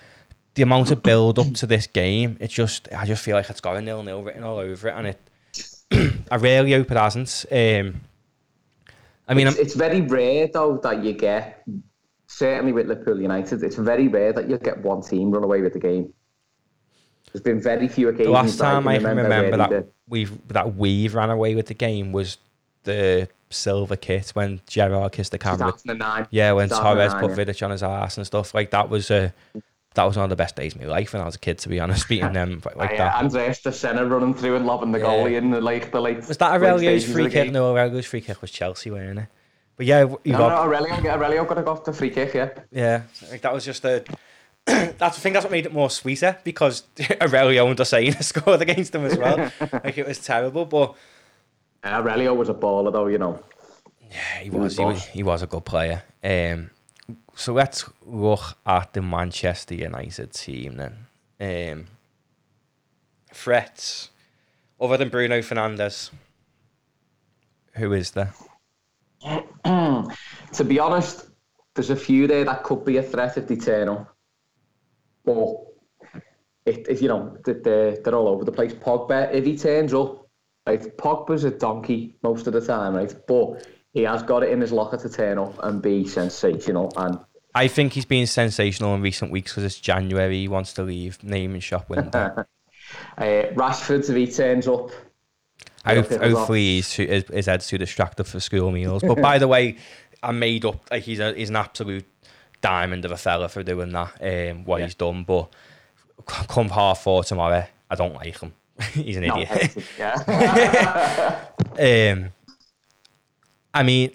the 0.55 0.63
amount 0.63 0.91
of 0.91 1.03
build 1.03 1.39
up 1.39 1.55
to 1.55 1.67
this 1.67 1.87
game, 1.87 2.37
it 2.41 2.49
just, 2.49 2.89
I 2.93 3.07
just 3.07 3.23
feel 3.25 3.37
like 3.37 3.49
it's 3.51 3.61
got 3.61 3.77
a 3.77 3.81
nil 3.81 4.03
nil 4.03 4.23
written 4.23 4.45
all 4.45 4.59
over 4.59 4.89
it, 4.89 4.95
and 4.95 5.07
it, 5.09 6.15
I 6.31 6.37
really 6.37 6.73
hope 6.73 6.91
it 6.91 6.97
hasn't. 6.97 7.47
Um, 7.51 8.01
I 9.29 9.35
mean, 9.35 9.47
It's, 9.47 9.59
it's 9.59 9.75
very 9.75 10.01
rare 10.01 10.49
though 10.53 10.79
that 10.83 11.05
you 11.05 11.13
get 11.13 11.65
certainly 12.27 12.73
with 12.73 12.87
Liverpool 12.87 13.21
United. 13.21 13.63
It's 13.63 13.77
very 13.77 14.09
rare 14.09 14.33
that 14.33 14.49
you 14.49 14.59
get 14.59 14.83
one 14.83 15.03
team 15.03 15.31
run 15.31 15.45
away 15.45 15.61
with 15.63 15.73
the 15.73 15.79
game. 15.79 16.13
There's 17.33 17.43
been 17.43 17.61
very 17.61 17.87
few 17.87 18.09
occasions. 18.09 18.27
the 18.27 18.33
last 18.33 18.59
time 18.59 18.89
I 18.89 18.95
can 18.95 19.05
can 19.05 19.17
remember 19.17 19.57
where 19.57 19.69
that 19.69 19.89
we've 20.09 20.49
that 20.49 20.75
we've 20.75 21.15
ran 21.15 21.31
away 21.31 21.55
with 21.55 21.67
the 21.67 21.75
game 21.75 22.11
was 22.11 22.39
the 22.83 23.29
silver 23.51 23.97
kit 23.97 24.31
when 24.31 24.61
Gerrard 24.67 25.13
kissed 25.13 25.33
the 25.33 25.39
camera. 25.39 25.73
Yeah, 26.31 26.53
when 26.53 26.69
Torres 26.69 27.15
put. 27.15 27.33
Vidic 27.33 27.65
on 27.65 27.71
his 27.71 27.83
ass 27.83 28.17
and 28.17 28.27
stuff 28.27 28.55
like 28.55 28.71
that 28.73 28.89
was 28.89 29.11
uh, 29.11 29.31
that 29.95 30.05
was 30.05 30.17
one 30.17 30.25
of 30.25 30.31
the 30.31 30.37
best 30.37 30.55
days 30.57 30.75
of 30.75 30.81
my 30.81 30.87
life 30.87 31.13
when 31.13 31.21
I 31.23 31.25
was 31.25 31.35
a 31.35 31.39
kid. 31.39 31.59
To 31.59 31.69
be 31.69 31.81
honest, 31.81 32.09
beating 32.09 32.33
them 32.41 32.63
like 32.77 32.93
Uh, 32.93 32.97
that. 32.97 33.15
Andres 33.17 33.61
de 33.61 33.73
Senna 33.73 34.05
running 34.05 34.35
through 34.35 34.57
and 34.57 34.67
lobbing 34.67 34.93
the 34.93 34.99
Yeah. 34.99 35.05
goalie 35.07 35.37
in 35.37 35.51
the 35.51 35.61
like 35.61 35.91
the 35.93 36.01
late. 36.01 36.27
Was 36.29 36.37
that 36.39 36.53
Aurelio's 36.53 37.11
free 37.11 37.29
kick? 37.31 37.51
No, 37.53 37.71
Aurelio's 37.77 38.07
free 38.07 38.21
kick 38.21 38.41
was 38.41 38.51
Chelsea, 38.51 38.91
weren't 38.91 39.19
it? 39.19 39.27
But 39.77 39.87
yeah, 39.87 40.01
you 40.25 40.33
No, 40.33 40.39
got 40.39 40.49
no, 40.67 40.71
Aurelio, 40.71 40.93
Aurelio 41.11 41.45
got 41.45 41.67
off 41.67 41.85
the 41.85 41.93
free 41.93 42.11
kick, 42.11 42.35
yeah. 42.35 42.51
yeah. 42.71 43.03
Like 43.31 43.41
that 43.43 43.53
was 43.53 43.65
just 43.65 43.85
a. 43.85 44.05
that's 44.67 45.01
I 45.01 45.21
think 45.21 45.33
that's 45.33 45.45
what 45.45 45.51
made 45.51 45.65
it 45.67 45.73
more 45.73 45.89
sweeter 45.89 46.37
because 46.45 46.83
Aurelio 47.23 47.67
and 47.67 47.79
Dossena 47.79 48.23
scored 48.33 48.61
against 48.61 48.93
them 48.93 49.07
as 49.07 49.17
well. 49.17 49.51
like 49.73 49.97
it 49.97 50.07
was 50.07 50.19
terrible, 50.19 50.67
but 50.67 50.95
Uh, 51.83 51.89
Aurelio 52.03 52.35
was 52.35 52.51
a 52.51 52.55
baller 52.55 52.93
though, 52.93 53.07
you 53.07 53.17
know. 53.19 53.43
Yeah, 54.11 54.39
he 54.43 54.51
was. 54.51 54.77
He 54.77 54.83
boss. 54.85 54.95
was, 54.95 55.05
he 55.07 55.23
was 55.23 55.43
a 55.43 55.47
good 55.47 55.65
player. 55.65 56.03
Um, 56.23 56.71
so 57.35 57.53
let's 57.53 57.85
look 58.05 58.57
at 58.67 58.93
the 58.93 59.03
Manchester 59.03 59.75
United 59.75 60.33
team 60.33 60.77
then. 60.77 61.07
Um, 61.41 61.87
threats, 63.33 64.11
other 64.81 64.97
than 64.97 65.09
Bruno 65.09 65.39
Fernandes, 65.41 66.11
who 67.75 67.93
is 67.93 68.13
there? 68.13 68.33
To 70.53 70.65
be 70.65 70.81
honest, 70.81 71.29
there's 71.75 71.91
a 71.91 71.97
few 71.97 72.27
there 72.27 72.45
that 72.45 72.65
could 72.65 72.85
be 72.85 72.97
a 72.97 73.03
threat 73.03 73.37
if 73.37 73.47
they 73.47 73.57
turn 73.57 73.89
up. 73.89 74.17
But 75.25 75.55
it, 76.67 76.89
it 76.89 77.03
you 77.03 77.09
know, 77.09 77.37
they- 77.45 77.53
they're, 77.53 77.97
they're 78.03 78.15
all 78.15 78.29
over 78.29 78.45
the 78.45 78.53
place. 78.53 78.75
Pogba, 78.75 79.33
if 79.33 79.45
he 79.45 79.57
turns 79.57 79.95
up, 79.95 80.27
right, 80.67 80.97
Pogba's 80.97 81.45
a 81.45 81.51
donkey 81.51 82.17
most 82.23 82.47
of 82.49 82.53
the 82.53 82.61
time, 82.61 82.95
right? 82.97 83.15
But 83.29 83.67
he 83.93 84.03
has 84.03 84.23
got 84.23 84.43
it 84.43 84.51
in 84.51 84.61
his 84.61 84.73
locker 84.73 84.97
to 84.97 85.09
turn 85.09 85.39
up 85.39 85.55
and 85.63 85.83
be 85.83 86.07
sensational. 86.07 86.93
And 86.97 87.19
I 87.55 87.69
think 87.69 87.93
he's 87.93 88.05
been 88.05 88.27
sensational 88.27 88.95
in 88.95 89.03
recent 89.03 89.31
weeks 89.33 89.53
because 89.53 89.65
it's 89.65 89.81
January. 89.81 90.39
He 90.41 90.49
wants 90.49 90.73
to 90.75 90.83
leave 90.83 91.23
name 91.25 91.55
and 91.55 91.63
shop 91.63 91.89
window. 91.89 92.09
uh, 93.19 93.23
Rashford, 93.55 94.09
if 94.09 94.17
he 94.17 94.27
turns 94.27 94.69
up, 94.69 94.91
hope, 94.91 94.93
Yeah, 95.85 95.93
it 95.95 96.21
was 96.21 96.33
hopefully 96.35 96.61
he's 96.77 96.91
too, 96.91 97.07
his, 97.07 97.25
his 97.25 97.47
head's 97.47 97.67
too 97.67 97.79
distracted 97.79 98.25
for 98.25 98.39
school 98.41 98.71
meals. 98.71 99.03
But 99.07 99.21
by 99.21 99.39
the 99.39 99.49
way, 99.49 99.77
I 100.23 100.33
made 100.33 100.65
up 100.65 100.91
like 100.91 101.03
he's 101.03 101.19
a, 101.19 101.33
he's 101.35 101.51
an 101.51 101.57
absolute 101.57 102.07
diamond 102.61 103.05
of 103.05 103.11
a 103.11 103.17
fella 103.17 103.49
for 103.49 103.63
doing 103.63 103.91
that. 103.93 104.13
Um, 104.21 104.65
what 104.65 104.79
Yeah. 104.79 104.87
he's 104.87 104.95
done, 104.95 105.25
but 105.25 105.49
come 106.27 106.69
half 106.69 107.03
four 107.03 107.25
tomorrow, 107.25 107.65
I 107.91 107.95
don't 107.95 108.15
like 108.15 108.39
him. 108.39 108.53
he's 108.93 109.17
an 109.17 109.25
idiot. 109.25 109.77
yeah. 109.99 111.41
um, 111.79 112.33
I 113.73 113.83
mean, 113.83 114.13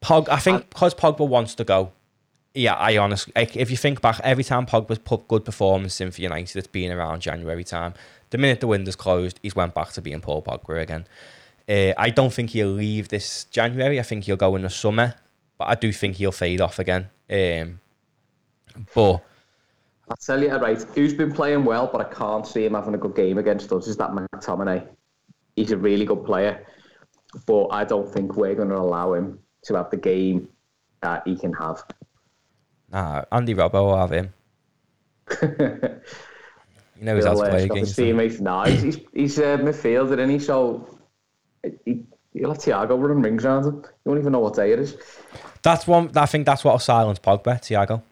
Pog. 0.00 0.28
I 0.28 0.38
think 0.38 0.70
because 0.70 0.94
Pogba 0.94 1.26
wants 1.26 1.54
to 1.56 1.64
go, 1.64 1.92
yeah, 2.54 2.74
I 2.74 2.96
honestly, 2.96 3.32
like, 3.36 3.56
if 3.56 3.70
you 3.70 3.76
think 3.76 4.00
back, 4.00 4.20
every 4.24 4.44
time 4.44 4.66
Pogba's 4.66 4.98
put 4.98 5.28
good 5.28 5.44
performance 5.44 6.00
in 6.00 6.10
for 6.10 6.20
United, 6.20 6.56
it's 6.56 6.66
been 6.66 6.90
around 6.90 7.20
January 7.20 7.64
time. 7.64 7.94
The 8.30 8.38
minute 8.38 8.60
the 8.60 8.66
window's 8.66 8.96
closed, 8.96 9.38
he's 9.42 9.54
went 9.54 9.74
back 9.74 9.92
to 9.92 10.02
being 10.02 10.20
Paul 10.20 10.42
Pogba 10.42 10.80
again. 10.80 11.06
Uh, 11.68 11.92
I 11.96 12.10
don't 12.10 12.32
think 12.32 12.50
he'll 12.50 12.68
leave 12.68 13.08
this 13.08 13.44
January. 13.44 14.00
I 14.00 14.02
think 14.02 14.24
he'll 14.24 14.36
go 14.36 14.56
in 14.56 14.62
the 14.62 14.70
summer, 14.70 15.14
but 15.58 15.68
I 15.68 15.74
do 15.74 15.92
think 15.92 16.16
he'll 16.16 16.32
fade 16.32 16.60
off 16.60 16.78
again. 16.78 17.08
Um, 17.30 17.80
but 18.94 19.22
I'll 20.08 20.16
tell 20.16 20.42
you 20.42 20.50
right, 20.50 20.82
who's 20.94 21.14
been 21.14 21.32
playing 21.32 21.64
well, 21.64 21.88
but 21.92 22.00
I 22.00 22.12
can't 22.12 22.44
see 22.44 22.64
him 22.64 22.74
having 22.74 22.94
a 22.94 22.98
good 22.98 23.14
game 23.14 23.38
against 23.38 23.70
us 23.72 23.86
is 23.86 23.96
that 23.98 24.10
McTominay. 24.10 24.84
He's 25.54 25.70
a 25.70 25.76
really 25.76 26.04
good 26.04 26.24
player, 26.24 26.66
but 27.46 27.68
I 27.68 27.84
don't 27.84 28.12
think 28.12 28.36
we're 28.36 28.54
going 28.54 28.68
to 28.68 28.76
allow 28.76 29.14
him 29.14 29.38
to 29.64 29.74
have 29.76 29.90
the 29.90 29.96
game 29.96 30.48
that 31.02 31.22
he 31.26 31.36
can 31.36 31.52
have. 31.54 31.82
nah, 32.90 33.24
Andy 33.32 33.54
Robbo 33.54 33.84
will 33.84 33.98
have 33.98 34.10
him. 34.10 34.32
you 35.42 37.04
know 37.04 37.14
he's 37.14 37.24
had 37.24 37.36
to 37.36 37.42
uh, 37.42 37.48
play 37.50 37.64
against 37.64 37.98
him. 37.98 38.04
teammates. 38.06 38.40
No, 38.40 38.62
he's, 38.62 38.82
he's, 38.82 38.98
he's 39.12 39.38
a 39.38 39.58
midfielder, 39.58 40.18
isn't 40.18 40.30
he? 40.30 40.38
So 40.38 40.98
he, 41.84 42.04
he'll 42.32 42.50
have 42.52 42.58
Thiago 42.58 43.00
running 43.00 43.22
rings 43.22 43.44
around 43.44 43.64
him. 43.64 43.74
You 43.76 43.90
won't 44.04 44.20
even 44.20 44.32
know 44.32 44.40
what 44.40 44.54
day 44.54 44.72
it 44.72 44.80
is. 44.80 44.96
That's 45.62 45.86
one. 45.86 46.10
I 46.16 46.26
think 46.26 46.46
that's 46.46 46.64
what 46.64 46.72
will 46.72 46.78
silence 46.78 47.18
Pogba, 47.18 47.60
Thiago. 47.60 48.02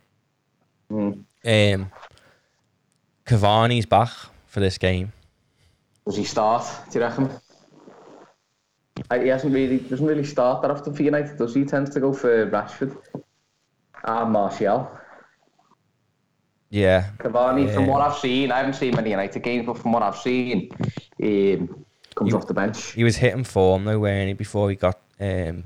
Mm. 0.90 1.24
Um, 1.44 1.90
Cavani's 3.26 3.86
back 3.86 4.10
for 4.46 4.60
this 4.60 4.78
game. 4.78 5.12
Does 6.06 6.16
he 6.16 6.24
start? 6.24 6.64
Do 6.90 6.98
you 6.98 7.04
reckon? 7.04 7.30
Uh, 9.10 9.18
He 9.20 9.28
hasn't 9.28 9.52
really 9.54 9.78
doesn't 9.78 10.06
really 10.06 10.24
start 10.24 10.62
that 10.62 10.70
often 10.70 10.94
for 10.94 11.02
United, 11.02 11.36
does 11.38 11.54
he? 11.54 11.60
He 11.60 11.66
tends 11.66 11.90
to 11.90 12.00
go 12.00 12.12
for 12.12 12.46
Rashford 12.50 12.96
and 14.04 14.32
Martial. 14.32 14.90
Yeah, 16.70 17.10
Cavani, 17.18 17.72
from 17.72 17.86
what 17.86 18.02
I've 18.02 18.18
seen, 18.18 18.52
I 18.52 18.58
haven't 18.58 18.74
seen 18.74 18.94
many 18.94 19.10
United 19.10 19.42
games, 19.42 19.64
but 19.64 19.78
from 19.78 19.92
what 19.92 20.02
I've 20.02 20.18
seen, 20.18 20.70
um, 21.22 21.84
comes 22.14 22.34
off 22.34 22.46
the 22.46 22.52
bench. 22.52 22.92
he 22.92 23.04
was 23.04 23.16
hitting 23.16 23.44
form 23.44 23.84
though, 23.86 23.98
weren't 24.00 24.28
he, 24.28 24.34
before 24.34 24.68
he 24.68 24.76
got 24.76 25.00
um, 25.18 25.26
You 25.26 25.54
know, 25.54 25.64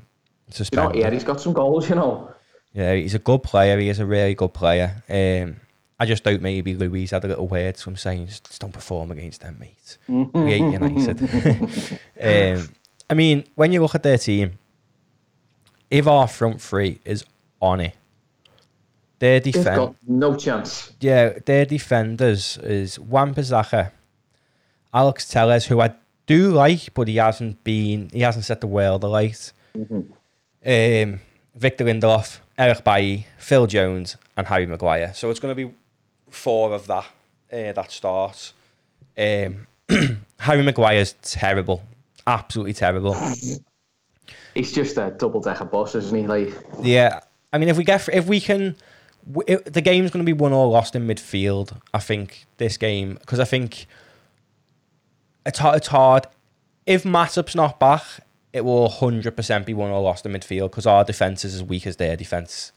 suspended. 0.50 1.00
yeah, 1.00 1.10
he's 1.10 1.24
got 1.24 1.40
some 1.40 1.54
goals. 1.54 1.88
You 1.88 1.96
know, 1.96 2.30
Yeah, 2.72 2.94
he's 2.94 3.14
a 3.14 3.18
good 3.18 3.42
player. 3.42 3.78
He 3.80 3.88
is 3.88 3.98
a 3.98 4.06
really 4.06 4.34
good 4.34 4.54
player. 4.54 5.02
Um, 5.08 5.56
I 5.98 6.06
just 6.06 6.22
don't 6.22 6.40
maybe 6.42 6.74
Louise 6.74 7.10
had 7.10 7.24
a 7.24 7.28
little 7.28 7.48
word 7.48 7.76
from 7.78 7.96
saying 7.96 8.26
just, 8.28 8.46
just 8.46 8.60
don't 8.60 8.72
perform 8.72 9.10
against 9.10 9.40
them, 9.40 9.56
mate. 9.58 9.98
we 10.08 10.50
hate 10.50 10.60
United. 10.72 11.20
um, 12.60 12.68
I 13.12 13.14
mean, 13.14 13.44
when 13.56 13.72
you 13.72 13.82
look 13.82 13.94
at 13.94 14.02
their 14.02 14.16
team, 14.16 14.58
if 15.90 16.06
our 16.06 16.26
front 16.26 16.62
three 16.62 16.98
is 17.04 17.26
on 17.60 17.80
it, 17.80 17.94
their 19.18 19.38
defense, 19.38 19.76
got 19.76 19.94
no 20.08 20.34
chance. 20.34 20.94
yeah, 20.98 21.34
their 21.44 21.66
defenders 21.66 22.56
is 22.62 22.96
Bissaka, 22.96 23.92
Alex 24.94 25.28
Telles, 25.28 25.66
who 25.66 25.82
I 25.82 25.92
do 26.26 26.52
like, 26.52 26.94
but 26.94 27.06
he 27.06 27.16
hasn't 27.16 27.62
been, 27.62 28.08
he 28.14 28.20
hasn't 28.20 28.46
set 28.46 28.62
the 28.62 28.66
world 28.66 29.04
alight. 29.04 29.52
Um, 29.74 31.20
Victor 31.54 31.84
Lindelof, 31.84 32.38
Eric 32.56 32.82
Bailly, 32.82 33.26
Phil 33.36 33.66
Jones, 33.66 34.16
and 34.38 34.46
Harry 34.46 34.64
Maguire. 34.64 35.12
So 35.12 35.28
it's 35.28 35.38
going 35.38 35.54
to 35.54 35.66
be 35.66 35.74
four 36.30 36.72
of 36.72 36.86
that 36.86 37.04
uh, 37.52 37.72
that 37.72 37.90
starts. 37.90 38.54
Um, 39.18 39.66
Harry 40.38 40.62
Maguire's 40.62 41.12
terrible, 41.20 41.82
absolutely 42.26 42.74
terrible. 42.74 43.16
He's 44.54 44.72
just 44.72 44.96
a 44.98 45.10
double 45.10 45.40
decker 45.40 45.64
bus, 45.64 45.94
isn't 45.94 46.16
he? 46.16 46.26
Like, 46.26 46.54
Yeah, 46.82 47.20
I 47.52 47.58
mean, 47.58 47.68
if 47.68 47.76
we 47.76 47.84
get 47.84 48.08
if 48.08 48.26
we 48.26 48.40
can, 48.40 48.76
it, 49.46 49.72
the 49.72 49.80
game's 49.80 50.10
going 50.10 50.24
to 50.24 50.26
be 50.26 50.32
won 50.32 50.52
or 50.52 50.66
lost 50.68 50.94
in 50.94 51.06
midfield. 51.06 51.80
I 51.92 51.98
think 51.98 52.46
this 52.58 52.76
game 52.76 53.14
because 53.14 53.40
I 53.40 53.44
think 53.44 53.86
it's 55.46 55.58
hard. 55.58 55.76
It's 55.76 55.88
hard. 55.88 56.26
If 56.86 57.04
Matip's 57.04 57.54
not 57.54 57.78
back, 57.78 58.02
it 58.52 58.64
will 58.64 58.88
hundred 58.88 59.36
percent 59.36 59.66
be 59.66 59.74
won 59.74 59.90
or 59.90 60.00
lost 60.00 60.26
in 60.26 60.32
midfield 60.32 60.70
because 60.70 60.86
our 60.86 61.04
defense 61.04 61.44
is 61.44 61.54
as 61.54 61.62
weak 61.62 61.86
as 61.86 61.96
their 61.96 62.16
defense. 62.16 62.72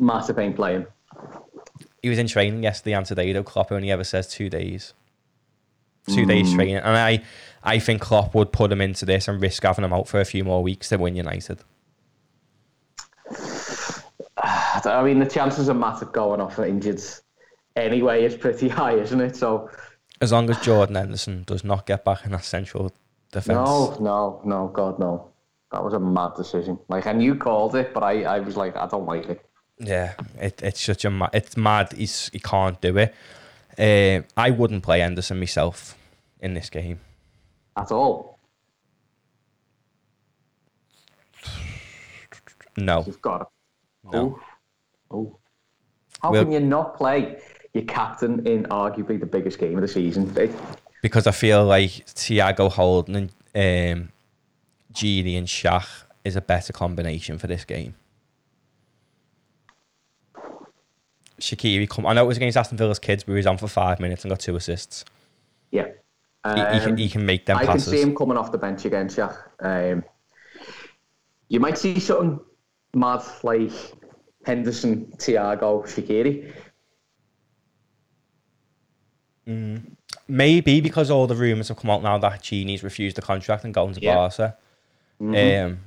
Matip 0.00 0.38
ain't 0.38 0.56
playing. 0.56 0.86
He 2.02 2.08
was 2.08 2.18
in 2.18 2.28
training 2.28 2.62
yesterday 2.62 2.94
and 2.94 3.06
today. 3.06 3.32
Though 3.32 3.42
Klopp 3.42 3.72
only 3.72 3.90
ever 3.90 4.04
says 4.04 4.28
two 4.28 4.48
days. 4.48 4.94
Two 6.08 6.24
days 6.24 6.48
hmm. 6.48 6.56
training, 6.56 6.76
and 6.76 6.96
I, 6.96 7.22
I 7.68 7.78
think 7.78 8.00
Klopp 8.00 8.34
would 8.34 8.50
put 8.50 8.72
him 8.72 8.80
into 8.80 9.04
this 9.04 9.28
and 9.28 9.42
risk 9.42 9.62
having 9.62 9.84
him 9.84 9.92
out 9.92 10.08
for 10.08 10.20
a 10.20 10.24
few 10.24 10.42
more 10.42 10.62
weeks 10.62 10.88
to 10.88 10.96
win 10.96 11.14
United. 11.16 11.60
I 14.38 15.02
mean, 15.04 15.18
the 15.18 15.26
chances 15.26 15.68
of 15.68 15.76
Matip 15.76 16.12
going 16.12 16.40
off 16.40 16.58
injured 16.58 17.02
anyway 17.76 18.24
is 18.24 18.36
pretty 18.36 18.68
high, 18.80 18.94
isn't 18.94 19.20
it? 19.20 19.36
So, 19.36 19.70
As 20.22 20.32
long 20.32 20.48
as 20.48 20.58
Jordan 20.60 20.94
Henderson 20.94 21.42
does 21.46 21.62
not 21.62 21.84
get 21.84 22.06
back 22.06 22.24
in 22.24 22.32
that 22.32 22.44
central 22.44 22.90
defense. 23.32 23.48
no, 23.56 23.98
no, 24.00 24.40
no, 24.46 24.68
God, 24.68 24.98
no. 24.98 25.28
That 25.70 25.84
was 25.84 25.92
a 25.92 26.00
mad 26.00 26.30
decision. 26.36 26.78
Like, 26.88 27.04
and 27.04 27.22
you 27.22 27.34
called 27.34 27.74
it, 27.74 27.92
but 27.92 28.02
I, 28.02 28.22
I 28.22 28.40
was 28.40 28.56
like, 28.56 28.76
I 28.76 28.86
don't 28.86 29.04
like 29.04 29.28
it. 29.28 29.44
Yeah, 29.78 30.14
it, 30.40 30.62
it's 30.62 30.80
such 30.80 31.04
a 31.04 31.10
ma- 31.10 31.28
it's 31.34 31.54
mad. 31.54 31.92
He's 31.92 32.30
he 32.32 32.40
can't 32.40 32.80
do 32.80 32.96
it. 32.96 33.14
Uh, 33.78 34.26
I 34.36 34.50
wouldn't 34.50 34.82
play 34.82 35.00
Henderson 35.00 35.38
myself 35.38 35.96
in 36.40 36.54
this 36.54 36.70
game. 36.70 37.00
At 37.78 37.92
all. 37.92 38.38
No, 42.76 43.04
You've 43.06 43.22
got 43.22 43.38
to. 43.38 43.46
no. 44.12 44.38
Oh. 45.10 45.16
oh. 45.16 45.38
How 46.22 46.32
Well- 46.32 46.44
can 46.44 46.52
you 46.52 46.60
not 46.60 46.96
play 46.96 47.40
your 47.74 47.84
captain 47.84 48.44
in 48.46 48.64
arguably 48.64 49.18
the 49.20 49.26
biggest 49.26 49.58
game 49.58 49.76
of 49.76 49.82
the 49.82 49.88
season? 49.88 50.32
Because 51.02 51.26
I 51.28 51.30
feel 51.32 51.64
like 51.64 51.90
Thiago 51.90 52.70
Holden 52.70 53.30
and 53.54 54.00
um, 54.02 54.08
Gini 54.92 55.38
and 55.38 55.46
Shaq 55.46 55.86
is 56.24 56.34
a 56.34 56.40
better 56.40 56.72
combination 56.72 57.38
for 57.38 57.46
this 57.46 57.64
game. 57.64 57.94
Shaqiri, 61.40 61.88
come. 61.88 62.04
I 62.06 62.14
know 62.14 62.24
it 62.24 62.26
was 62.28 62.36
against 62.36 62.56
Aston 62.56 62.76
Villa's 62.78 62.98
kids, 62.98 63.22
but 63.22 63.32
he 63.32 63.36
was 63.36 63.46
on 63.46 63.58
for 63.58 63.68
five 63.68 64.00
minutes 64.00 64.24
and 64.24 64.30
got 64.30 64.40
two 64.40 64.56
assists. 64.56 65.04
yeah. 65.70 65.86
He, 66.44 66.50
he, 66.50 66.56
can, 66.56 66.90
Um, 66.90 66.96
he 66.96 67.08
can 67.08 67.26
make 67.26 67.46
them 67.46 67.58
I 67.58 67.66
can 67.66 67.80
see 67.80 68.00
him 68.00 68.14
coming 68.14 68.36
off 68.36 68.52
the 68.52 68.58
bench 68.58 68.84
again, 68.84 69.08
Shaq. 69.08 69.36
Um, 69.60 70.04
you 71.48 71.60
might 71.60 71.76
see 71.76 71.98
something 71.98 72.38
mad 72.94 73.22
like 73.42 73.72
Henderson, 74.46 75.06
Thiago, 75.16 75.84
Shaqiri. 75.84 76.52
Maybe 80.28 80.80
because 80.80 81.10
all 81.10 81.26
the 81.26 81.34
rumours 81.34 81.68
have 81.68 81.78
come 81.78 81.90
out 81.90 82.02
now 82.02 82.18
that 82.18 82.42
Gini's 82.42 82.82
refused 82.82 83.16
the 83.16 83.22
contract 83.22 83.64
and 83.64 83.72
gone 83.72 83.94
to 83.94 84.00
Yeah. 84.00 84.14
Barca. 84.14 84.56
Um, 85.20 85.78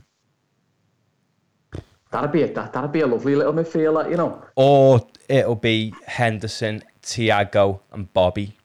That'd 2.11 2.31
be 2.33 2.41
a 2.41 2.53
that, 2.53 2.73
that'd 2.73 2.91
be 2.91 3.01
a 3.01 3.07
lovely 3.07 3.35
little 3.35 3.53
midfielder, 3.53 4.09
you 4.09 4.17
know. 4.17 4.43
or 4.57 5.07
it'll 5.29 5.55
be 5.55 5.93
Henderson, 6.05 6.83
Thiago, 7.01 7.79
and 7.93 8.11
Bobby, 8.11 8.57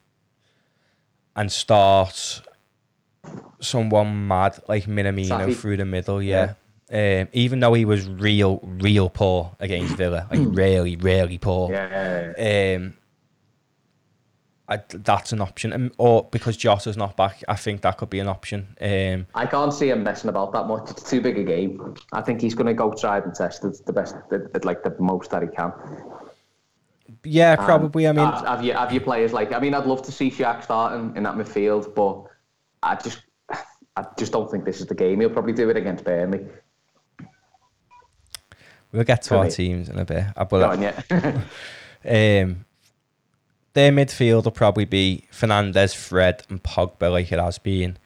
and 1.37 1.53
start 1.53 2.43
someone 3.61 4.27
mad 4.27 4.59
like 4.69 4.85
Minamino 4.85 5.29
Safi. 5.29 5.57
through 5.57 5.77
the 5.77 5.85
middle. 5.85 6.23
Yeah. 6.23 6.55
Um, 6.91 7.29
even 7.33 7.61
though 7.61 7.75
he 7.75 7.85
was 7.85 8.09
real, 8.09 8.61
real 8.63 9.11
poor 9.11 9.57
against 9.59 9.95
Villa, 9.97 10.29
like 10.31 10.41
really, 10.43 10.97
really 10.97 11.37
poor. 11.37 11.73
Yeah. 11.73 12.77
Um, 12.79 12.95
I, 14.69 14.83
that's 14.89 15.33
an 15.33 15.41
option, 15.41 15.73
Um, 15.73 15.93
or 15.97 16.29
because 16.31 16.57
Jota's 16.57 16.97
not 16.97 17.17
back, 17.17 17.43
I 17.47 17.55
think 17.55 17.83
that 17.83 17.99
could 17.99 18.11
be 18.11 18.19
an 18.19 18.27
option. 18.29 18.77
Um, 18.81 19.27
I 19.35 19.47
can't 19.47 19.73
see 19.73 19.91
him 19.91 20.03
messing 20.03 20.29
about 20.29 20.53
that 20.53 20.67
much. 20.67 20.91
It's 20.91 21.09
too 21.09 21.21
big 21.21 21.39
a 21.39 21.45
game. 21.45 21.95
I 22.13 22.21
think 22.21 22.41
he's 22.41 22.55
going 22.55 22.67
to 22.67 22.75
go 22.75 22.93
tried 22.93 23.25
and 23.25 23.35
tested 23.35 23.75
the 23.87 23.93
best, 23.93 24.17
the, 24.29 24.49
the, 24.53 24.67
like 24.67 24.83
the 24.83 24.95
most 24.99 25.31
that 25.31 25.43
he 25.43 25.49
can. 25.49 25.73
Yeah, 27.27 27.57
probably. 27.57 28.07
I 28.09 28.13
mean, 28.13 28.25
have, 28.25 28.47
have 28.47 28.65
you 28.65 28.73
have 28.73 28.93
your 28.93 29.03
players 29.03 29.33
like? 29.33 29.53
I 29.53 29.59
mean, 29.61 29.75
I'd 29.75 29.87
love 29.87 30.03
to 30.03 30.13
see 30.13 30.31
Shaq 30.31 30.63
starting 30.65 31.15
in 31.17 31.23
that 31.25 31.35
midfield, 31.35 31.95
but 31.95 32.25
I 32.83 32.95
just, 32.97 33.23
I 33.97 34.07
just 34.19 34.33
don't 34.33 34.51
think 34.51 34.65
this 34.65 34.81
is 34.81 34.87
the 34.87 34.95
game. 34.95 35.21
He'll 35.21 35.31
probably 35.31 35.53
do 35.53 35.69
it 35.71 35.77
against 35.77 36.05
Burnley. 36.05 36.47
we'll 38.93 39.05
get 39.05 39.23
to 39.23 39.37
our 39.37 39.49
teams 39.51 39.89
in 39.89 39.99
a 39.99 40.05
bit. 40.05 40.25
Uh, 40.37 40.45
Go 40.45 40.61
But 40.61 40.63
on, 40.63 40.83
yeah. 40.83 41.03
Um, 42.09 42.65
their 43.75 43.91
midfield 43.91 44.45
will 44.45 44.53
probably 44.53 44.85
be 44.85 45.25
Fernandes, 45.33 45.95
Fred, 45.95 46.45
and 46.49 46.63
Pogba, 46.63 47.11
like 47.11 47.33
it 47.33 47.41
has 47.41 47.59
been. 47.59 47.99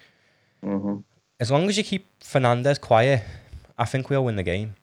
Mm-hmm. 0.65 0.97
As 1.39 1.51
long 1.51 1.69
as 1.69 1.77
you 1.77 1.85
keep 1.85 2.07
Fernandes 2.21 2.81
quiet, 2.81 3.23
I 3.79 3.85
think 3.85 4.09
we'll 4.09 4.25
win 4.25 4.37
the 4.37 4.43
game. 4.43 4.75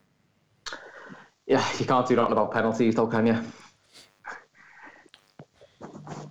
yeah, 1.47 1.65
you 1.79 1.85
can't 1.85 2.07
do 2.07 2.15
nothing 2.15 2.33
about 2.33 2.51
penalties, 2.51 2.93
though, 2.93 3.07
can 3.07 3.25
you? 3.25 3.41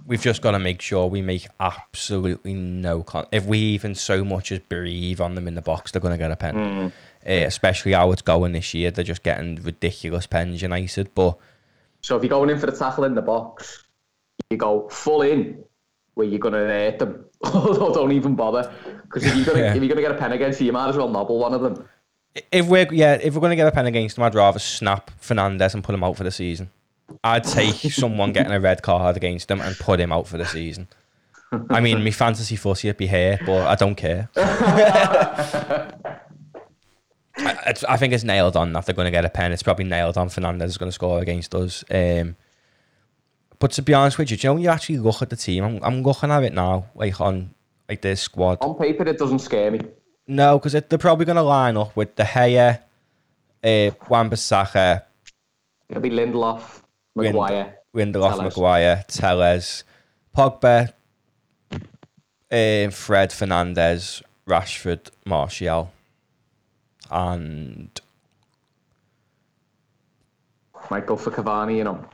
We've 0.06 0.20
just 0.20 0.42
got 0.42 0.52
to 0.52 0.58
make 0.58 0.80
sure 0.80 1.06
we 1.06 1.20
make 1.22 1.46
absolutely 1.60 2.54
no 2.54 3.02
con. 3.02 3.26
If 3.32 3.44
we 3.44 3.58
even 3.58 3.94
so 3.94 4.24
much 4.24 4.52
as 4.52 4.60
breathe 4.60 5.20
on 5.20 5.34
them 5.34 5.48
in 5.48 5.54
the 5.54 5.62
box, 5.62 5.90
they're 5.92 6.00
going 6.00 6.14
to 6.14 6.18
get 6.18 6.30
a 6.30 6.36
pen. 6.36 6.54
Mm. 6.54 6.86
Uh, 7.28 7.44
especially 7.46 7.92
how 7.92 8.12
it's 8.12 8.22
going 8.22 8.52
this 8.52 8.72
year, 8.72 8.90
they're 8.90 9.04
just 9.04 9.22
getting 9.24 9.56
ridiculous 9.56 10.26
pens 10.26 10.62
United. 10.62 11.12
But 11.14 11.36
So 12.00 12.16
if 12.16 12.22
you're 12.22 12.30
going 12.30 12.50
in 12.50 12.58
for 12.58 12.66
the 12.66 12.76
tackle 12.76 13.04
in 13.04 13.14
the 13.14 13.22
box, 13.22 13.84
you 14.50 14.56
go 14.56 14.88
full 14.88 15.22
in, 15.22 15.64
where 16.14 16.26
you're 16.26 16.38
gonna 16.38 16.58
hurt 16.58 17.00
them, 17.00 17.24
or 17.52 17.92
don't 17.92 18.12
even 18.12 18.36
bother. 18.36 18.72
Because 19.02 19.24
if 19.24 19.34
you're 19.34 19.44
gonna 19.44 19.58
Yeah. 19.64 19.74
if 19.74 19.82
you're 19.82 19.88
gonna 19.88 20.02
get 20.02 20.12
a 20.12 20.18
pen 20.18 20.32
against 20.32 20.60
you, 20.60 20.66
you 20.66 20.72
might 20.72 20.88
as 20.88 20.96
well 20.96 21.08
nobble 21.08 21.38
one 21.38 21.52
of 21.52 21.62
them. 21.62 21.88
If 22.52 22.66
we're 22.66 22.86
yeah, 22.92 23.14
if 23.14 23.34
we're 23.34 23.40
gonna 23.40 23.56
get 23.56 23.66
a 23.66 23.72
pen 23.72 23.86
against 23.86 24.16
him, 24.16 24.24
I'd 24.24 24.34
rather 24.34 24.58
snap 24.60 25.10
Fernandes 25.20 25.74
and 25.74 25.82
put 25.82 25.94
him 25.94 26.04
out 26.04 26.16
for 26.16 26.24
the 26.24 26.30
season. 26.30 26.70
I'd 27.22 27.44
take 27.44 27.74
someone 27.92 28.32
getting 28.32 28.52
a 28.52 28.60
red 28.60 28.82
card 28.82 29.16
against 29.16 29.48
them 29.48 29.60
and 29.60 29.76
put 29.76 30.00
him 30.00 30.12
out 30.12 30.26
for 30.26 30.38
the 30.38 30.46
season. 30.46 30.88
I 31.70 31.80
mean, 31.80 32.02
my 32.02 32.10
fantasy 32.10 32.56
fussy 32.56 32.88
would 32.88 32.96
be 32.96 33.06
here, 33.06 33.38
but 33.46 33.66
I 33.66 33.74
don't 33.76 33.94
care. 33.94 34.28
I, 37.38 37.74
I 37.88 37.96
think 37.96 38.12
it's 38.12 38.24
nailed 38.24 38.56
on 38.56 38.72
that 38.72 38.86
they're 38.86 38.94
going 38.94 39.06
to 39.06 39.10
get 39.12 39.24
a 39.24 39.28
pen. 39.28 39.52
It's 39.52 39.62
probably 39.62 39.84
nailed 39.84 40.16
on 40.16 40.28
Fernandes 40.28 40.64
is 40.64 40.78
going 40.78 40.88
to 40.88 40.94
score 40.94 41.20
against 41.20 41.54
us. 41.54 41.84
Um, 41.90 42.36
but 43.58 43.70
to 43.72 43.82
be 43.82 43.94
honest 43.94 44.18
with 44.18 44.30
you, 44.30 44.36
do 44.36 44.46
you 44.46 44.50
know 44.50 44.54
when 44.54 44.62
you 44.64 44.70
actually 44.70 44.98
look 44.98 45.22
at 45.22 45.30
the 45.30 45.36
team, 45.36 45.64
I'm, 45.64 45.82
I'm 45.82 46.02
looking 46.02 46.30
at 46.30 46.42
it 46.42 46.52
now, 46.52 46.86
like 46.94 47.20
on 47.20 47.54
like 47.88 48.02
this 48.02 48.20
squad. 48.20 48.58
On 48.60 48.74
paper, 48.74 49.04
it 49.04 49.18
doesn't 49.18 49.38
scare 49.38 49.70
me. 49.70 49.80
No, 50.26 50.58
because 50.58 50.72
they're 50.72 50.98
probably 50.98 51.24
going 51.24 51.36
to 51.36 51.42
line 51.42 51.76
up 51.76 51.94
with 51.94 52.16
De 52.16 52.24
Gea, 52.24 52.80
uh, 53.62 53.90
Wan-Bissaka, 54.08 55.02
It'll 55.88 56.02
be 56.02 56.10
Lindelof, 56.10 56.62
Lind- 56.62 56.85
Maguire. 57.24 57.78
Lindelof, 57.94 58.36
Telles. 58.36 58.42
Maguire, 58.42 59.04
Telles, 59.08 59.84
Pogba, 60.36 60.92
uh, 61.72 62.90
Fred 62.90 63.30
Fernandes, 63.30 64.22
Rashford, 64.46 65.10
Martial, 65.24 65.90
and 67.10 67.88
Might 70.90 71.06
go 71.06 71.16
for 71.16 71.30
Cavani, 71.32 71.78
you 71.78 71.84
know. 71.84 72.04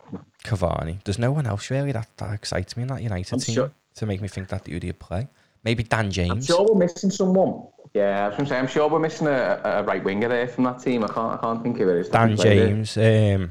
Cavani. 0.45 1.03
There's 1.05 1.19
no 1.19 1.31
one 1.33 1.47
else 1.47 1.71
really 1.71 1.93
that, 1.93 2.09
that 2.17 2.33
excites 2.33 2.77
me 2.77 2.85
in 2.85 2.89
that 2.89 3.03
United 3.03 3.35
I'm 3.35 3.41
team 3.41 3.55
sure- 3.55 3.71
to 3.97 4.07
make 4.07 4.23
me 4.23 4.29
think 4.29 4.49
that 4.49 4.65
Udi 4.65 4.87
would 4.87 4.99
play. 4.99 5.29
Maybe 5.65 5.83
Dan 5.83 6.11
James. 6.11 6.31
I'm 6.31 6.43
sure 6.43 6.67
we're 6.69 6.79
missing 6.79 7.11
someone. 7.11 7.67
Yeah, 7.93 8.25
I 8.25 8.29
was 8.29 8.37
going 8.37 8.47
to 8.47 8.51
say, 8.55 8.59
I'm 8.59 8.67
sure 8.67 8.89
we're 8.89 8.99
missing 8.99 9.27
a, 9.27 9.61
a 9.63 9.83
right 9.83 10.03
winger 10.03 10.29
there 10.29 10.49
from 10.49 10.65
that 10.65 10.81
team. 10.81 11.05
I 11.05 11.09
can't, 11.09 11.35
I 11.35 11.37
can't 11.37 11.63
think 11.63 11.79
of 11.81 11.89
it. 11.89 11.97
Is 11.99 12.09
Dan 12.09 12.31
he 12.31 12.37
played 12.37 12.59
there? 12.59 12.67
James. 12.69 12.97
Um, 12.97 13.51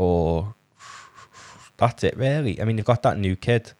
or 0.00 0.54
that's 1.76 2.02
it 2.04 2.16
really. 2.16 2.60
I 2.60 2.64
mean, 2.64 2.78
you've 2.78 2.86
got 2.86 3.02
that 3.02 3.18
new 3.18 3.36
kid, 3.36 3.72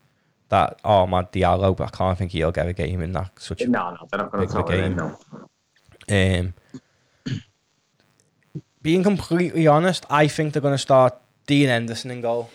that 0.51 0.83
Amad 0.85 1.33
Diallo, 1.33 1.75
but 1.75 1.85
I 1.95 1.97
can't 1.97 2.19
think 2.19 2.33
he'll 2.33 2.53
get 2.53 2.69
a 2.69 2.75
game 2.75 3.01
in 3.01 3.13
that 3.13 3.33
such 3.39 3.63
No, 3.67 3.91
no, 3.91 4.07
they're 4.11 4.19
not 4.19 4.31
going 4.31 4.47
to 4.47 4.53
throw 4.53 4.67
in, 4.69 4.97
no. 4.97 5.19
Um, 6.11 6.55
being 8.83 9.03
completely 9.03 9.67
honest, 9.67 10.05
I 10.11 10.29
think 10.29 10.53
they're 10.53 10.63
going 10.63 10.75
to 10.75 10.79
start 10.79 11.17
Dean 11.47 11.69
Henderson 11.69 12.11
in 12.11 12.21
goal. 12.21 12.51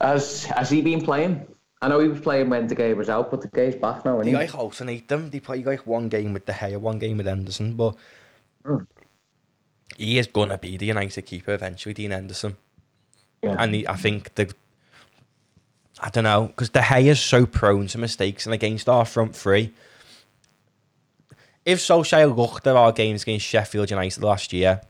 Has, 0.00 0.44
has 0.46 0.70
he 0.70 0.82
been 0.82 1.00
playing? 1.02 1.46
I 1.80 1.88
know 1.88 2.00
he 2.00 2.08
was 2.08 2.20
playing 2.20 2.50
when 2.50 2.66
the 2.66 2.74
game 2.74 2.96
was 2.98 3.08
out, 3.08 3.30
but 3.30 3.40
the 3.42 3.48
game's 3.48 3.76
back 3.76 4.04
now, 4.04 4.20
isn't 4.20 4.32
he? 4.32 4.34
like 4.34 4.54
alternate 4.54 5.06
them. 5.06 5.30
They 5.30 5.40
play 5.40 5.62
like 5.62 5.86
one 5.86 6.08
game 6.08 6.32
with 6.32 6.46
De 6.46 6.52
Gea, 6.52 6.76
one 6.78 6.98
game 6.98 7.18
with 7.18 7.26
Henderson, 7.26 7.74
but 7.74 7.94
Mm. 8.64 8.86
He 9.96 10.18
is 10.18 10.26
going 10.26 10.48
to 10.48 10.58
be 10.58 10.76
the 10.76 10.86
United 10.86 11.22
keeper 11.22 11.52
eventually, 11.52 11.94
Dean 11.94 12.10
Henderson. 12.10 12.56
Yeah. 13.42 13.56
And 13.58 13.74
he, 13.74 13.86
I 13.86 13.96
think 13.96 14.34
the 14.34 14.52
I 16.00 16.10
don't 16.10 16.24
know 16.24 16.48
because 16.48 16.70
De 16.70 16.80
Gea 16.80 17.06
is 17.06 17.20
so 17.20 17.46
prone 17.46 17.86
to 17.88 17.98
mistakes, 17.98 18.46
and 18.46 18.54
against 18.54 18.88
our 18.88 19.04
front 19.04 19.34
three. 19.34 19.72
If 21.64 21.78
Solskjaer 21.78 22.36
looked 22.36 22.66
at 22.66 22.76
our 22.76 22.92
games 22.92 23.22
against 23.22 23.46
Sheffield 23.46 23.90
United 23.90 24.22
last 24.22 24.52
year, 24.52 24.82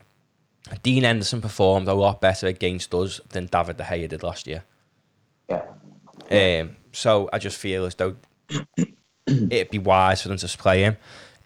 Dean 0.83 1.03
Henderson 1.03 1.41
performed 1.41 1.87
a 1.87 1.93
lot 1.93 2.19
better 2.19 2.47
against 2.47 2.93
us 2.93 3.21
than 3.29 3.45
David 3.45 3.77
De 3.77 3.83
Gea 3.83 4.09
did 4.09 4.23
last 4.23 4.47
year. 4.47 4.63
yeah. 5.49 5.61
Um, 6.31 6.75
so 6.91 7.29
I 7.31 7.39
just 7.39 7.57
feel 7.57 7.85
as 7.85 7.95
though 7.95 8.15
it'd 9.27 9.69
be 9.69 9.79
wise 9.79 10.21
for 10.21 10.29
them 10.29 10.37
to 10.37 10.57
play 10.57 10.81
him. 10.81 10.97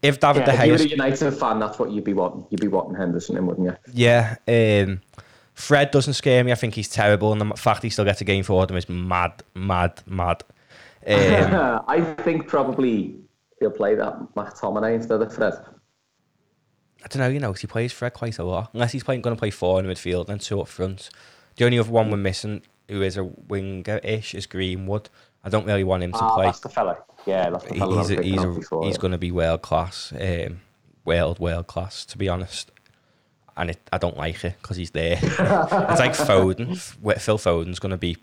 If 0.01 0.19
David 0.19 0.47
yeah 0.47 0.55
De 0.55 0.61
if 0.73 0.79
you're 0.79 0.87
a 0.87 0.89
United 0.91 1.31
fan, 1.31 1.59
that's 1.59 1.77
what 1.79 1.91
you'd 1.91 2.03
be 2.05 2.13
wanting. 2.13 2.45
You'd 2.49 2.61
be 2.61 2.67
wanting 2.67 2.95
Henderson 2.95 3.35
in, 3.37 3.45
wouldn't 3.45 3.67
you? 3.67 3.75
yeah, 3.93 4.37
um, 4.47 5.01
Fred 5.53 5.91
doesn't 5.91 6.13
scare 6.13 6.43
me. 6.43 6.51
I 6.51 6.55
think 6.55 6.73
he's 6.75 6.87
terrible, 6.89 7.31
and 7.33 7.41
the 7.41 7.55
fact 7.57 7.83
he 7.83 7.89
still 7.89 8.05
gets 8.05 8.21
a 8.21 8.23
game 8.23 8.43
for 8.43 8.65
them 8.65 8.77
is 8.77 8.87
mad, 8.87 9.43
mad, 9.55 10.01
mad. 10.05 10.43
Um, 11.05 11.81
I 11.87 12.01
think 12.23 12.47
probably 12.47 13.15
he'll 13.59 13.71
play 13.71 13.95
that 13.95 14.13
McTominay 14.35 14.95
instead 14.95 15.21
of 15.21 15.33
Fred. 15.33 15.53
I 17.03 17.07
don't 17.07 17.19
know, 17.21 17.29
you 17.29 17.39
know, 17.39 17.51
'cause 17.51 17.61
he 17.61 17.67
plays 17.67 17.91
Fred 17.93 18.13
quite 18.13 18.37
a 18.39 18.43
lot. 18.43 18.69
Unless 18.73 18.91
he's 18.91 19.03
playing, 19.03 19.21
going 19.21 19.35
to 19.35 19.39
play 19.39 19.51
four 19.51 19.79
in 19.79 19.85
the 19.87 19.93
midfield 19.93 20.29
and 20.29 20.39
two 20.41 20.59
up 20.61 20.67
front. 20.67 21.09
The 21.55 21.65
only 21.65 21.79
other 21.79 21.91
one 21.91 22.09
we're 22.11 22.17
missing, 22.17 22.61
who 22.89 23.01
is 23.01 23.15
a 23.17 23.23
winger-ish, 23.23 24.35
is 24.35 24.45
Greenwood. 24.45 25.09
I 25.43 25.49
don't 25.49 25.65
really 25.65 25.83
want 25.85 26.03
him 26.03 26.11
to 26.11 26.17
Ah, 26.19 26.35
play. 26.35 26.45
that's 26.45 26.59
the 26.59 26.69
fella. 26.69 26.97
Yeah, 27.29 27.49
that's 27.49 27.65
the 27.65 27.75
fella. 27.75 27.95
I 27.95 27.97
was 27.99 28.09
he's 28.09 28.19
a, 28.19 28.23
he's 28.23 28.43
a, 28.43 28.53
he's 28.53 28.95
yeah. 28.95 28.97
going 28.99 29.11
to 29.11 29.17
be 29.17 29.31
world 29.31 29.61
class, 29.61 30.11
um, 30.19 30.61
world 31.05 31.39
world 31.39 31.67
class 31.67 32.05
to 32.05 32.17
be 32.17 32.27
honest. 32.27 32.71
And 33.55 33.71
it, 33.71 33.79
I 33.91 33.97
don't 33.97 34.17
like 34.17 34.43
it 34.45 34.55
because 34.61 34.77
he's 34.77 34.91
there. 34.91 35.19
it's 35.21 35.39
like 35.39 36.13
Foden. 36.13 36.77
Phil 37.19 37.37
Foden's 37.37 37.79
going 37.79 37.91
to 37.91 37.97
be 37.97 38.17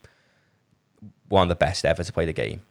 one 1.29 1.43
of 1.43 1.49
the 1.49 1.57
best 1.57 1.85
ever 1.85 2.03
to 2.03 2.13
play 2.13 2.25
the 2.25 2.33
game. 2.33 2.63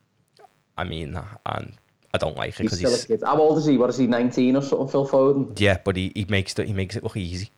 I 0.78 0.84
mean 0.84 1.18
and 1.46 1.78
I 2.14 2.18
don't 2.18 2.36
like 2.36 2.60
it 2.60 2.64
because 2.64 2.80
he's, 2.80 3.06
kid. 3.06 3.22
How 3.24 3.38
old 3.38 3.58
is 3.58 3.66
he? 3.66 3.78
What 3.78 3.90
is 3.90 3.98
he? 3.98 4.08
19 4.08 4.56
or 4.56 4.62
something? 4.62 4.88
Phil 4.88 5.08
Foden. 5.08 5.60
yeah, 5.60 5.78
but 5.84 5.96
he, 5.96 6.12
he 6.16 6.26
makes 6.30 6.58
it 6.58 6.68
he 6.68 6.74
makes 6.74 6.96
it 6.96 7.04
look 7.04 7.18
easy. 7.18 7.52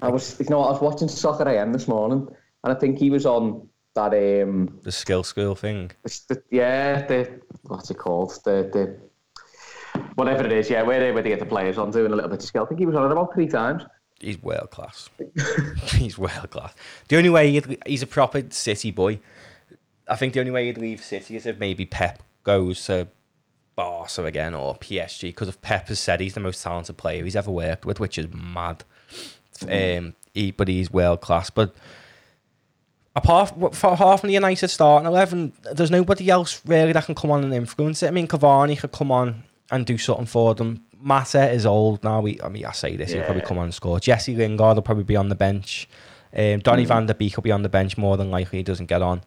I 0.00 0.08
was, 0.08 0.38
you 0.38 0.46
know, 0.50 0.60
I 0.60 0.70
was 0.70 0.80
watching 0.80 1.08
Soccer 1.08 1.48
AM 1.48 1.72
this 1.72 1.88
morning, 1.88 2.28
and 2.62 2.72
I 2.72 2.78
think 2.78 2.98
he 2.98 3.10
was 3.10 3.26
on 3.26 3.68
that. 3.94 4.42
Um, 4.42 4.78
The 4.82 4.92
skill 4.92 5.22
school 5.24 5.54
thing. 5.54 5.90
the, 6.02 6.42
yeah, 6.50 7.06
the 7.06 7.40
what's 7.62 7.90
it 7.90 7.98
called? 7.98 8.32
The 8.44 8.68
the 8.72 10.00
whatever 10.14 10.44
it 10.44 10.52
is. 10.52 10.70
Yeah, 10.70 10.82
where 10.82 11.00
they 11.00 11.12
where 11.12 11.22
they 11.22 11.30
get 11.30 11.40
the 11.40 11.46
players 11.46 11.78
on 11.78 11.90
doing 11.90 12.12
a 12.12 12.14
little 12.14 12.30
bit 12.30 12.40
of 12.40 12.46
skill. 12.46 12.64
I 12.64 12.66
think 12.66 12.80
he 12.80 12.86
was 12.86 12.96
on 12.96 13.04
it 13.06 13.12
about 13.12 13.34
three 13.34 13.48
times. 13.48 13.82
He's 14.20 14.42
world 14.42 14.70
class. 14.70 15.10
he's 15.92 16.16
world 16.16 16.50
class. 16.50 16.74
The 17.08 17.16
only 17.16 17.30
way 17.30 17.60
he's 17.86 18.02
a 18.02 18.06
proper 18.06 18.44
City 18.50 18.90
boy. 18.90 19.20
I 20.08 20.16
think 20.16 20.34
the 20.34 20.40
only 20.40 20.52
way 20.52 20.66
he'd 20.66 20.78
leave 20.78 21.02
City 21.02 21.36
is 21.36 21.46
if 21.46 21.58
maybe 21.58 21.84
Pep 21.86 22.22
goes 22.42 22.84
to 22.86 23.08
Barca 23.76 24.24
again 24.24 24.54
or 24.54 24.74
PSG 24.76 25.22
because 25.22 25.48
if 25.48 25.60
Pep 25.62 25.88
has 25.88 25.98
said 25.98 26.20
he's 26.20 26.34
the 26.34 26.40
most 26.40 26.62
talented 26.62 26.96
player 26.96 27.24
he's 27.24 27.36
ever 27.36 27.50
worked 27.50 27.84
with, 27.84 28.00
which 28.00 28.18
is 28.18 28.26
mad. 28.32 28.84
Um, 29.68 30.14
he, 30.32 30.50
but 30.50 30.68
he's 30.68 30.90
world 30.90 31.20
class. 31.20 31.50
But 31.50 31.74
apart 33.16 33.50
half 33.74 34.22
of 34.24 34.28
the 34.28 34.32
United 34.32 34.68
starting 34.68 35.06
eleven, 35.06 35.52
there's 35.72 35.90
nobody 35.90 36.30
else 36.30 36.60
really 36.66 36.92
that 36.92 37.04
can 37.04 37.14
come 37.14 37.30
on 37.30 37.44
and 37.44 37.54
influence 37.54 38.02
it. 38.02 38.08
I 38.08 38.10
mean, 38.10 38.28
Cavani 38.28 38.78
could 38.78 38.92
come 38.92 39.10
on 39.10 39.44
and 39.70 39.86
do 39.86 39.98
something 39.98 40.26
for 40.26 40.54
them. 40.54 40.84
Mata 40.98 41.50
is 41.50 41.66
old 41.66 42.02
now. 42.02 42.20
We, 42.20 42.40
I 42.42 42.48
mean, 42.48 42.64
I 42.64 42.72
say 42.72 42.96
this, 42.96 43.12
he'll 43.12 43.24
probably 43.24 43.42
come 43.42 43.58
on 43.58 43.64
and 43.64 43.74
score. 43.74 44.00
Jesse 44.00 44.34
Lingard 44.34 44.76
will 44.76 44.82
probably 44.82 45.04
be 45.04 45.16
on 45.16 45.28
the 45.28 45.34
bench. 45.34 45.88
Um, 46.36 46.60
Donny 46.60 46.84
van 46.84 47.06
der 47.06 47.14
Beek 47.14 47.36
will 47.36 47.42
be 47.42 47.52
on 47.52 47.62
the 47.62 47.68
bench 47.68 47.96
more 47.96 48.16
than 48.16 48.30
likely. 48.30 48.58
He 48.58 48.62
doesn't 48.64 48.86
get 48.86 49.02
on, 49.02 49.22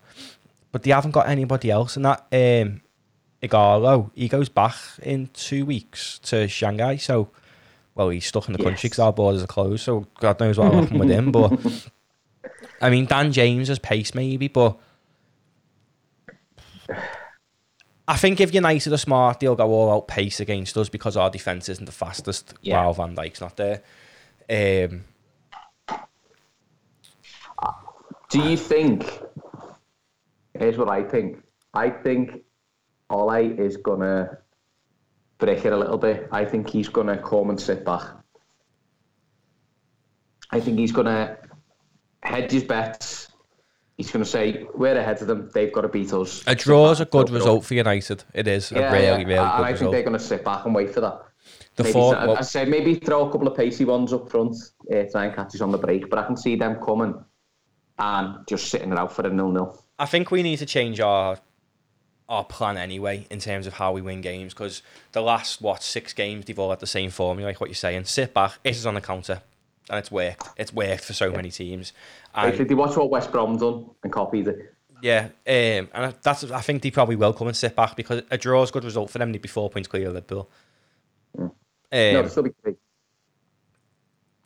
but 0.71 0.83
they 0.83 0.91
haven't 0.91 1.11
got 1.11 1.29
anybody 1.29 1.71
else. 1.71 1.95
And 1.95 2.05
that 2.05 2.25
um, 2.31 2.81
Ighalo, 3.41 4.11
he 4.13 4.27
goes 4.27 4.49
back 4.49 4.75
in 5.01 5.29
two 5.33 5.65
weeks 5.65 6.19
to 6.23 6.47
Shanghai. 6.47 6.97
So, 6.97 7.29
well, 7.95 8.09
he's 8.09 8.25
stuck 8.25 8.47
in 8.47 8.53
the 8.53 8.63
country 8.63 8.87
because 8.87 8.99
our 8.99 9.13
borders 9.13 9.43
are 9.43 9.47
closed. 9.47 9.83
So 9.83 10.07
God 10.19 10.39
knows 10.39 10.57
what 10.57 10.71
will 10.71 10.81
happen 10.81 10.99
with 10.99 11.09
him. 11.09 11.31
But 11.31 11.89
I 12.81 12.89
mean, 12.89 13.05
Dan 13.05 13.31
James 13.31 13.67
has 13.69 13.79
pace 13.79 14.13
maybe, 14.13 14.47
but 14.47 14.77
I 18.07 18.15
think 18.15 18.39
if 18.39 18.53
United 18.53 18.93
are 18.93 18.97
smart, 18.97 19.39
they'll 19.39 19.55
go 19.55 19.69
all 19.69 19.91
out 19.91 20.07
pace 20.07 20.39
against 20.39 20.77
us 20.77 20.87
because 20.89 21.17
our 21.17 21.29
defence 21.29 21.67
isn't 21.69 21.85
the 21.85 21.91
fastest 21.91 22.53
Yeah. 22.61 22.83
while 22.83 22.93
Van 22.93 23.15
Dijk's 23.15 23.41
not 23.41 23.57
there. 23.57 23.81
Um, 24.49 25.03
Do 28.29 28.41
you 28.41 28.57
think? 28.57 29.05
Here's 30.57 30.77
what 30.77 30.89
I 30.89 31.01
think. 31.03 31.41
I 31.73 31.89
think 31.89 32.43
Ole 33.09 33.35
is 33.57 33.77
gonna 33.77 34.37
break 35.37 35.63
it 35.65 35.71
a 35.71 35.77
little 35.77 35.97
bit. 35.97 36.27
I 36.31 36.43
think 36.43 36.69
he's 36.69 36.89
gonna 36.89 37.17
come 37.21 37.49
and 37.49 37.59
sit 37.59 37.85
back. 37.85 38.03
I 40.51 40.59
think 40.59 40.77
he's 40.79 40.91
gonna 40.91 41.37
hedge 42.27 42.51
his 42.51 42.63
bets. 42.63 43.31
He's 43.97 44.11
gonna 44.11 44.25
say 44.25 44.65
we're 44.75 44.95
ahead 44.97 45.21
of 45.21 45.27
them. 45.27 45.49
They've 45.53 45.71
got 45.73 45.81
to 45.81 45.87
beat 45.89 46.13
us. 46.13 46.43
a 46.45 46.53
draw 46.53 46.91
is 46.91 46.99
a 47.01 47.05
good 47.05 47.11
soak 47.11 47.29
it 47.29 47.31
up. 47.31 47.33
result 47.35 47.65
for 47.65 47.73
United. 47.73 48.23
It 48.33 48.47
is 48.47 48.71
Yeah, 48.71 48.89
a 48.89 48.91
really, 48.91 49.05
yeah. 49.05 49.11
really 49.11 49.21
and 49.21 49.27
good 49.27 49.39
I 49.39 49.57
think 49.67 49.71
result. 49.71 49.91
they're 49.93 50.03
gonna 50.03 50.19
sit 50.19 50.45
back 50.45 50.65
and 50.65 50.75
wait 50.75 50.93
for 50.93 51.01
that. 51.01 51.21
The 51.77 51.83
maybe, 51.83 51.93
four, 51.93 52.15
I 52.15 52.25
well, 52.27 52.43
say 52.43 52.65
maybe 52.65 52.95
throw 52.95 53.27
a 53.27 53.31
couple 53.31 53.47
of 53.47 53.55
pacey 53.57 53.85
ones 53.85 54.13
up 54.13 54.29
front, 54.29 54.55
uh, 54.93 55.03
try 55.11 55.25
and 55.25 55.35
catch 55.35 55.55
us 55.55 55.61
on 55.61 55.71
the 55.71 55.77
break. 55.77 56.09
But 56.09 56.19
I 56.19 56.25
can 56.27 56.37
see 56.37 56.55
them 56.55 56.75
coming 56.83 57.15
and 57.99 58.35
just 58.47 58.67
sitting 58.69 58.91
it 58.91 58.97
out 58.99 59.11
for 59.11 59.25
a 59.25 59.29
nil-nil. 59.33 59.83
I 59.97 60.05
think 60.05 60.29
we 60.29 60.43
need 60.43 60.57
to 60.57 60.65
change 60.65 60.99
our 60.99 61.39
our 62.29 62.43
plan 62.43 62.77
anyway 62.77 63.25
in 63.31 63.39
terms 63.39 63.65
of 63.67 63.73
how 63.73 63.93
we 63.93 64.01
win 64.01 64.19
games 64.21 64.53
because 64.53 64.81
the 65.13 65.21
last 65.21 65.61
what 65.61 65.81
six 65.81 66.11
games 66.13 66.45
they've 66.45 66.59
all 66.59 66.69
had 66.69 66.79
the 66.81 66.85
same 66.87 67.09
formula, 67.09 67.47
like 67.49 67.61
what 67.61 67.69
you're 67.69 67.75
saying. 67.75 68.03
Sit 68.05 68.33
back, 68.33 68.59
it 68.63 68.71
is 68.75 68.85
on 68.85 68.95
the 68.95 69.01
counter, 69.01 69.41
and 69.89 69.99
it's 69.99 70.11
worked. 70.11 70.47
It's 70.57 70.73
worked 70.73 71.03
for 71.05 71.13
so 71.13 71.31
many 71.31 71.51
teams. 71.51 71.93
And 72.35 72.51
Basically, 72.51 72.65
they 72.65 72.75
watch 72.75 72.95
what 72.95 73.09
West 73.09 73.31
Brom 73.31 73.57
done 73.57 73.89
and 74.03 74.11
copied 74.11 74.47
it. 74.47 74.73
yeah, 75.01 75.29
um, 75.47 75.89
and 75.93 76.15
that's 76.21 76.43
I 76.51 76.61
think 76.61 76.81
they 76.81 76.91
probably 76.91 77.15
will 77.15 77.33
come 77.33 77.47
and 77.47 77.55
sit 77.55 77.75
back 77.75 77.95
because 77.95 78.23
a 78.31 78.37
draw 78.37 78.63
is 78.63 78.69
a 78.69 78.73
good 78.73 78.83
result 78.83 79.09
for 79.09 79.19
them. 79.19 79.31
They'd 79.31 79.41
be 79.41 79.47
four 79.47 79.69
points 79.69 79.87
clear 79.87 80.07
of 80.07 80.13
Liverpool. 80.13 80.49
Um, 81.37 81.51
no, 81.91 82.27
still 82.27 82.43
be 82.43 82.51
three. 82.61 82.75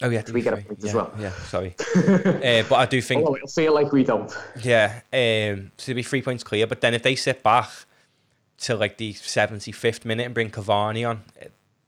oh 0.04 0.10
yeah, 0.10 0.24
we 0.32 0.42
get 0.42 0.54
a 0.54 0.58
point 0.58 0.80
yeah, 0.80 0.90
as 0.90 0.94
well? 0.94 1.14
Yeah, 1.18 1.32
sorry. 1.32 1.76
uh, 1.96 2.64
but 2.70 2.74
I 2.74 2.86
do 2.86 3.02
think 3.02 3.22
Although 3.22 3.38
it'll 3.38 3.48
feel 3.48 3.74
like 3.74 3.92
we 3.92 4.04
don't. 4.04 4.32
Yeah, 4.62 5.02
um, 5.12 5.72
so 5.78 5.88
they'll 5.88 5.96
be 5.96 6.04
three 6.04 6.22
points 6.22 6.44
clear. 6.44 6.68
But 6.68 6.82
then 6.82 6.94
if 6.94 7.02
they 7.02 7.16
sit 7.16 7.42
back 7.42 7.70
till 8.58 8.78
like 8.78 8.98
the 8.98 9.14
75th 9.14 10.06
minute 10.06 10.26
and 10.26 10.34
bring 10.34 10.52
Cavani 10.52 11.08
on 11.10 11.24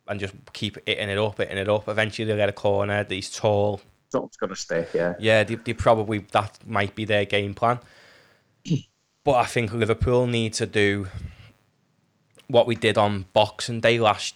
and 0.07 0.19
just 0.19 0.33
keep 0.53 0.77
hitting 0.85 1.09
it 1.09 1.17
up, 1.17 1.37
hitting 1.37 1.57
it 1.57 1.69
up, 1.69 1.87
eventually 1.87 2.25
they'll 2.25 2.37
get 2.37 2.49
a 2.49 2.53
corner. 2.53 3.05
He's 3.07 3.29
tall. 3.29 3.81
Something's 4.09 4.37
going 4.37 4.49
to 4.49 4.55
stick, 4.55 4.89
yeah. 4.93 5.13
Yeah, 5.19 5.43
they, 5.43 5.55
they 5.55 5.73
probably, 5.73 6.19
that 6.31 6.59
might 6.65 6.95
be 6.95 7.05
their 7.05 7.25
game 7.25 7.53
plan. 7.53 7.79
but 9.23 9.35
I 9.35 9.45
think 9.45 9.73
Liverpool 9.73 10.27
need 10.27 10.53
to 10.53 10.65
do 10.65 11.07
what 12.47 12.67
we 12.67 12.75
did 12.75 12.97
on 12.97 13.25
Boxing 13.33 13.81
Day 13.81 13.99
last 13.99 14.35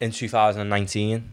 in 0.00 0.10
2019. 0.10 1.30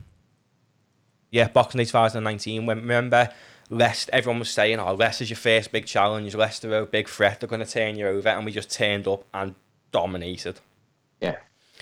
Yeah, 1.31 1.47
Boxing 1.47 1.79
Day 1.79 1.85
2019. 1.85 2.65
When 2.65 2.77
remember, 2.77 3.29
Leicester, 3.69 4.11
everyone 4.13 4.39
was 4.39 4.49
saying, 4.49 4.79
"Oh, 4.79 4.93
Leicester's 4.93 5.29
your 5.29 5.37
first 5.37 5.71
big 5.71 5.85
challenge. 5.85 6.35
Leicester 6.35 6.73
are 6.73 6.83
a 6.83 6.85
big 6.85 7.09
threat. 7.09 7.39
They're 7.39 7.49
going 7.49 7.65
to 7.65 7.71
turn 7.71 7.97
you 7.97 8.07
over," 8.07 8.29
and 8.29 8.45
we 8.45 8.51
just 8.51 8.71
turned 8.71 9.07
up 9.07 9.25
and 9.33 9.55
dominated. 9.91 10.59
Yeah, 11.19 11.37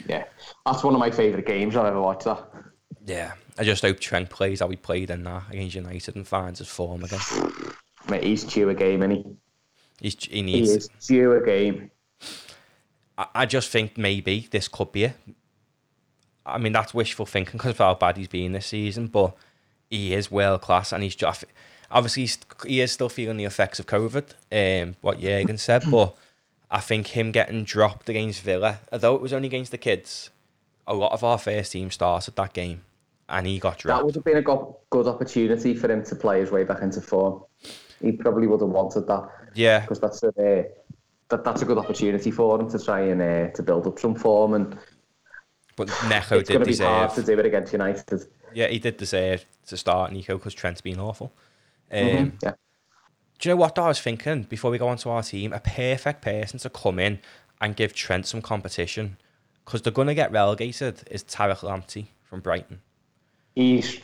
yeah. 0.08 0.26
That's 0.66 0.84
one 0.84 0.94
of 0.94 1.00
my 1.00 1.12
favourite 1.12 1.46
games 1.46 1.76
I've 1.76 1.86
ever 1.86 2.02
watched. 2.02 2.26
That. 2.26 2.48
Yeah, 3.06 3.34
I 3.58 3.64
just 3.64 3.82
hope 3.82 4.00
Trent 4.00 4.30
plays 4.30 4.60
how 4.60 4.70
he 4.70 4.76
played 4.76 5.10
in 5.10 5.24
that 5.24 5.44
against 5.52 5.76
United 5.76 6.16
and 6.16 6.28
finds 6.28 6.60
his 6.60 6.68
form 6.68 7.04
again. 7.04 7.20
Mate, 8.10 8.24
he's 8.24 8.44
due 8.44 8.70
a 8.70 8.76
game, 8.76 9.02
and 9.02 9.14
he 9.14 9.26
He's, 10.00 10.16
he 10.26 10.44
he 10.44 10.62
is 10.62 10.90
due 11.06 11.34
a 11.34 11.46
game. 11.46 11.92
I, 13.18 13.28
I 13.34 13.46
just 13.46 13.70
think 13.70 13.98
maybe 13.98 14.48
this 14.52 14.68
could 14.68 14.92
be 14.92 15.06
it. 15.06 15.14
I 16.46 16.58
mean, 16.58 16.74
that's 16.74 16.94
wishful 16.94 17.26
thinking 17.26 17.54
because 17.54 17.72
of 17.72 17.78
how 17.80 17.96
bad 17.96 18.18
he's 18.18 18.28
been 18.28 18.52
this 18.52 18.68
season, 18.68 19.08
but 19.08 19.36
he 19.90 20.14
is 20.14 20.30
world 20.30 20.62
class 20.62 20.92
and 20.92 21.02
he's 21.02 21.16
just 21.16 21.46
obviously 21.90 22.24
he's, 22.24 22.38
he 22.66 22.82
is 22.82 22.92
still 22.92 23.10
feeling 23.10 23.38
the 23.38 23.46
effects 23.46 23.80
of 23.80 23.88
COVID. 23.88 24.34
Um, 24.52 24.96
what 25.02 25.20
Jurgen 25.20 25.58
said, 25.58 25.84
but 25.92 26.16
I 26.70 26.80
think 26.80 27.08
him 27.08 27.32
getting 27.32 27.64
dropped 27.64 28.10
against 28.10 28.42
Villa, 28.42 28.80
although 28.92 29.16
it 29.16 29.22
was 29.22 29.34
only 29.34 29.48
against 29.48 29.72
the 29.72 29.78
kids, 29.78 30.30
a 30.88 30.94
lot 30.94 31.12
of 31.12 31.24
our 31.24 31.38
first 31.38 31.72
team 31.72 31.92
started 31.92 32.36
that 32.36 32.54
game, 32.54 32.82
and 33.30 33.46
he 33.48 33.60
got 33.60 33.80
dropped. 33.80 34.00
That 34.00 34.06
would 34.06 34.16
have 34.16 34.24
been 34.24 34.38
a 34.38 34.42
go- 34.42 34.78
good 34.90 35.08
opportunity 35.08 35.74
for 35.76 35.92
him 35.92 36.04
to 36.06 36.16
play 36.16 36.40
his 36.40 36.52
way 36.52 36.64
back 36.64 36.82
into 36.82 37.02
form. 37.02 37.44
He 38.02 38.12
probably 38.12 38.48
would 38.48 38.62
have 38.62 38.70
wanted 38.70 39.08
that 39.08 39.30
yeah, 39.54 39.82
because 39.82 40.00
that's 40.00 40.24
a 40.24 40.28
uh, 40.28 40.64
that, 41.30 41.44
that's 41.44 41.62
a 41.62 41.66
good 41.66 41.78
opportunity 41.78 42.30
for 42.32 42.60
him 42.60 42.70
to 42.70 42.80
try 42.80 43.02
and 43.02 43.22
uh, 43.22 43.48
to 43.52 43.64
build 43.64 43.88
up 43.88 44.00
some 44.00 44.16
form. 44.16 44.54
And 44.54 44.78
but 45.76 45.88
Neco 46.10 46.40
it's 46.40 46.50
going 46.50 46.64
did 46.64 46.74
to 46.74 46.78
be 46.78 46.84
hard 46.84 47.14
to 47.16 47.24
do 47.24 47.40
it 47.40 47.46
against 47.46 47.74
United. 47.74 48.26
Yeah, 48.54 48.68
he 48.68 48.80
did 48.80 48.98
deserve 48.98 49.46
to 49.68 49.78
start 49.78 50.12
Neco 50.12 50.38
because 50.38 50.54
Trent's 50.54 50.82
been 50.82 51.00
awful. 51.00 51.32
Um, 51.92 51.98
Mhm, 51.98 52.44
yeah. 52.44 52.54
Do 53.40 53.50
you 53.50 53.56
know 53.56 53.60
what 53.62 53.78
I 53.78 53.88
was 53.90 54.00
thinking 54.00 54.44
before 54.44 54.72
we 54.72 54.78
go 54.78 54.88
on 54.88 54.98
to 54.98 55.10
our 55.10 55.24
team? 55.24 55.54
A 55.54 55.60
perfect 55.60 56.22
person 56.22 56.60
to 56.60 56.70
come 56.70 57.00
in 57.00 57.20
and 57.60 57.76
give 57.76 57.94
Trent 57.94 58.26
some 58.26 58.42
competition 58.42 59.18
because 59.64 59.82
they're 59.82 59.92
going 59.94 60.08
to 60.08 60.14
get 60.16 60.32
relegated 60.32 61.04
is 61.12 61.24
Tariq 61.24 61.60
Lamptey 61.60 62.08
from 62.24 62.40
Brighton. 62.40 62.82
He's 63.56 64.00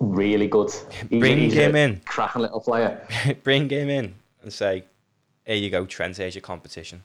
really 0.00 0.48
good. 0.48 0.70
He's, 1.08 1.20
Bring 1.20 1.38
he's 1.38 1.54
him 1.54 1.74
a 1.74 1.78
in. 1.78 2.00
cracking 2.04 2.42
little 2.42 2.60
player. 2.60 3.06
Bring 3.42 3.68
him 3.68 3.88
in 3.88 4.14
and 4.42 4.52
say, 4.52 4.84
here 5.46 5.56
you 5.56 5.70
go, 5.70 5.86
Trent, 5.86 6.16
here's 6.16 6.34
your 6.34 6.42
competition. 6.42 7.02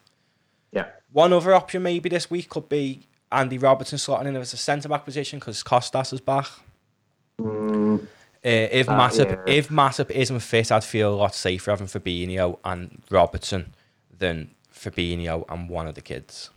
Yeah. 0.72 0.88
One 1.12 1.34
other 1.34 1.54
option 1.54 1.84
maybe 1.84 2.10
this 2.10 2.30
week 2.30 2.50
could 2.50 2.70
be 2.70 3.08
Andy 3.32 3.58
Robertson 3.58 3.98
slotting 3.98 4.28
in 4.28 4.36
as 4.36 4.54
a 4.54 4.58
centre 4.58 4.90
back 4.90 5.06
position 5.06 5.40
because 5.40 5.64
Costas 5.64 6.14
is 6.14 6.22
back. 6.22 6.48
Mm, 7.40 8.06
Uh, 8.46 8.72
if 8.72 8.88
Matip 8.88 9.30
yeah. 9.46 9.54
if 9.54 9.68
Matip 9.70 10.10
isn't 10.12 10.40
fit, 10.40 10.72
I'd 10.72 10.84
feel 10.84 11.14
a 11.14 11.16
lot 11.16 11.36
safer 11.36 11.72
having 11.72 11.88
Fabinho 11.88 12.58
and 12.64 13.02
Robertson 13.10 13.76
than 14.18 14.52
Fabinho 14.74 15.44
and 15.50 15.70
one 15.70 15.88
of 15.88 15.96
the 15.96 16.02
kids. 16.02 16.50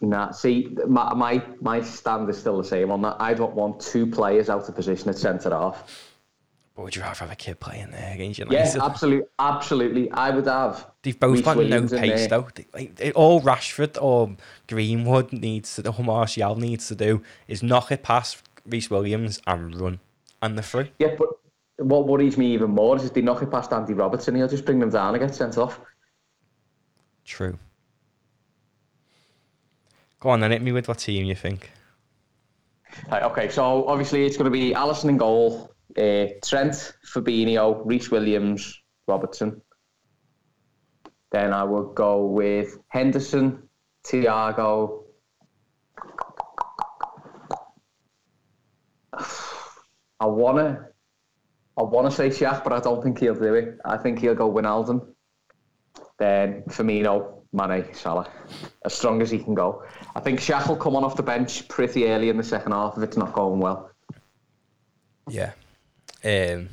nah, 0.00 0.30
see, 0.30 0.68
my, 0.86 1.12
my 1.14 1.42
my 1.60 1.80
stand 1.80 2.28
is 2.30 2.38
still 2.38 2.58
the 2.58 2.64
same 2.64 2.90
on 2.90 3.02
that. 3.02 3.16
I 3.20 3.34
don't 3.34 3.54
want 3.54 3.80
two 3.80 4.06
players 4.06 4.48
out 4.48 4.68
of 4.68 4.74
position 4.74 5.08
at 5.08 5.18
centre 5.18 5.50
half. 5.50 6.06
But 6.76 6.84
would 6.84 6.96
you 6.96 7.02
rather 7.02 7.18
have 7.18 7.32
a 7.32 7.36
kid 7.36 7.58
playing 7.58 7.90
there 7.90 8.12
against 8.14 8.38
Yeah, 8.38 8.46
United? 8.46 8.80
absolutely, 8.82 9.26
absolutely. 9.38 10.10
I 10.12 10.30
would 10.30 10.46
have. 10.46 10.86
They've 11.02 11.18
both 11.18 11.44
got 11.44 11.56
no 11.58 11.86
pace 11.88 12.28
though. 12.28 12.48
They, 12.54 12.66
like, 12.72 12.94
they- 12.94 13.12
all 13.12 13.42
Rashford 13.42 14.00
or 14.00 14.36
Greenwood 14.68 15.32
needs 15.32 15.74
to, 15.76 15.90
or 15.90 16.04
Martial 16.04 16.54
needs 16.56 16.86
to 16.88 16.94
do 16.94 17.22
is 17.48 17.62
knock 17.62 17.90
it 17.90 18.02
past 18.02 18.42
Rhys 18.70 18.90
Williams 18.90 19.40
and 19.46 19.78
run, 19.80 20.00
and 20.42 20.56
the 20.56 20.62
free. 20.62 20.92
Yeah, 20.98 21.14
but 21.18 21.28
what 21.78 22.06
worries 22.06 22.36
me 22.36 22.52
even 22.52 22.70
more 22.70 22.96
is 22.96 23.04
if 23.04 23.14
they 23.14 23.22
knock 23.22 23.42
it 23.42 23.50
past 23.50 23.72
Andy 23.72 23.94
Robertson, 23.94 24.34
he'll 24.34 24.48
just 24.48 24.64
bring 24.64 24.78
them 24.78 24.90
down 24.90 25.14
and 25.14 25.20
get 25.20 25.34
sent 25.34 25.58
off. 25.58 25.80
True. 27.24 27.58
Go 30.20 30.28
on 30.28 30.40
then, 30.40 30.50
hit 30.50 30.62
me 30.62 30.72
with 30.72 30.88
what 30.88 30.98
team 30.98 31.24
you 31.24 31.34
think. 31.34 31.70
Right, 33.10 33.22
okay, 33.22 33.48
so 33.48 33.86
obviously 33.86 34.26
it's 34.26 34.36
going 34.36 34.44
to 34.44 34.50
be 34.50 34.72
Alisson 34.74 35.08
in 35.08 35.16
goal, 35.16 35.72
uh, 35.96 36.26
Trent, 36.44 36.94
Fabinho, 37.06 37.82
Rhys 37.84 38.10
Williams, 38.10 38.82
Robertson. 39.06 39.62
Then 41.32 41.52
I 41.52 41.64
will 41.64 41.92
go 41.92 42.26
with 42.26 42.78
Henderson, 42.88 43.62
Thiago. 44.04 45.04
I 50.20 50.26
wanna, 50.26 50.88
I 51.76 51.82
wanna 51.82 52.10
say 52.10 52.28
Shaq, 52.28 52.62
but 52.62 52.72
I 52.72 52.80
don't 52.80 53.02
think 53.02 53.18
he'll 53.18 53.34
do 53.34 53.54
it. 53.54 53.78
I 53.84 53.96
think 53.96 54.18
he'll 54.20 54.34
go 54.34 54.52
Wijnaldum. 54.52 55.06
Then 56.18 56.62
Firmino, 56.68 57.42
Mane, 57.52 57.94
Salah, 57.94 58.30
as 58.84 58.94
strong 58.94 59.22
as 59.22 59.30
he 59.30 59.38
can 59.38 59.54
go. 59.54 59.82
I 60.14 60.20
think 60.20 60.38
Shaq 60.38 60.68
will 60.68 60.76
come 60.76 60.94
on 60.94 61.02
off 61.02 61.16
the 61.16 61.22
bench 61.22 61.66
pretty 61.68 62.06
early 62.06 62.28
in 62.28 62.36
the 62.36 62.44
second 62.44 62.72
half 62.72 62.96
if 62.98 63.02
it's 63.02 63.16
not 63.16 63.32
going 63.32 63.58
well. 63.58 63.90
Yeah. 65.28 65.52
Um. 66.24 66.68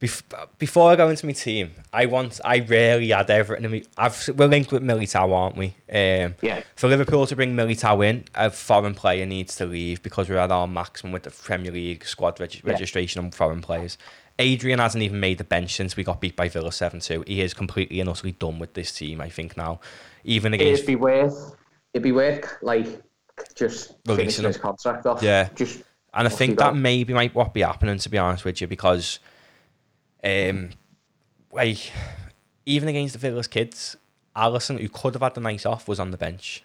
Bef- 0.00 0.22
before 0.58 0.92
I 0.92 0.96
go 0.96 1.08
into 1.08 1.26
my 1.26 1.32
team, 1.32 1.72
I 1.92 2.06
want 2.06 2.40
I 2.44 2.60
rarely 2.60 3.08
had 3.08 3.28
Everton. 3.30 3.64
In 3.64 3.70
me. 3.72 3.84
I've 3.96 4.28
we're 4.36 4.46
linked 4.46 4.70
with 4.70 4.82
Militao, 4.82 5.32
aren't 5.32 5.56
we? 5.56 5.74
Um, 5.92 6.36
Yeah. 6.40 6.62
For 6.76 6.88
Liverpool 6.88 7.26
to 7.26 7.34
bring 7.34 7.56
Militao 7.56 8.06
in, 8.08 8.24
a 8.34 8.50
foreign 8.50 8.94
player 8.94 9.26
needs 9.26 9.56
to 9.56 9.66
leave 9.66 10.00
because 10.04 10.28
we're 10.28 10.38
at 10.38 10.52
our 10.52 10.68
maximum 10.68 11.12
with 11.12 11.24
the 11.24 11.30
Premier 11.30 11.72
League 11.72 12.04
squad 12.04 12.38
reg- 12.38 12.54
Yeah. 12.64 12.70
registration 12.70 13.24
on 13.24 13.32
foreign 13.32 13.60
players. 13.60 13.98
Adrian 14.38 14.78
hasn't 14.78 15.02
even 15.02 15.18
made 15.18 15.38
the 15.38 15.44
bench 15.44 15.74
since 15.74 15.96
we 15.96 16.04
got 16.04 16.20
beat 16.20 16.36
by 16.36 16.48
Villa 16.48 16.70
7 16.70 17.00
2. 17.00 17.24
He 17.26 17.40
is 17.40 17.52
completely 17.52 17.98
and 17.98 18.08
utterly 18.08 18.32
done 18.32 18.60
with 18.60 18.74
this 18.74 18.92
team, 18.92 19.20
I 19.20 19.28
think, 19.28 19.56
now. 19.56 19.80
Even 20.22 20.54
against. 20.54 20.84
It'd 20.84 20.86
be 20.86 20.94
worth, 20.94 21.56
it'd 21.92 22.04
be 22.04 22.12
worth 22.12 22.46
like 22.62 22.86
just 23.56 23.94
Releasing 24.06 24.44
his 24.44 24.56
contract 24.58 25.06
off. 25.06 25.24
Yeah. 25.24 25.48
Just 25.56 25.82
And 26.14 26.28
I 26.28 26.30
think 26.30 26.56
that 26.60 26.76
maybe 26.76 27.12
might 27.14 27.34
what 27.34 27.52
be 27.52 27.62
happening 27.62 27.98
to 27.98 28.08
be 28.08 28.16
honest 28.18 28.44
with 28.44 28.60
you 28.60 28.68
because 28.68 29.18
um 30.24 30.70
like 31.52 31.92
even 32.66 32.88
against 32.88 33.14
the 33.14 33.18
Villa's 33.18 33.46
kids, 33.48 33.96
Alisson, 34.36 34.78
who 34.80 34.88
could 34.88 35.14
have 35.14 35.22
had 35.22 35.34
the 35.34 35.40
night 35.40 35.64
off, 35.66 35.88
was 35.88 35.98
on 36.00 36.10
the 36.10 36.18
bench. 36.18 36.62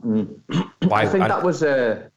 Why 0.00 0.10
Mm. 0.12 0.40
I 0.92 1.06
think 1.06 1.22
and- 1.22 1.30
that 1.30 1.42
was 1.42 1.62
a, 1.62 2.10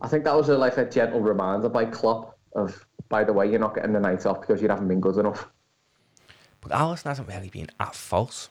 I 0.00 0.08
think 0.08 0.24
that 0.24 0.36
was 0.36 0.48
a 0.48 0.56
like 0.58 0.76
a 0.76 0.88
gentle 0.88 1.20
reminder 1.20 1.68
by 1.68 1.86
Klopp 1.86 2.36
of, 2.54 2.86
by 3.08 3.24
the 3.24 3.32
way, 3.32 3.48
you're 3.50 3.58
not 3.58 3.74
getting 3.74 3.92
the 3.92 4.00
night 4.00 4.24
off 4.26 4.40
because 4.40 4.60
you 4.62 4.68
haven't 4.68 4.88
been 4.88 5.00
good 5.00 5.16
enough. 5.18 5.48
but 6.60 6.70
Alisson 6.72 7.04
hasn't 7.04 7.28
really 7.28 7.48
been 7.48 7.68
at 7.80 7.94
fault. 7.94 8.48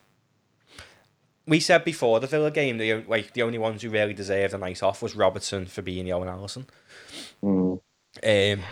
We 1.47 1.59
said 1.59 1.85
before 1.85 2.19
the 2.19 2.27
Villa 2.27 2.49
game, 2.49 2.77
the 2.79 3.03
like 3.07 3.33
the 3.33 3.43
only 3.43 3.59
ones 3.59 3.81
who 3.83 3.89
really 3.89 4.13
deserved 4.15 4.53
a 4.55 4.57
night 4.57 4.81
off 4.81 5.01
was 5.03 5.15
Robertson, 5.15 5.65
Fabinho, 5.67 6.19
and 6.21 6.29
Alisson. 6.29 6.65
Mm. 7.43 7.79
Um, 8.57 8.63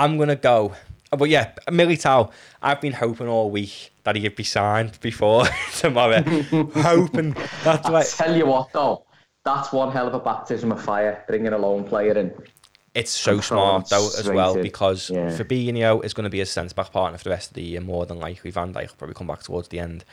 I'm 0.00 0.16
gonna 0.16 0.34
go, 0.34 0.74
but 1.10 1.28
yeah, 1.28 1.52
Militao. 1.68 2.30
I've 2.62 2.80
been 2.80 2.94
hoping 2.94 3.28
all 3.28 3.50
week 3.50 3.92
that 4.04 4.16
he'd 4.16 4.34
be 4.34 4.44
signed 4.44 4.98
before 5.02 5.44
tomorrow, 5.74 6.22
hoping 6.74 7.36
that's 7.62 7.86
I 7.86 7.90
like 7.90 8.08
tell 8.08 8.34
you 8.34 8.46
what 8.46 8.72
though, 8.72 9.04
that's 9.44 9.72
one 9.72 9.92
hell 9.92 10.08
of 10.08 10.14
a 10.14 10.18
baptism 10.18 10.72
of 10.72 10.82
fire 10.82 11.22
bringing 11.28 11.52
a 11.52 11.58
lone 11.58 11.84
player 11.84 12.16
in. 12.16 12.32
it's 12.94 13.10
so 13.10 13.36
I'm 13.36 13.42
smart 13.42 13.88
though 13.90 14.06
as 14.18 14.26
well 14.26 14.56
in. 14.56 14.62
because 14.62 15.10
Yeah. 15.10 15.28
Fabinho 15.36 16.02
is 16.02 16.14
going 16.14 16.24
to 16.24 16.30
be 16.30 16.40
a 16.40 16.46
centre 16.46 16.74
back 16.74 16.92
partner 16.92 17.18
for 17.18 17.24
the 17.24 17.30
rest 17.30 17.50
of 17.50 17.54
the 17.54 17.62
year 17.62 17.82
more 17.82 18.06
than 18.06 18.18
likely. 18.18 18.50
Van 18.50 18.72
Dijk 18.72 18.88
will 18.88 18.96
probably 18.96 19.14
come 19.14 19.26
back 19.26 19.42
towards 19.42 19.68
the 19.68 19.80
end, 19.80 20.04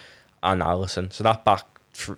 and 0.44 0.62
Alisson. 0.62 1.14
So 1.14 1.24
that 1.24 1.46
back 1.46 1.64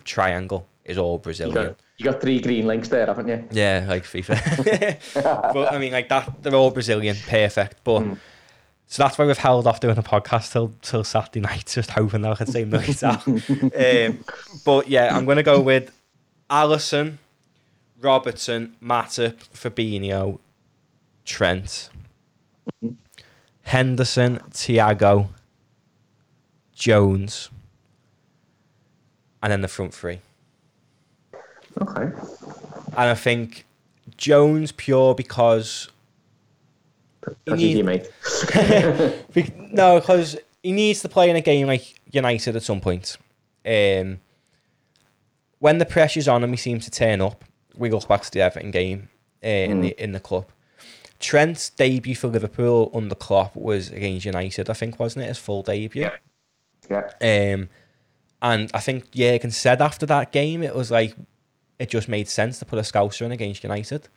triangle 0.04 0.68
is 0.90 0.98
all 0.98 1.14
You 1.14 1.20
Brazilian. 1.20 1.68
got, 1.68 1.80
you 1.98 2.06
got 2.06 2.22
three 2.22 2.40
green 2.42 2.66
links 2.68 2.90
there, 2.90 3.06
haven't 3.06 3.28
you? 3.28 3.48
Yeah, 3.52 3.86
like 3.88 4.04
FIFA. 4.04 5.54
but 5.54 5.72
I 5.74 5.78
mean, 5.78 5.92
like 5.92 6.10
that, 6.10 6.42
they're 6.42 6.56
all 6.56 6.72
Brazilian, 6.72 7.16
perfect. 7.28 7.84
But 7.84 8.04
so 8.88 9.04
that's 9.04 9.18
why 9.18 9.26
we've 9.26 9.38
held 9.38 9.68
off 9.68 9.80
doing 9.80 9.98
a 9.98 10.04
podcast 10.04 10.52
till 10.52 10.74
till 10.82 11.04
Saturday 11.04 11.42
night, 11.42 11.68
just 11.68 11.92
hoping 11.92 12.22
that 12.24 12.32
I 12.32 12.36
can 12.36 12.48
say 12.48 12.66
Militao. 12.66 14.10
um, 14.10 14.24
but 14.66 14.90
yeah, 14.90 15.16
I'm 15.16 15.26
gonna 15.26 15.44
go 15.44 15.62
with 15.62 15.92
Alisson, 16.50 17.18
Robertson, 18.02 18.76
Matip, 18.84 19.36
Fabinho, 19.54 20.40
Trent, 21.24 21.90
Henderson, 23.62 24.40
Thiago, 24.50 25.28
Jones, 26.74 27.52
and 29.44 29.52
then 29.52 29.62
the 29.62 29.68
front 29.68 29.94
three. 29.94 30.22
Okay. 31.82 32.12
And 32.98 33.10
I 33.10 33.16
think 33.16 33.66
Jones 34.18 34.72
pure 34.72 35.16
because 35.16 35.90
That's 37.46 37.62
need- 37.62 37.86
mate. 37.86 38.10
No, 39.72 40.00
because 40.00 40.36
he 40.64 40.72
needs 40.72 41.02
to 41.02 41.10
play 41.10 41.30
in 41.30 41.36
a 41.36 41.42
game 41.42 41.68
like 41.68 42.00
United 42.12 42.56
at 42.56 42.64
some 42.64 42.82
point. 42.82 43.18
Um, 43.66 44.20
when 45.60 45.78
the 45.78 45.86
pressure's 45.86 46.28
on 46.28 46.44
him, 46.44 46.52
he 46.52 46.58
seems 46.58 46.86
to 46.86 46.92
turn 46.92 47.22
up. 47.22 47.44
We 47.78 47.90
look 47.90 48.08
back 48.08 48.24
to 48.24 48.32
the 48.32 48.42
Everton 48.42 48.72
game 48.72 49.10
uh, 49.44 49.48
in 49.48 49.82
the 49.82 49.90
in 50.04 50.12
the 50.12 50.20
club. 50.20 50.48
Trent's 51.20 51.70
debut 51.70 52.16
for 52.16 52.28
Liverpool 52.30 52.90
under 52.94 53.14
Klopp 53.14 53.56
was 53.56 53.90
against 53.92 54.26
United, 54.26 54.70
I 54.70 54.74
think, 54.74 55.00
wasn't 55.00 55.26
it? 55.26 55.28
His 55.28 55.38
full 55.38 55.62
debut. 55.64 56.10
Yeah. 56.90 57.10
Yeah. 57.22 57.54
Um, 57.54 57.70
and 58.42 58.72
I 58.74 58.80
think 58.80 59.12
Jurgen 59.12 59.52
said 59.52 59.82
after 59.82 60.06
that 60.08 60.32
game, 60.32 60.64
it 60.64 60.74
was 60.74 60.90
like 60.92 61.14
it 61.80 61.90
just 61.90 62.10
made 62.10 62.28
sense 62.28 62.60
to 62.60 62.66
put 62.66 62.78
a 62.78 62.84
Scouser 62.84 63.26
in 63.26 63.32
against 63.32 63.64
United. 63.64 64.10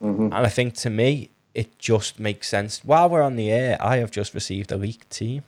Mm-hmm. 0.00 0.24
And 0.24 0.34
I 0.34 0.48
think 0.48 0.74
to 0.76 0.90
me, 0.90 1.30
it 1.54 1.78
just 1.78 2.18
makes 2.18 2.48
sense. 2.48 2.84
While 2.84 3.10
we're 3.10 3.22
on 3.22 3.36
the 3.36 3.52
air, 3.52 3.76
I 3.80 3.98
have 3.98 4.10
just 4.10 4.34
received 4.34 4.72
a 4.72 4.76
leaked 4.76 5.10
team. 5.10 5.44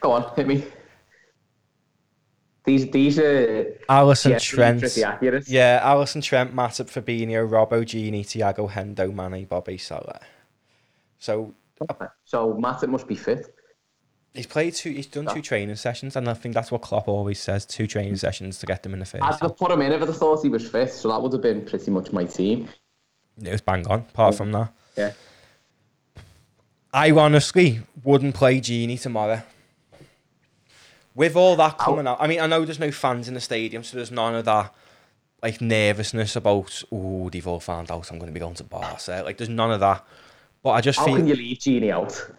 Go 0.00 0.12
on, 0.12 0.30
hit 0.36 0.46
me. 0.46 0.64
These 2.64 2.90
these 2.90 3.18
are 3.18 3.64
Alisson 3.88 4.32
yeah, 4.32 4.38
Trent. 4.38 5.48
Yeah, 5.48 5.80
Alisson 5.80 6.22
Trent, 6.22 6.54
Matip 6.54 6.90
Fabinho, 6.90 7.48
Robbo 7.48 7.82
Gini, 7.82 8.20
Thiago 8.20 8.70
Hendo, 8.70 9.14
Manny, 9.14 9.46
Bobby 9.46 9.78
Salah. 9.78 10.20
So 11.18 11.54
So 12.24 12.54
Matip 12.54 12.88
must 12.88 13.06
be 13.06 13.14
fit. 13.14 13.54
He's 14.34 14.46
played 14.46 14.74
two. 14.74 14.90
He's 14.90 15.06
done 15.06 15.26
two 15.26 15.42
training 15.42 15.74
sessions, 15.76 16.14
and 16.14 16.28
I 16.28 16.34
think 16.34 16.54
that's 16.54 16.70
what 16.70 16.82
Klopp 16.82 17.08
always 17.08 17.40
says: 17.40 17.66
two 17.66 17.88
training 17.88 18.14
mm. 18.14 18.18
sessions 18.18 18.58
to 18.60 18.66
get 18.66 18.82
them 18.84 18.92
in 18.92 19.00
the 19.00 19.18
I'd 19.22 19.40
have 19.40 19.56
put 19.56 19.72
him 19.72 19.82
in 19.82 19.90
if 19.92 20.00
have 20.00 20.16
thought 20.16 20.42
he 20.42 20.48
was 20.48 20.68
fit, 20.68 20.92
so 20.92 21.08
that 21.08 21.20
would 21.20 21.32
have 21.32 21.42
been 21.42 21.64
pretty 21.64 21.90
much 21.90 22.12
my 22.12 22.24
team. 22.24 22.68
It 23.42 23.50
was 23.50 23.60
bang 23.60 23.86
on. 23.88 24.00
Apart 24.00 24.36
from 24.36 24.52
that, 24.52 24.72
Yeah. 24.96 25.12
I 26.92 27.10
honestly 27.12 27.80
wouldn't 28.02 28.34
play 28.34 28.60
Gini 28.60 29.00
tomorrow. 29.00 29.42
With 31.14 31.36
all 31.36 31.56
that 31.56 31.78
coming 31.78 32.06
out, 32.06 32.18
I 32.20 32.26
mean, 32.26 32.40
I 32.40 32.46
know 32.46 32.64
there's 32.64 32.78
no 32.78 32.92
fans 32.92 33.26
in 33.28 33.34
the 33.34 33.40
stadium, 33.40 33.82
so 33.82 33.96
there's 33.96 34.12
none 34.12 34.34
of 34.34 34.44
that 34.44 34.72
like 35.42 35.60
nervousness 35.60 36.36
about 36.36 36.82
oh 36.92 37.30
they've 37.30 37.46
all 37.46 37.60
found 37.60 37.90
out 37.90 38.10
I'm 38.10 38.18
going 38.18 38.28
to 38.28 38.34
be 38.34 38.40
going 38.40 38.54
to 38.56 38.64
Barca. 38.64 39.22
Like 39.24 39.38
there's 39.38 39.48
none 39.48 39.72
of 39.72 39.80
that. 39.80 40.04
But 40.62 40.70
I 40.70 40.80
just 40.80 40.98
How 40.98 41.06
feel 41.06 41.16
can 41.16 41.26
you 41.26 41.34
leave 41.34 41.58
Gini 41.58 41.90
out? 41.90 42.30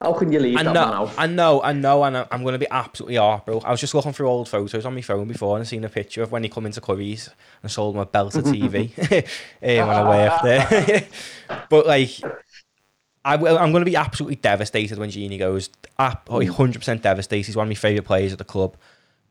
How 0.00 0.12
can 0.12 0.30
you 0.30 0.38
leave 0.38 0.56
I 0.56 0.62
that 0.62 0.74
man 0.74 0.74
know, 0.74 0.94
out? 0.94 1.14
I 1.18 1.26
know, 1.26 1.62
I 1.62 1.72
know, 1.72 2.04
and 2.04 2.16
I'm 2.16 2.42
going 2.42 2.52
to 2.52 2.58
be 2.58 2.68
absolutely 2.70 3.16
heartbroken. 3.16 3.66
I 3.66 3.72
was 3.72 3.80
just 3.80 3.94
looking 3.94 4.12
through 4.12 4.28
old 4.28 4.48
photos 4.48 4.86
on 4.86 4.94
my 4.94 5.00
phone 5.00 5.26
before 5.26 5.56
and 5.56 5.66
seen 5.66 5.82
a 5.84 5.88
picture 5.88 6.22
of 6.22 6.30
when 6.30 6.44
he 6.44 6.48
come 6.48 6.66
into 6.66 6.80
Curry's 6.80 7.30
and 7.62 7.70
sold 7.70 7.96
my 7.96 8.02
a 8.02 8.06
Belter 8.06 8.42
TV 8.42 8.96
um, 9.00 9.88
when 9.88 9.96
I 9.96 10.08
worked 10.08 10.44
there. 10.44 11.08
but 11.68 11.86
like, 11.86 12.10
I 13.24 13.34
will, 13.34 13.58
I'm 13.58 13.72
going 13.72 13.80
to 13.80 13.90
be 13.90 13.96
absolutely 13.96 14.36
devastated 14.36 14.98
when 14.98 15.10
Gini 15.10 15.36
goes. 15.36 15.68
Absolutely 15.98 16.46
100% 16.46 17.02
devastated. 17.02 17.46
He's 17.46 17.56
one 17.56 17.66
of 17.66 17.70
my 17.70 17.74
favourite 17.74 18.06
players 18.06 18.30
at 18.30 18.38
the 18.38 18.44
club. 18.44 18.76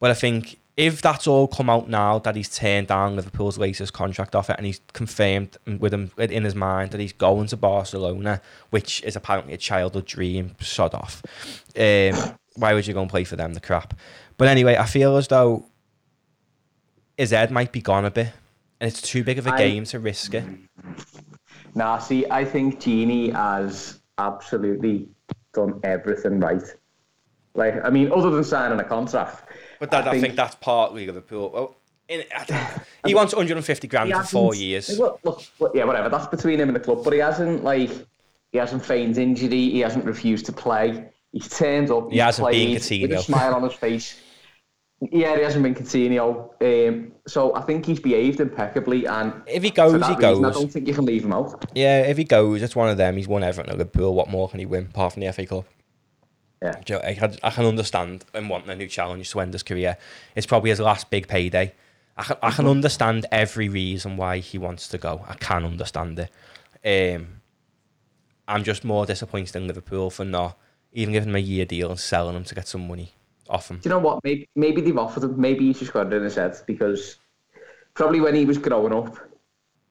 But 0.01 0.11
I 0.11 0.15
think 0.15 0.59
if 0.77 1.01
that's 1.01 1.25
all 1.25 1.47
come 1.47 1.71
out 1.71 1.89
now 1.89 2.19
that 2.19 2.35
he's 2.35 2.55
turned 2.55 2.87
down 2.87 3.15
Liverpool's 3.15 3.57
latest 3.57 3.93
contract 3.93 4.35
offer 4.35 4.53
and 4.53 4.65
he's 4.65 4.79
confirmed 4.93 5.57
with 5.65 5.91
him 5.91 6.11
in 6.17 6.43
his 6.43 6.53
mind 6.53 6.91
that 6.91 7.01
he's 7.01 7.13
going 7.13 7.47
to 7.47 7.57
Barcelona, 7.57 8.39
which 8.69 9.03
is 9.03 9.15
apparently 9.15 9.53
a 9.53 9.57
childhood 9.57 10.05
dream, 10.05 10.55
sod 10.61 10.93
off. 10.93 11.23
Um, 11.75 12.37
why 12.55 12.75
would 12.75 12.85
you 12.85 12.93
go 12.93 13.01
and 13.01 13.09
play 13.09 13.23
for 13.23 13.35
them? 13.35 13.55
The 13.55 13.59
crap. 13.59 13.95
But 14.37 14.49
anyway, 14.49 14.77
I 14.77 14.85
feel 14.85 15.17
as 15.17 15.27
though 15.27 15.65
his 17.17 17.31
head 17.31 17.49
might 17.49 17.71
be 17.71 17.81
gone 17.81 18.05
a 18.05 18.11
bit, 18.11 18.31
and 18.79 18.87
it's 18.87 19.01
too 19.01 19.23
big 19.23 19.39
of 19.39 19.47
a 19.47 19.53
I- 19.53 19.57
game 19.57 19.83
to 19.85 19.99
risk 19.99 20.35
it. 20.35 20.45
Nah, 21.73 21.97
see, 21.97 22.25
I 22.29 22.45
think 22.45 22.79
Gini 22.79 23.33
has 23.33 23.99
absolutely 24.19 25.07
done 25.53 25.79
everything 25.83 26.39
right. 26.39 26.63
Like, 27.55 27.83
I 27.83 27.89
mean, 27.89 28.11
other 28.11 28.29
than 28.29 28.43
signing 28.43 28.79
a 28.79 28.83
contract. 28.83 29.43
But 29.79 29.91
that, 29.91 30.07
I, 30.07 30.19
think, 30.19 30.35
that's 30.35 30.55
partly 30.55 31.05
Liverpool. 31.05 31.51
Well, 31.53 31.75
in, 32.09 32.23
I 32.35 32.43
think, 32.43 32.87
he 33.05 33.15
wants 33.15 33.33
150 33.33 33.87
grand 33.87 34.11
for 34.11 34.23
four 34.23 34.55
years. 34.55 34.97
Look, 34.97 35.19
look, 35.23 35.43
look, 35.59 35.71
yeah, 35.75 35.83
whatever. 35.83 36.09
That's 36.09 36.27
between 36.27 36.59
him 36.59 36.69
and 36.69 36.75
the 36.75 36.79
club. 36.79 37.03
But 37.03 37.13
he 37.13 37.19
hasn't 37.19 37.63
like 37.63 37.91
he 38.51 38.57
hasn't 38.57 38.85
feigned 38.85 39.17
injury. 39.17 39.69
He 39.69 39.79
hasn't 39.79 40.05
refused 40.05 40.45
to 40.47 40.53
play. 40.53 41.09
He's 41.31 41.49
turned 41.49 41.91
up. 41.91 42.09
He 42.09 42.15
he's 42.15 42.21
hasn't 42.23 42.51
been 42.51 42.79
played 42.79 43.01
with 43.09 43.19
a 43.19 43.23
smile 43.23 43.55
on 43.55 43.63
his 43.63 43.73
face. 43.73 44.19
Yeah, 44.99 45.35
he 45.35 45.43
hasn't 45.43 45.61
been 45.61 45.75
Coutinho. 45.75 46.49
Um, 46.59 47.11
so 47.27 47.53
I 47.53 47.61
think 47.61 47.85
he's 47.85 47.99
behaved 47.99 48.39
impeccably. 48.39 49.05
And 49.05 49.31
If 49.45 49.61
he 49.61 49.69
goes, 49.69 49.91
he 49.91 49.97
reason, 50.15 50.45
I 50.45 50.51
don't 50.51 50.71
think 50.71 50.87
you 50.87 50.93
can 50.93 51.05
leave 51.05 51.23
him 51.23 51.33
out. 51.33 51.69
Yeah, 51.75 52.01
if 52.01 52.17
he 52.17 52.23
goes, 52.23 52.63
it's 52.63 52.75
one 52.75 52.89
of 52.89 52.97
them. 52.97 53.15
He's 53.15 53.27
won 53.27 53.43
Everton 53.43 53.71
at 53.71 53.77
Liverpool. 53.77 54.15
What 54.15 54.29
more 54.29 54.49
can 54.49 54.59
he 54.59 54.65
win 54.65 54.87
apart 54.87 55.13
from 55.13 55.21
the 55.21 55.31
FA 55.31 55.45
Cup? 55.45 55.65
Yeah. 56.61 56.73
I, 57.03 57.13
can- 57.13 57.37
I 57.43 57.49
can 57.51 57.65
understand 57.65 58.25
him 58.33 58.49
wanting 58.49 58.69
a 58.69 58.75
new 58.75 58.87
challenge 58.87 59.29
to 59.31 59.39
end 59.39 59.53
his 59.53 59.63
career. 59.63 59.97
It's 60.35 60.47
probably 60.47 60.71
his 60.71 60.79
last 60.79 61.09
big 61.09 61.27
payday. 61.27 61.73
I 62.17 62.23
can, 62.23 62.37
I 62.41 62.49
can 62.51 62.65
understand 62.67 63.27
every 63.31 63.69
reason 63.69 64.17
why 64.17 64.39
he 64.39 64.57
wants 64.57 64.87
to 64.89 64.97
go. 64.97 65.23
I 65.27 65.35
can 65.35 65.63
understand 65.63 66.17
it. 66.83 67.15
Um, 67.15 67.41
I'm 68.47 68.63
just 68.63 68.83
more 68.83 69.05
disappointed 69.05 69.55
in 69.55 69.67
Liverpool 69.67 70.09
for 70.09 70.25
not 70.25 70.57
even 70.93 71.13
giving 71.13 71.29
him 71.29 71.35
a 71.35 71.39
year 71.39 71.65
deal 71.65 71.91
and 71.91 71.99
selling 71.99 72.35
him 72.35 72.43
to 72.45 72.55
get 72.55 72.67
some 72.67 72.87
money 72.87 73.11
off 73.49 73.69
him. 73.69 73.77
Do 73.77 73.89
you 73.89 73.95
know 73.95 73.99
what? 73.99 74.23
Maybe 74.23 74.49
maybe 74.55 74.81
they've 74.81 74.97
offered 74.97 75.23
him. 75.23 75.39
Maybe 75.39 75.65
he's 75.67 75.79
just 75.79 75.93
got 75.93 76.07
it 76.07 76.13
in 76.13 76.23
his 76.23 76.35
head 76.35 76.55
because 76.65 77.17
probably 77.93 78.19
when 78.19 78.33
he 78.33 78.45
was 78.45 78.57
growing 78.57 78.93
up, 78.93 79.15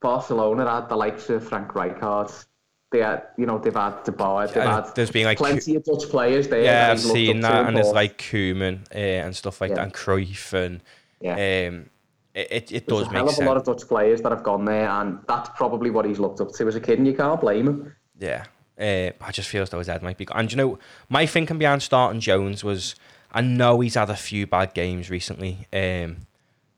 Barcelona 0.01 0.69
had 0.69 0.89
the 0.89 0.97
likes 0.97 1.31
of 1.31 1.47
Frank 1.47 1.69
Rijkaard. 1.69 2.45
They 2.93 3.01
had, 3.01 3.25
you 3.37 3.47
know, 3.47 3.59
they've 3.59 3.75
had 3.75 4.05
De 4.05 4.13
Boer. 4.13 4.47
They've 4.47 4.63
had 4.63 4.95
there's 4.95 5.11
been, 5.11 5.25
like, 5.25 5.39
plenty 5.39 5.75
of 5.75 5.85
Dutch 5.85 6.09
players 6.09 6.47
there. 6.49 6.63
Yeah, 6.63 6.93
I've 6.93 7.01
seen 7.01 7.41
that, 7.41 7.67
and 7.67 7.77
there's 7.77 7.91
like 7.93 8.17
Koeman 8.19 8.87
uh, 8.95 8.99
and 8.99 9.35
stuff 9.35 9.61
like 9.61 9.71
Yeah. 9.71 9.77
that, 9.77 9.83
and 9.85 9.95
Cruyff, 9.95 10.53
and 10.53 10.81
yeah. 11.21 11.33
um, 11.33 11.91
it, 12.35 12.49
it, 12.51 12.73
it 12.73 12.87
does 12.87 13.09
a 13.09 13.11
make 13.13 13.27
sense. 13.29 13.41
a 13.41 13.45
lot 13.45 13.57
of 13.57 13.65
Dutch 13.65 13.89
players 13.89 14.23
that 14.23 14.31
have 14.31 14.45
gone 14.45 14.65
there, 14.65 14.89
and 14.89 15.19
that's 15.27 15.51
probably 15.57 15.91
what 15.91 16.05
he's 16.05 16.21
looked 16.21 16.41
up 16.41 16.53
to 16.53 16.69
as 16.69 16.77
a 16.77 16.81
kid, 16.81 16.99
and 16.99 17.07
you 17.09 17.15
can't 17.15 17.41
blame 17.41 17.67
him. 17.67 17.97
Yeah. 18.21 18.45
Uh, 18.79 19.11
I 19.21 19.33
just 19.33 19.49
feel 19.49 19.63
as 19.63 19.71
though 19.71 19.79
his 19.79 19.89
head 19.89 20.03
might 20.03 20.19
be. 20.19 20.29
And 20.35 20.51
you 20.53 20.57
know, 20.57 20.79
my 21.09 21.27
thinking 21.27 21.59
behind 21.59 21.83
starting 21.83 22.21
Jones 22.21 22.63
was 22.63 22.95
I 23.33 23.41
know 23.41 23.81
he's 23.81 23.95
had 23.95 24.11
a 24.11 24.17
few 24.17 24.47
bad 24.47 24.75
games 24.75 25.11
recently, 25.11 25.67
um, 25.73 26.27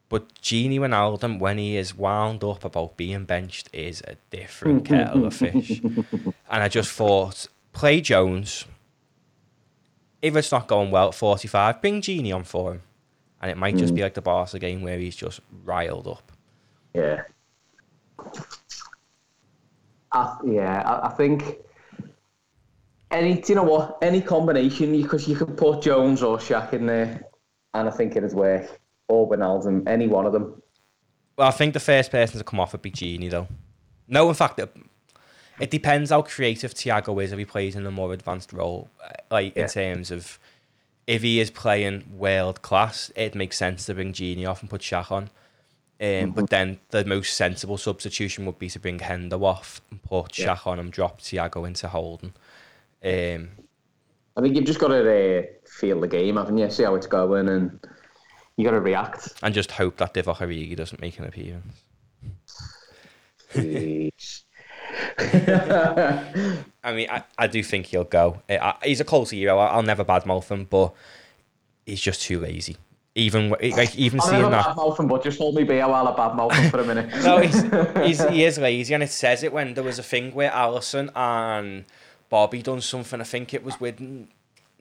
but 0.09 0.35
Gini 0.41 0.79
Wijnaldum, 0.79 1.39
when 1.39 1.59
he 1.59 1.77
is 1.77 1.95
wound 1.95 2.43
up 2.43 2.65
about 2.65 2.97
being 2.97 3.25
benched, 3.25 3.69
is 3.73 4.03
a 4.07 4.17
different 4.31 4.85
mm-hmm. 4.85 4.95
kettle 4.95 5.27
of 5.27 5.35
fish. 5.35 5.83
And 6.51 6.63
I 6.63 6.69
just 6.69 6.91
thought, 6.91 7.47
play 7.73 8.01
Jones. 8.01 8.65
If 10.23 10.35
it's 10.35 10.51
not 10.51 10.67
going 10.67 10.91
well 10.91 11.09
at 11.09 11.15
45, 11.15 11.83
bring 11.83 12.01
Gini 12.01 12.35
on 12.35 12.45
for 12.45 12.73
him. 12.73 12.83
And 13.43 13.51
it 13.51 13.57
might 13.57 13.77
just 13.77 13.95
be 13.95 14.01
mm. 14.01 14.05
like 14.05 14.15
the 14.15 14.23
Barca 14.23 14.59
game 14.59 14.83
where 14.83 14.99
he's 14.99 15.15
just 15.15 15.41
riled 15.65 16.09
up. 16.09 16.33
Yeah. 16.95 17.23
I, 20.11 20.37
yeah, 20.45 20.83
I, 20.83 21.09
I 21.09 21.11
think 21.11 21.59
any, 23.11 23.35
do 23.35 23.43
you 23.53 23.55
know 23.55 23.63
what? 23.63 23.99
Any 24.03 24.21
combination, 24.21 24.93
because 24.93 25.29
you 25.29 25.37
could 25.37 25.57
put 25.57 25.83
Jones 25.83 26.23
or 26.23 26.39
Shaq 26.39 26.73
in 26.73 26.87
there, 26.87 27.23
and 27.75 27.89
I 27.89 27.91
think 27.91 28.17
it'd 28.17 28.33
work. 28.33 28.78
Or 29.09 29.29
Wijnaldum, 29.29 29.89
any 29.89 30.07
one 30.07 30.27
of 30.27 30.33
them. 30.33 30.63
Well, 31.37 31.49
I 31.49 31.53
think 31.53 31.75
the 31.75 31.81
first 31.81 32.11
person 32.11 32.39
to 32.39 32.45
come 32.45 32.61
off 32.61 32.73
would 32.73 32.83
be 32.83 32.91
Gini, 32.91 33.31
though. 33.31 33.49
No, 34.07 34.29
in 34.29 34.35
fact, 34.35 34.59
it, 34.59 34.75
it 35.61 35.71
depends 35.71 36.11
how 36.11 36.23
creative 36.23 36.75
Thiago 36.75 37.23
is 37.23 37.33
if 37.33 37.39
he 37.39 37.45
plays 37.45 37.75
in 37.77 37.87
a 37.87 37.91
more 37.91 38.13
advanced 38.13 38.53
role. 38.53 38.91
uh, 39.05 39.11
Like, 39.31 39.57
Yeah. 39.57 39.63
in 39.65 39.69
terms 39.69 40.11
of 40.11 40.39
if 41.07 41.23
he 41.23 41.41
is 41.41 41.51
playing 41.51 42.05
world 42.19 42.61
class, 42.63 43.11
it 43.17 43.35
makes 43.35 43.57
sense 43.57 43.87
to 43.87 43.95
bring 43.95 44.13
Gini 44.13 44.47
off 44.47 44.61
and 44.61 44.69
put 44.71 44.83
Shaq 44.83 45.11
on. 45.11 45.31
Um, 46.01 46.33
But 46.33 46.51
then 46.51 46.79
the 46.91 47.05
most 47.05 47.35
sensible 47.35 47.79
substitution 47.79 48.45
would 48.47 48.59
be 48.59 48.69
to 48.71 48.79
bring 48.79 48.99
Hendo 48.99 49.43
off 49.43 49.81
and 49.91 50.03
put 50.03 50.39
Yeah. 50.39 50.55
Shaq 50.55 50.67
on 50.67 50.79
and 50.79 50.93
drop 50.93 51.21
Thiago 51.21 51.67
into 51.67 51.89
Holden. 51.89 52.35
Um, 53.03 53.49
I 54.37 54.41
think 54.43 54.55
you've 54.55 54.65
just 54.67 54.79
got 54.81 54.89
to 54.89 55.01
uh, 55.01 55.43
feel 55.67 56.01
the 56.01 56.09
game, 56.09 56.37
haven't 56.37 56.59
you? 56.59 56.69
See 56.71 56.85
how 56.85 56.95
it's 56.95 57.07
going, 57.07 57.49
and 57.49 57.81
You 58.59 58.65
got 58.65 58.73
to 58.73 58.81
react. 58.81 59.35
And 59.41 59.55
just 59.55 59.71
hope 59.71 59.99
that 59.99 60.13
Divock 60.15 60.39
Origi 60.39 60.75
doesn't 60.75 61.01
make 61.01 61.17
an 61.21 61.27
appearance. 61.27 61.77
I 66.83 66.93
mean, 66.93 67.09
I, 67.09 67.23
I 67.39 67.47
do 67.47 67.63
think 67.63 67.87
he'll 67.87 68.03
go. 68.03 68.43
I, 68.51 68.59
I, 68.59 68.75
he's 68.83 69.01
a 69.01 69.05
cult 69.05 69.31
hero. 69.31 69.59
I, 69.59 69.77
will 69.77 69.85
never 69.85 70.05
badmouth 70.05 70.49
him, 70.49 70.67
but 70.69 70.93
he's 71.87 72.01
just 72.01 72.23
too 72.23 72.41
lazy. 72.41 72.77
Even 73.15 73.51
like 73.51 73.95
even 73.97 74.19
I'll 74.21 74.27
seeing 74.27 74.51
that. 74.51 74.67
badmouth 74.67 74.99
him, 74.99 75.07
but 75.07 75.23
just 75.23 75.39
hold 75.39 75.55
me 75.55 75.63
beer 75.63 75.87
while 75.87 76.09
I 76.09 76.17
badmouth 76.17 76.53
him 76.53 76.71
for 76.73 76.81
a 76.81 76.85
minute. 76.85 77.09
no, 77.23 77.39
he's, 77.39 77.63
he's 78.05 78.29
he 78.29 78.45
is 78.45 78.59
lazy, 78.59 78.93
and 78.93 79.05
it 79.05 79.11
says 79.11 79.45
it 79.45 79.53
when 79.53 79.75
there 79.75 79.85
was 79.85 80.01
a 80.01 80.03
thing 80.03 80.35
where 80.35 80.51
Alisson 80.51 81.13
and 81.15 81.85
Bobby 82.29 82.61
done 82.61 82.81
something. 82.81 83.21
I 83.21 83.25
think 83.25 83.55
it 83.55 83.63
was 83.63 83.79
with 83.79 84.01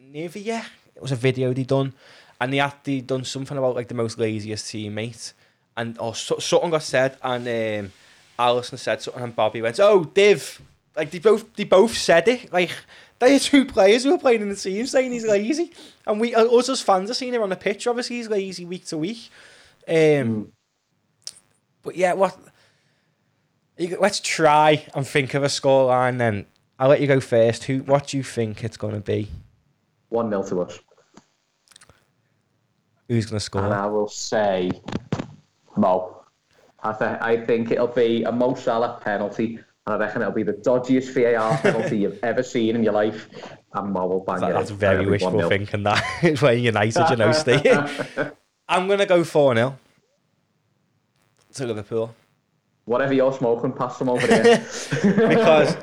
Nivea. 0.01 0.65
It 0.95 1.01
was 1.01 1.11
a 1.11 1.15
video 1.15 1.53
they 1.53 1.63
done, 1.63 1.93
and 2.39 2.53
they 2.53 2.57
had 2.57 2.73
they 2.83 3.01
done 3.01 3.23
something 3.23 3.57
about 3.57 3.75
like 3.75 3.87
the 3.87 3.93
most 3.93 4.19
laziest 4.19 4.65
teammate, 4.65 5.33
and 5.75 5.97
or 5.99 6.15
so, 6.15 6.37
something 6.39 6.69
got 6.69 6.83
said, 6.83 7.17
and 7.21 7.47
um, 7.47 7.91
Alisson 8.39 8.77
said 8.77 9.01
something, 9.01 9.23
and 9.23 9.35
Bobby 9.35 9.61
went, 9.61 9.79
"Oh, 9.79 10.05
Div." 10.05 10.61
Like 10.95 11.11
they 11.11 11.19
both 11.19 11.53
they 11.55 11.63
both 11.63 11.95
said 11.95 12.27
it. 12.27 12.51
Like 12.51 12.71
they 13.19 13.35
are 13.35 13.39
two 13.39 13.65
players 13.65 14.03
who 14.03 14.13
are 14.13 14.19
playing 14.19 14.41
in 14.41 14.49
the 14.49 14.55
team 14.55 14.85
saying 14.85 15.11
he's 15.11 15.25
lazy, 15.25 15.71
and 16.05 16.19
we 16.19 16.33
us 16.35 16.69
as 16.69 16.81
fans 16.81 17.09
are 17.09 17.13
seeing 17.13 17.33
him 17.33 17.43
on 17.43 17.49
the 17.49 17.55
pitch. 17.55 17.87
Obviously, 17.87 18.17
he's 18.17 18.29
lazy 18.29 18.65
week 18.65 18.85
to 18.85 18.97
week. 18.97 19.29
Um, 19.87 19.93
mm. 19.95 20.47
But 21.83 21.95
yeah, 21.95 22.13
what? 22.13 22.37
Let's 23.77 24.19
try 24.19 24.85
and 24.95 25.07
think 25.07 25.35
of 25.35 25.43
a 25.43 25.47
scoreline. 25.47 26.17
Then 26.17 26.47
I'll 26.79 26.89
let 26.89 26.99
you 26.99 27.07
go 27.07 27.19
first. 27.19 27.65
Who? 27.65 27.79
What 27.79 28.07
do 28.07 28.17
you 28.17 28.23
think 28.23 28.63
it's 28.63 28.77
going 28.77 28.95
to 28.95 29.01
be? 29.01 29.29
One 30.09 30.29
0 30.29 30.43
to 30.49 30.61
us. 30.61 30.79
Who's 33.07 33.25
going 33.25 33.37
to 33.37 33.43
score? 33.43 33.63
And 33.63 33.73
I 33.73 33.85
will 33.85 34.07
say 34.07 34.71
Mo. 35.75 36.23
I, 36.83 36.93
th- 36.93 37.21
I 37.21 37.45
think 37.45 37.71
it'll 37.71 37.87
be 37.87 38.23
a 38.23 38.31
Mo 38.31 38.53
Salah 38.55 38.99
penalty 39.03 39.59
and 39.87 39.95
I 39.95 40.05
reckon 40.05 40.21
it'll 40.21 40.33
be 40.33 40.43
the 40.43 40.53
dodgiest 40.53 41.13
VAR 41.13 41.57
penalty 41.61 41.99
you've 41.99 42.19
ever 42.21 42.43
seen 42.43 42.75
in 42.75 42.83
your 42.83 42.93
life. 42.93 43.29
And 43.73 43.93
Mo 43.93 44.05
will 44.05 44.19
bang 44.19 44.41
that, 44.41 44.49
it. 44.49 44.53
That's 44.53 44.69
very 44.69 45.05
wishful 45.05 45.47
thinking. 45.47 45.83
That 45.83 46.03
is 46.23 46.41
where 46.41 46.53
United, 46.53 47.09
you 47.09 47.15
know, 47.15 47.31
Steve. 47.31 47.65
I'm 48.67 48.87
gonna 48.89 49.05
go 49.05 49.23
four 49.23 49.55
0 49.55 49.77
to 51.53 51.65
Liverpool. 51.65 52.13
Whatever 52.83 53.13
you're 53.13 53.31
smoking, 53.33 53.71
pass 53.71 53.97
them 53.97 54.09
over 54.09 54.27
here. 54.27 54.65
because 55.29 55.77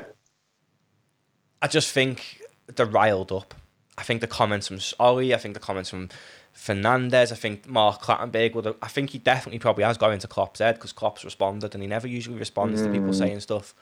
I 1.61 1.67
just 1.67 1.91
think 1.91 2.41
they're 2.75 2.85
riled 2.85 3.31
up. 3.31 3.55
I 3.97 4.03
think 4.03 4.21
the 4.21 4.27
comments 4.27 4.67
from 4.67 4.79
Ole, 4.99 5.33
I 5.33 5.37
think 5.37 5.55
the 5.55 5.59
comments 5.59 5.89
from 5.89 6.09
Fernandes, 6.55 7.31
I 7.31 7.35
think 7.35 7.67
Mark 7.67 8.01
Clattenburg 8.01 8.55
would 8.55 8.65
have, 8.65 8.75
I 8.81 8.87
think 8.87 9.09
he 9.11 9.19
definitely 9.19 9.59
probably 9.59 9.83
has 9.83 9.97
gone 9.97 10.13
into 10.13 10.27
Klopp's 10.27 10.59
head 10.59 10.75
because 10.75 10.93
Klopp's 10.93 11.25
responded 11.25 11.73
and 11.73 11.83
he 11.83 11.87
never 11.87 12.07
usually 12.07 12.37
responds 12.37 12.81
mm. 12.81 12.85
to 12.85 12.91
people 12.91 13.09
mm. 13.09 13.15
saying 13.15 13.39
stuff. 13.41 13.75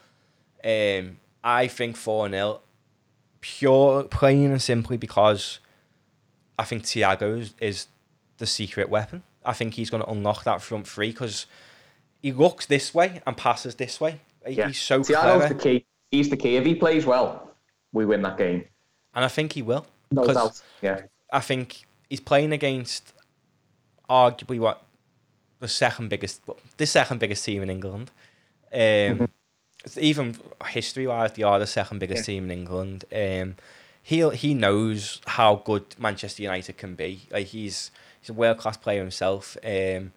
Um, 0.64 1.18
I 1.42 1.68
think 1.68 1.96
4 1.96 2.28
0, 2.30 2.60
pure, 3.40 4.04
plain 4.04 4.50
and 4.50 4.60
simply 4.60 4.96
because 4.96 5.60
I 6.58 6.64
think 6.64 6.82
Thiago 6.82 7.40
is, 7.40 7.54
is 7.60 7.86
the 8.38 8.46
secret 8.46 8.88
weapon. 8.88 9.22
I 9.44 9.52
think 9.52 9.74
he's 9.74 9.90
going 9.90 10.02
to 10.02 10.10
unlock 10.10 10.44
that 10.44 10.60
front 10.60 10.88
three 10.88 11.10
because 11.10 11.46
he 12.22 12.32
looks 12.32 12.66
this 12.66 12.92
way 12.94 13.20
and 13.26 13.36
passes 13.36 13.76
this 13.76 14.00
way. 14.00 14.20
Yeah. 14.48 14.66
He's 14.68 14.80
so 14.80 15.00
Thiago's 15.00 15.06
clever. 15.36 15.48
the 15.48 15.54
key. 15.54 15.86
He's 16.10 16.28
the 16.28 16.36
key. 16.36 16.56
If 16.56 16.64
he 16.64 16.74
plays 16.74 17.06
well, 17.06 17.54
we 17.92 18.04
win 18.04 18.22
that 18.22 18.36
game. 18.38 18.64
And 19.14 19.24
I 19.24 19.28
think 19.28 19.52
he 19.52 19.62
will. 19.62 19.86
No 20.10 20.26
doubt. 20.26 20.60
Yeah. 20.80 21.02
I 21.32 21.40
think 21.40 21.84
he's 22.14 22.20
playing 22.20 22.52
against 22.52 23.12
arguably 24.08 24.58
what 24.58 24.82
the 25.60 25.68
second 25.68 26.08
biggest, 26.08 26.42
the 26.76 26.86
second 26.86 27.18
biggest 27.18 27.44
team 27.44 27.62
in 27.62 27.70
England. 27.70 28.10
Um, 28.72 28.78
mm-hmm 28.78 29.24
even 29.98 30.36
history 30.66 31.06
wise, 31.06 31.32
they 31.32 31.42
are 31.42 31.58
the 31.58 31.66
second 31.66 31.98
biggest 31.98 32.26
yeah. 32.26 32.34
team 32.34 32.44
in 32.44 32.50
England. 32.50 33.04
Um, 33.14 33.56
he 34.02 34.28
he 34.30 34.54
knows 34.54 35.20
how 35.26 35.56
good 35.56 35.94
Manchester 35.98 36.42
United 36.42 36.76
can 36.76 36.94
be. 36.94 37.22
Like 37.30 37.48
he's 37.48 37.90
he's 38.20 38.30
a 38.30 38.34
world 38.34 38.58
class 38.58 38.76
player 38.76 39.00
himself. 39.00 39.56
Um, 39.64 40.12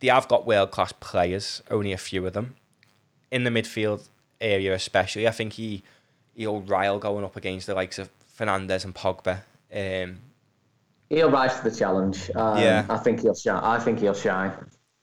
they 0.00 0.08
have 0.08 0.28
got 0.28 0.46
world 0.46 0.70
class 0.70 0.92
players, 0.92 1.62
only 1.70 1.92
a 1.92 1.98
few 1.98 2.26
of 2.26 2.32
them 2.32 2.56
in 3.30 3.44
the 3.44 3.50
midfield 3.50 4.08
area, 4.40 4.74
especially. 4.74 5.26
I 5.26 5.30
think 5.30 5.54
he 5.54 5.82
he'll 6.34 6.60
rile 6.60 6.98
going 6.98 7.24
up 7.24 7.36
against 7.36 7.66
the 7.66 7.74
likes 7.74 7.98
of 7.98 8.10
Fernandes 8.38 8.84
and 8.84 8.94
Pogba. 8.94 9.42
Um, 9.74 10.18
he'll 11.12 11.30
rise 11.30 11.54
to 11.60 11.68
the 11.68 11.76
challenge. 11.76 12.30
Um, 12.34 12.58
yeah, 12.58 12.86
I 12.88 12.96
think 12.98 13.20
he'll 13.20 13.34
shine. 13.34 13.62
I 13.62 13.78
think 13.78 14.00
he'll 14.00 14.14
shine. 14.14 14.52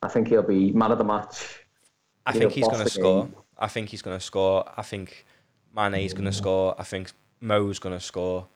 I 0.01 0.07
think 0.07 0.28
he'll 0.28 0.43
be 0.43 0.72
man 0.72 0.91
of 0.91 0.97
the 0.97 1.03
match. 1.03 1.60
I 2.26 2.34
think 2.34 2.51
he's 2.51 2.68
going 2.68 2.84
to 2.84 2.89
score. 2.89 3.24
Game. 3.26 3.36
I 3.57 3.68
think 3.68 3.89
he's 3.89 4.01
going 4.01 4.18
to 4.18 4.24
score. 4.24 4.70
I 4.78 4.82
think 4.82 5.26
Mane's 5.76 6.14
going 6.14 6.26
to 6.26 6.34
score. 6.34 6.76
I 6.78 6.84
think 6.84 7.12
Mo's 7.41 7.80
going 7.80 7.95
to 7.97 8.03
score. 8.03 8.47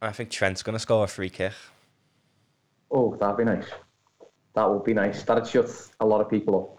And 0.00 0.10
I 0.10 0.12
think 0.12 0.30
Trent's 0.30 0.62
going 0.62 0.74
to 0.74 0.78
score 0.78 1.04
a 1.04 1.06
free 1.08 1.30
kick. 1.30 1.52
Oh, 2.90 3.16
that'd 3.16 3.36
be 3.36 3.44
nice. 3.44 3.66
That 4.54 4.70
would 4.70 4.84
be 4.84 4.94
nice. 4.94 5.22
That'd 5.22 5.46
shut 5.46 5.70
a 6.00 6.06
lot 6.06 6.20
of 6.20 6.28
people 6.28 6.58
up. 6.58 6.76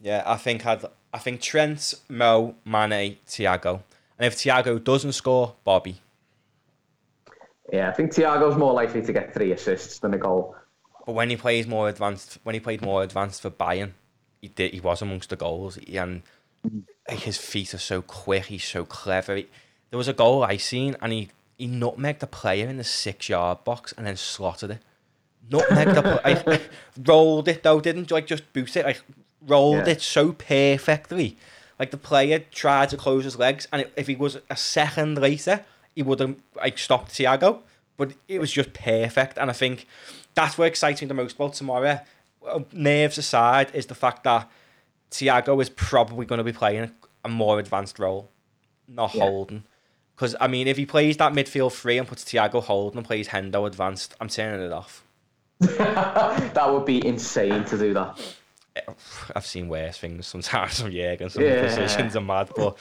Yeah, 0.00 0.22
I 0.24 0.36
think 0.36 0.64
I'd, 0.64 0.84
I 1.12 1.18
think 1.18 1.40
Trent, 1.40 1.94
Mo, 2.08 2.54
Mane, 2.64 3.16
Thiago. 3.26 3.82
And 4.18 4.26
if 4.26 4.36
Thiago 4.36 4.82
doesn't 4.82 5.12
score, 5.12 5.56
Bobby. 5.64 6.00
Yeah, 7.72 7.88
I 7.88 7.92
think 7.92 8.12
Thiago's 8.12 8.56
more 8.56 8.72
likely 8.72 9.02
to 9.02 9.12
get 9.12 9.34
three 9.34 9.52
assists 9.52 9.98
than 9.98 10.14
a 10.14 10.18
goal. 10.18 10.56
But 11.04 11.12
when 11.12 11.30
he 11.30 11.36
plays 11.36 11.66
more 11.66 11.88
advanced, 11.88 12.38
when 12.42 12.54
he 12.54 12.60
played 12.60 12.82
more 12.82 13.02
advanced 13.02 13.42
for 13.42 13.50
Bayern, 13.50 13.92
he 14.40 14.48
did. 14.48 14.72
He 14.72 14.80
was 14.80 15.02
amongst 15.02 15.30
the 15.30 15.36
goals, 15.36 15.76
and 15.76 16.22
mm. 16.66 16.82
his 17.08 17.36
feet 17.36 17.74
are 17.74 17.78
so 17.78 18.02
quick. 18.02 18.46
He's 18.46 18.64
so 18.64 18.84
clever. 18.84 19.36
He, 19.36 19.46
there 19.90 19.98
was 19.98 20.08
a 20.08 20.12
goal 20.12 20.42
I 20.42 20.56
seen, 20.56 20.96
and 21.00 21.12
he 21.12 21.30
he 21.56 21.66
nutmegged 21.66 22.20
the 22.20 22.26
player 22.26 22.68
in 22.68 22.76
the 22.76 22.84
six 22.84 23.28
yard 23.28 23.64
box 23.64 23.92
and 23.96 24.06
then 24.06 24.16
slotted 24.16 24.70
it. 24.70 24.82
Nutmegged 25.50 25.94
the 25.94 26.18
player, 26.18 26.60
rolled 27.04 27.48
it 27.48 27.62
though, 27.62 27.80
didn't 27.80 28.10
like 28.10 28.26
just 28.26 28.52
boot 28.52 28.76
it, 28.76 28.84
like 28.84 29.02
rolled 29.46 29.86
yeah. 29.86 29.92
it 29.92 30.02
so 30.02 30.32
perfectly. 30.32 31.36
Like 31.78 31.90
the 31.90 31.96
player 31.96 32.40
tried 32.40 32.90
to 32.90 32.96
close 32.96 33.24
his 33.24 33.38
legs, 33.38 33.66
and 33.72 33.88
if 33.96 34.06
he 34.06 34.14
was 34.14 34.38
a 34.48 34.56
second 34.56 35.18
later, 35.18 35.64
he 35.98 36.04
would 36.04 36.20
have 36.20 36.36
like 36.54 36.78
stopped 36.78 37.10
Thiago. 37.10 37.62
But 37.96 38.12
it 38.28 38.38
was 38.38 38.52
just 38.52 38.72
perfect, 38.74 39.38
and 39.38 39.50
I 39.50 39.52
think 39.52 39.84
that's 40.34 40.56
what 40.56 40.68
excites 40.68 41.02
me 41.02 41.08
the 41.08 41.14
most 41.14 41.34
about 41.34 41.54
tomorrow 41.54 41.98
uh, 42.46 42.60
nerves 42.72 43.18
aside, 43.18 43.74
is 43.74 43.86
the 43.86 43.96
fact 43.96 44.22
that 44.22 44.48
Thiago 45.10 45.60
is 45.60 45.68
probably 45.70 46.24
going 46.24 46.38
to 46.38 46.44
be 46.44 46.52
playing 46.52 46.92
a 47.24 47.28
more 47.28 47.58
advanced 47.58 47.98
role, 47.98 48.30
not 48.86 49.12
yeah. 49.12 49.24
Holding. 49.24 49.64
Because, 50.14 50.36
I 50.40 50.46
mean, 50.46 50.68
if 50.68 50.76
he 50.76 50.86
plays 50.86 51.16
that 51.16 51.32
midfield 51.32 51.72
three 51.72 51.98
and 51.98 52.06
puts 52.06 52.22
Thiago 52.22 52.62
Holding 52.62 52.98
and 52.98 53.04
plays 53.04 53.26
Hendo 53.26 53.66
advanced, 53.66 54.14
I'm 54.20 54.28
turning 54.28 54.64
it 54.64 54.72
off. 54.72 55.02
that 55.58 56.72
would 56.72 56.84
be 56.84 57.04
insane 57.04 57.64
to 57.64 57.76
do 57.76 57.94
that. 57.94 58.36
Eh, 58.76 58.80
I've 59.34 59.46
seen 59.46 59.68
worse 59.68 59.98
things 59.98 60.28
sometimes 60.28 60.80
from 60.80 60.92
Jurgen. 60.92 61.30
Some 61.30 61.42
yeah. 61.42 61.62
positions 61.62 62.14
are 62.14 62.20
mad, 62.20 62.50
but 62.54 62.78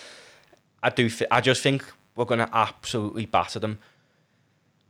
I 0.83 0.91
do. 0.91 1.09
Th- 1.09 1.27
I 1.31 1.41
just 1.41 1.63
think 1.63 1.83
we're 2.17 2.25
going 2.25 2.39
to 2.39 2.49
absolutely 2.51 3.25
batter 3.25 3.59
them. 3.59 3.79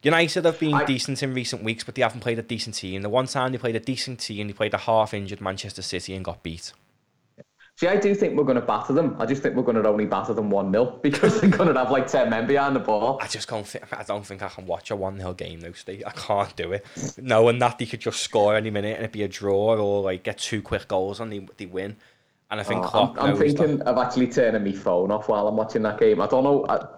United 0.01 0.45
have 0.45 0.59
been 0.59 0.73
I, 0.73 0.85
decent 0.85 1.21
in 1.21 1.33
recent 1.33 1.63
weeks, 1.63 1.83
but 1.83 1.95
they 1.95 2.01
haven't 2.01 2.21
played 2.21 2.39
a 2.39 2.43
decent 2.43 2.75
team. 2.75 3.01
The 3.01 3.09
one 3.09 3.27
time 3.27 3.51
they 3.51 3.57
played 3.57 3.75
a 3.75 3.79
decent 3.79 4.19
team, 4.19 4.47
they 4.47 4.53
played 4.53 4.73
a 4.73 4.77
half-injured 4.77 5.41
Manchester 5.41 5.81
City 5.81 6.15
and 6.15 6.23
got 6.23 6.43
beat. 6.43 6.71
See, 7.77 7.87
I 7.87 7.97
do 7.97 8.15
think 8.15 8.35
we're 8.35 8.43
going 8.43 8.59
to 8.59 8.65
batter 8.65 8.91
them. 8.93 9.15
I 9.19 9.27
just 9.27 9.43
think 9.43 9.55
we're 9.55 9.61
going 9.61 9.81
to 9.81 9.87
only 9.87 10.07
batter 10.07 10.33
them 10.33 10.49
1 10.49 10.71
0 10.71 10.99
because 11.03 11.39
they're 11.39 11.49
going 11.49 11.71
to 11.71 11.79
have 11.79 11.91
like 11.91 12.07
10 12.07 12.29
men 12.29 12.47
behind 12.47 12.75
the 12.75 12.79
ball. 12.79 13.19
I 13.21 13.27
just 13.27 13.47
can't 13.47 13.67
think, 13.67 13.85
I 13.93 14.01
don't 14.01 14.25
think 14.25 14.41
I 14.41 14.49
can 14.49 14.65
watch 14.65 14.89
a 14.89 14.95
1 14.95 15.17
0 15.19 15.33
game 15.33 15.59
though, 15.59 15.73
Steve. 15.73 16.03
I 16.05 16.11
can't 16.11 16.55
do 16.55 16.71
it. 16.71 16.85
Knowing 17.17 17.59
that 17.59 17.77
they 17.77 17.85
could 17.85 17.99
just 17.99 18.21
score 18.21 18.55
any 18.55 18.71
minute 18.71 18.95
and 18.95 19.03
it'd 19.03 19.11
be 19.11 19.23
a 19.23 19.27
draw 19.27 19.75
or 19.77 20.01
like 20.01 20.23
get 20.23 20.39
two 20.39 20.61
quick 20.63 20.87
goals 20.87 21.19
and 21.19 21.31
they, 21.31 21.47
they 21.57 21.67
win. 21.67 21.97
And 22.49 22.59
I 22.59 22.63
think 22.63 22.83
oh, 22.95 23.13
I'm, 23.17 23.31
I'm 23.31 23.37
thinking 23.37 23.77
that. 23.79 23.87
of 23.87 23.97
actually 23.97 24.27
turning 24.27 24.63
my 24.63 24.71
phone 24.71 25.11
off 25.11 25.27
while 25.29 25.47
I'm 25.47 25.57
watching 25.57 25.83
that 25.83 25.99
game. 25.99 26.19
I 26.21 26.27
don't 26.27 26.45
know. 26.45 26.65
I, 26.67 26.96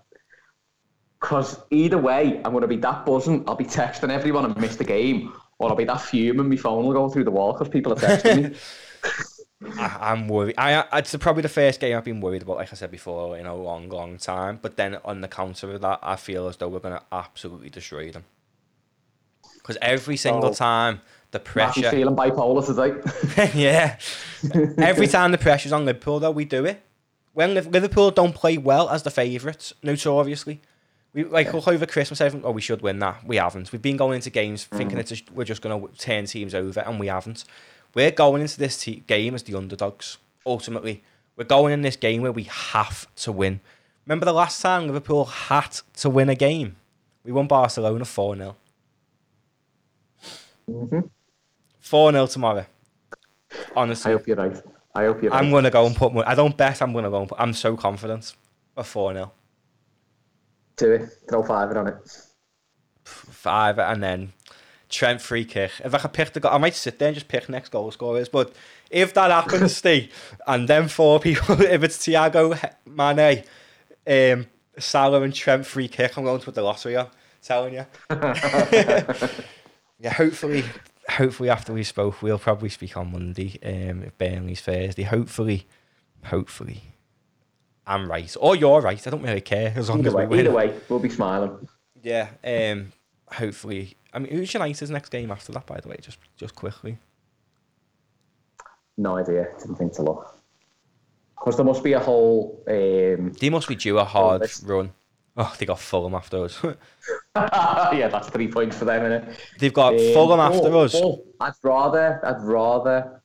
because 1.20 1.60
either 1.70 1.98
way, 1.98 2.38
I'm 2.44 2.52
going 2.52 2.62
to 2.62 2.68
be 2.68 2.78
that 2.78 3.06
buzzing. 3.06 3.44
I'll 3.48 3.56
be 3.56 3.66
texting 3.66 4.10
everyone 4.10 4.46
and 4.46 4.58
miss 4.58 4.76
the 4.78 4.84
game, 4.84 5.34
or 5.58 5.70
I'll 5.70 5.76
be 5.76 5.84
that 5.86 6.02
fuming. 6.02 6.50
My 6.50 6.56
phone 6.56 6.86
will 6.86 6.94
go 6.94 7.10
through 7.10 7.26
the 7.26 7.32
wall 7.32 7.54
because 7.54 7.70
people 7.70 7.94
are 7.94 7.98
texting 7.98 8.52
me. 8.52 8.58
I, 9.78 10.14
am 10.14 10.30
worried. 10.30 10.56
I, 10.58 10.86
it's 10.94 11.14
probably 11.18 11.42
the 11.42 11.50
first 11.50 11.82
game 11.82 11.98
I've 11.98 12.06
been 12.06 12.22
worried 12.22 12.44
about, 12.44 12.58
like 12.58 12.72
I 12.72 12.76
said 12.76 12.92
before, 12.92 13.38
in 13.38 13.46
a 13.46 13.54
long, 13.54 13.90
long 13.90 14.18
time. 14.18 14.60
But 14.62 14.78
then 14.78 14.98
on 15.04 15.20
the 15.20 15.28
counter 15.28 15.74
of 15.74 15.82
that, 15.82 16.00
I 16.02 16.16
feel 16.16 16.48
as 16.48 16.56
though 16.56 16.70
we're 16.70 16.80
going 16.80 16.98
to 16.98 17.04
absolutely 17.12 17.70
destroy 17.70 18.12
them. 18.12 18.24
Because 19.56 19.78
every 19.82 20.16
single 20.16 20.50
oh, 20.50 20.54
time 20.54 21.02
the 21.32 21.40
pressure. 21.40 21.82
Matthew's 21.82 21.92
feeling 21.92 22.16
bipolar 22.16 22.66
today. 22.66 23.52
yeah. 23.60 23.98
every 24.78 25.08
time 25.16 25.32
the 25.32 25.38
pressure's 25.38 25.74
on 25.74 25.86
Liverpool, 25.86 26.20
though, 26.20 26.32
we 26.32 26.46
do 26.46 26.66
it. 26.66 26.82
When 27.34 27.54
Liverpool 27.54 28.12
don't 28.12 28.34
play 28.34 28.58
well 28.58 28.90
as 28.90 29.04
the 29.04 29.12
favourites, 29.12 29.74
notoriously, 29.84 30.62
We 31.14 31.24
like 31.24 31.54
over 31.54 31.86
Christmas, 31.88 32.22
everyone, 32.22 32.48
oh, 32.48 32.52
we 32.52 32.62
should 32.62 32.82
win 32.82 33.00
that. 33.00 33.26
We 33.26 33.38
haven't. 33.38 33.72
We've 33.72 33.82
been 33.82 33.98
going 33.98 34.16
into 34.18 34.30
games 34.30 34.66
thinking 34.66 34.98
Mm. 34.98 35.02
it's 35.02 35.10
just, 35.10 35.32
we're 35.32 35.44
just 35.44 35.62
going 35.62 35.82
to 35.82 35.98
turn 35.98 36.26
teams 36.26 36.54
over, 36.54 36.82
and 36.82 37.00
we 37.00 37.08
haven't. 37.08 37.46
We're 37.96 38.12
going 38.12 38.42
into 38.44 38.60
this 38.60 38.78
te- 38.78 39.04
game 39.08 39.34
as 39.34 39.42
the 39.44 39.56
underdogs. 39.56 40.18
Ultimately, 40.46 41.04
we're 41.36 41.46
going 41.46 41.74
in 41.74 41.82
this 41.82 41.96
game 41.96 42.22
where 42.22 42.32
we 42.32 42.44
have 42.44 43.08
to 43.18 43.32
win. 43.32 43.60
Remember 44.06 44.26
the 44.26 44.34
last 44.34 44.62
time 44.62 44.86
Liverpool 44.86 45.26
had 45.26 45.72
to 45.96 46.10
win 46.10 46.30
a 46.30 46.36
game? 46.36 46.76
We 47.24 47.32
won 47.32 47.48
Barcelona 47.48 48.06
4 48.06 48.36
0. 48.36 48.56
Mm-hmm. 50.70 51.00
4 51.80 52.12
0 52.12 52.28
tomorrow. 52.28 52.66
Honestly. 53.76 54.12
I 54.12 54.14
hope 54.16 54.28
you're 54.28 54.38
right. 54.38 54.62
I 54.94 55.06
hope 55.06 55.22
you're 55.24 55.32
right. 55.32 55.44
I'm 55.44 55.50
going 55.50 55.64
to 55.64 55.72
go 55.72 55.86
and 55.86 55.96
put 55.96 56.14
money. 56.14 56.26
I 56.28 56.36
don't 56.36 56.56
bet 56.56 56.82
I'm 56.82 56.92
going 56.94 57.04
to 57.06 57.10
go 57.10 57.20
and 57.22 57.30
put. 57.30 57.40
I'm 57.40 57.54
so 57.54 57.76
confident. 57.76 58.36
A 58.78 58.84
4 58.84 59.14
0. 59.14 59.32
Do 60.80 60.94
it. 60.94 61.10
Throw 61.28 61.44
five 61.44 61.76
on 61.76 61.88
it. 61.88 61.96
Five 63.04 63.80
and 63.80 64.02
then 64.02 64.34
Trent 64.88 65.22
free 65.22 65.44
kick. 65.44 65.72
If 65.84 65.94
I 65.94 66.00
could 66.00 66.14
pick 66.14 66.32
the 66.34 66.40
goal, 66.40 66.54
I 66.54 66.58
might 66.58 66.74
sit 66.74 66.98
there 66.98 67.10
and 67.10 67.16
just 67.16 67.28
pick 67.28 67.50
next 67.50 67.70
goal 67.70 67.92
scorers. 67.92 68.30
But 68.30 68.54
if 68.90 69.14
that 69.14 69.30
happens, 69.30 69.76
Steve, 69.78 70.12
and 70.48 70.68
then 70.70 70.88
four 70.88 71.20
people, 71.20 71.62
if 71.62 71.84
it's 71.84 71.98
Thiago, 71.98 72.74
Mane, 72.86 73.44
um, 74.08 74.48
Salah, 74.78 75.22
and 75.22 75.36
Trent 75.36 75.66
free 75.66 75.90
kick, 75.90 76.18
I'm 76.18 76.24
going 76.24 76.40
to 76.40 76.46
put 76.46 76.56
the 76.56 76.62
lottery 76.62 76.96
on. 76.96 77.08
Telling 77.42 77.74
you. 77.74 77.86
yeah, 80.00 80.14
hopefully, 80.14 80.64
hopefully 81.10 81.50
after 81.50 81.74
we 81.74 81.84
spoke, 81.84 82.22
we'll 82.22 82.40
probably 82.40 82.70
speak 82.70 82.98
on 82.98 83.12
Monday. 83.12 83.60
Um, 83.64 84.04
if 84.04 84.18
Burnley's 84.18 84.62
Thursday, 84.62 85.04
hopefully, 85.04 85.68
hopefully, 86.26 86.96
I'm 87.90 88.10
right 88.10 88.34
or 88.40 88.56
you're 88.56 88.80
right. 88.82 89.06
I 89.06 89.10
don't 89.10 89.22
really 89.24 89.42
care 89.42 89.74
as 89.76 89.90
long 89.90 90.00
Either 90.00 90.10
as 90.10 90.14
way, 90.16 90.26
we 90.28 90.30
win. 90.38 90.40
either 90.46 90.52
way, 90.56 90.74
we'll 90.88 91.00
be 91.00 91.10
smiling. 91.10 91.68
Yeah. 92.02 92.30
Um. 92.44 92.94
Hopefully, 93.32 93.96
I 94.14 94.20
mean, 94.20 94.32
who's 94.34 94.54
United's 94.54 94.90
next 94.90 95.10
game 95.10 95.30
after 95.32 95.52
that? 95.52 95.66
By 95.66 95.80
the 95.82 95.90
way, 95.90 95.98
just 96.02 96.18
just 96.38 96.56
quickly. 96.56 96.98
No 98.98 99.18
idea. 99.18 99.48
Didn't 99.60 99.76
think 99.76 99.94
to 99.94 100.02
look. 100.04 100.36
Because 101.38 101.56
there 101.56 101.66
must 101.66 101.84
be 101.84 101.94
a 101.94 102.00
whole. 102.00 102.64
Um... 102.68 103.34
They 103.40 103.50
must 103.50 103.68
be 103.68 103.76
due 103.76 103.98
a 104.00 104.04
hard 104.04 104.42
this- 104.42 104.64
run. 104.64 104.92
Oh, 105.38 105.56
they 105.58 105.66
got 105.66 105.80
Fulham 105.80 106.16
after 106.16 106.44
us. 106.44 106.60
yeah, 107.36 108.10
that's 108.12 108.28
three 108.30 108.50
points 108.50 108.78
for 108.78 108.84
them, 108.84 109.04
innit? 109.04 109.38
They've 109.58 109.74
got 109.74 109.94
Um, 109.94 110.00
Fulham 110.14 110.40
after 110.42 110.68
oh, 110.74 110.82
us. 110.82 110.96
oh, 110.96 111.24
I'd 111.40 111.54
rather, 111.64 112.20
I'd 112.26 112.42
rather. 112.42 113.22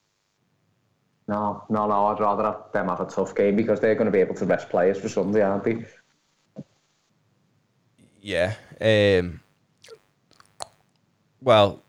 No, 1.26 1.64
no, 1.68 1.86
no. 1.86 2.06
I'd 2.06 2.20
rather 2.20 2.44
have 2.44 2.72
them 2.72 2.88
have 2.88 3.00
a 3.00 3.06
tough 3.06 3.34
game 3.34 3.56
because 3.56 3.80
they're 3.80 3.94
going 3.94 4.06
to 4.06 4.12
be 4.12 4.20
able 4.20 4.34
to 4.34 4.44
rest 4.44 4.68
players 4.68 5.00
for 5.00 5.08
Sunday, 5.08 5.42
aren't 5.42 5.64
they? 5.64 5.84
Yeah. 8.20 8.54
Um. 8.80 9.40
Well, 11.40 11.82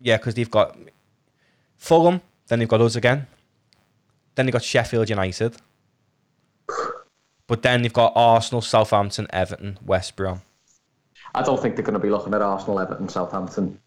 yeah, 0.00 0.16
because 0.16 0.34
they've 0.34 0.50
got 0.50 0.76
Fulham, 1.76 2.20
then 2.48 2.58
they've 2.58 2.68
got 2.68 2.80
us 2.82 2.94
again, 2.94 3.26
then 4.34 4.46
they've 4.46 4.52
got 4.52 4.62
Sheffield 4.62 5.08
United, 5.08 5.56
but 7.46 7.62
then 7.62 7.80
they've 7.80 7.92
got 7.92 8.12
Arsenal, 8.14 8.60
Southampton, 8.60 9.26
Everton, 9.30 9.78
West 9.84 10.14
Brom. 10.14 10.42
I 11.34 11.42
don't 11.42 11.60
think 11.60 11.76
they're 11.76 11.84
going 11.84 11.94
to 11.94 12.00
be 12.00 12.10
looking 12.10 12.34
at 12.34 12.42
Arsenal, 12.42 12.80
Everton, 12.80 13.08
Southampton 13.08 13.78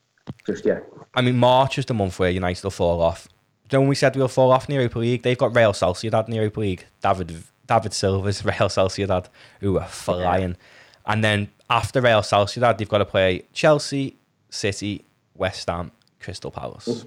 just 0.45 0.65
yet. 0.65 0.83
I 1.13 1.21
mean, 1.21 1.37
March 1.37 1.77
is 1.77 1.85
the 1.85 1.93
month 1.93 2.17
where 2.17 2.31
United 2.31 2.63
will 2.63 2.71
fall 2.71 3.01
off. 3.01 3.27
You 3.73 3.79
when 3.79 3.89
we 3.89 3.95
said 3.95 4.15
we'll 4.15 4.27
fall 4.27 4.51
off 4.51 4.69
in 4.69 4.75
the 4.75 4.79
Europa 4.81 4.99
League? 4.99 5.23
They've 5.23 5.37
got 5.37 5.55
Real 5.55 5.73
Sociedad 5.73 6.25
in 6.25 6.31
the 6.31 6.37
Europa 6.37 6.59
League. 6.59 6.85
David 7.01 7.43
David 7.67 7.93
Silva's 7.93 8.45
Real 8.45 8.69
Sociedad, 8.69 9.25
who 9.59 9.79
are 9.79 9.87
flying. 9.87 10.55
And 11.05 11.23
then 11.23 11.49
after 11.69 11.99
Real 12.01 12.21
Sociedad, 12.21 12.77
they've 12.77 12.87
got 12.87 12.99
to 12.99 13.05
play 13.05 13.43
Chelsea, 13.53 14.15
City, 14.49 15.03
West 15.35 15.67
Ham, 15.69 15.91
Crystal 16.19 16.51
Palace, 16.51 17.05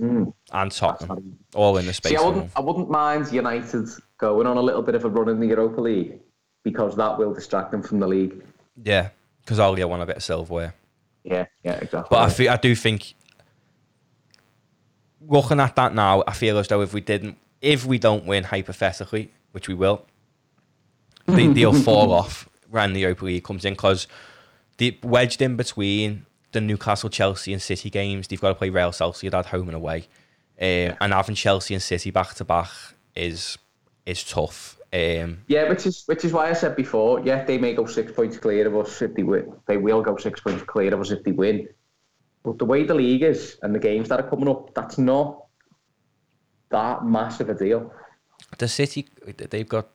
Mm. 0.00 0.32
and 0.52 0.72
Tottenham, 0.72 1.38
all 1.54 1.76
in 1.76 1.84
the 1.84 1.92
space 1.92 2.12
See, 2.12 2.16
I 2.16 2.22
wouldn't. 2.22 2.50
I 2.56 2.60
wouldn't 2.60 2.90
mind 2.90 3.30
United 3.30 3.86
going 4.16 4.46
on 4.46 4.56
a 4.56 4.60
little 4.62 4.80
bit 4.80 4.94
of 4.94 5.04
a 5.04 5.10
run 5.10 5.28
in 5.28 5.40
the 5.40 5.46
Europa 5.48 5.78
League 5.78 6.18
because 6.64 6.96
that 6.96 7.18
will 7.18 7.34
distract 7.34 7.70
them 7.70 7.82
from 7.82 8.00
the 8.00 8.06
league. 8.08 8.42
Yeah, 8.82 9.10
because 9.42 9.58
all 9.58 9.74
they 9.74 9.84
want 9.84 10.02
a 10.02 10.06
bit 10.06 10.16
of 10.16 10.22
silverware. 10.22 10.72
Yeah, 11.22 11.44
yeah, 11.62 11.72
exactly. 11.72 12.08
But 12.08 12.20
I, 12.20 12.30
feel, 12.30 12.50
I 12.50 12.56
do 12.56 12.74
think, 12.74 13.12
looking 15.20 15.60
at 15.60 15.76
that 15.76 15.94
now, 15.94 16.22
I 16.26 16.32
feel 16.32 16.58
as 16.58 16.68
though 16.68 16.82
if 16.82 16.92
we 16.92 17.00
didn't, 17.00 17.38
if 17.60 17.84
we 17.84 17.98
don't 17.98 18.24
win 18.24 18.44
hypothetically, 18.44 19.30
which 19.52 19.68
we 19.68 19.74
will, 19.74 20.06
they, 21.26 21.46
they'll 21.48 21.72
fall 21.82 22.12
off 22.12 22.48
when 22.70 22.92
the 22.92 23.00
Europa 23.00 23.24
League 23.24 23.44
comes 23.44 23.64
in 23.64 23.74
because 23.74 24.06
they 24.78 24.98
wedged 25.02 25.42
in 25.42 25.56
between 25.56 26.26
the 26.52 26.60
Newcastle, 26.60 27.10
Chelsea, 27.10 27.52
and 27.52 27.62
City 27.62 27.90
games. 27.90 28.28
They've 28.28 28.40
got 28.40 28.48
to 28.48 28.54
play 28.54 28.70
Real 28.70 28.90
Sociedad 28.90 29.34
at 29.34 29.46
home 29.46 29.68
and 29.68 29.76
away, 29.76 30.08
um, 30.60 30.96
and 31.00 31.12
having 31.12 31.34
Chelsea 31.34 31.74
and 31.74 31.82
City 31.82 32.10
back 32.10 32.34
to 32.34 32.44
back 32.44 32.70
is 33.14 33.58
is 34.06 34.24
tough. 34.24 34.76
Um, 34.92 35.42
Yeah, 35.46 35.68
which 35.68 35.86
is 35.86 36.02
which 36.06 36.24
is 36.24 36.32
why 36.32 36.48
I 36.50 36.52
said 36.52 36.74
before. 36.74 37.20
Yeah, 37.20 37.44
they 37.44 37.58
may 37.58 37.74
go 37.74 37.86
six 37.86 38.10
points 38.12 38.38
clear 38.38 38.66
of 38.66 38.76
us 38.76 39.00
if 39.02 39.14
they 39.14 39.22
win. 39.22 39.52
They 39.66 39.76
will 39.76 40.02
go 40.02 40.16
six 40.16 40.40
points 40.40 40.62
clear 40.64 40.92
of 40.92 41.00
us 41.00 41.10
if 41.10 41.22
they 41.22 41.32
win. 41.32 41.68
But 42.42 42.58
the 42.58 42.64
way 42.64 42.84
the 42.84 42.94
league 42.94 43.22
is 43.22 43.58
and 43.62 43.74
the 43.74 43.78
games 43.78 44.08
that 44.08 44.20
are 44.20 44.28
coming 44.28 44.48
up, 44.48 44.74
that's 44.74 44.98
not 44.98 45.46
that 46.70 47.04
massive 47.04 47.50
a 47.50 47.54
deal. 47.54 47.92
the 48.58 48.68
City, 48.68 49.08
they've 49.50 49.68
got 49.68 49.88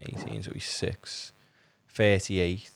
18, 0.00 0.42
so 0.42 0.52
he's 0.52 0.64
6, 0.64 1.32
38. 1.88 2.70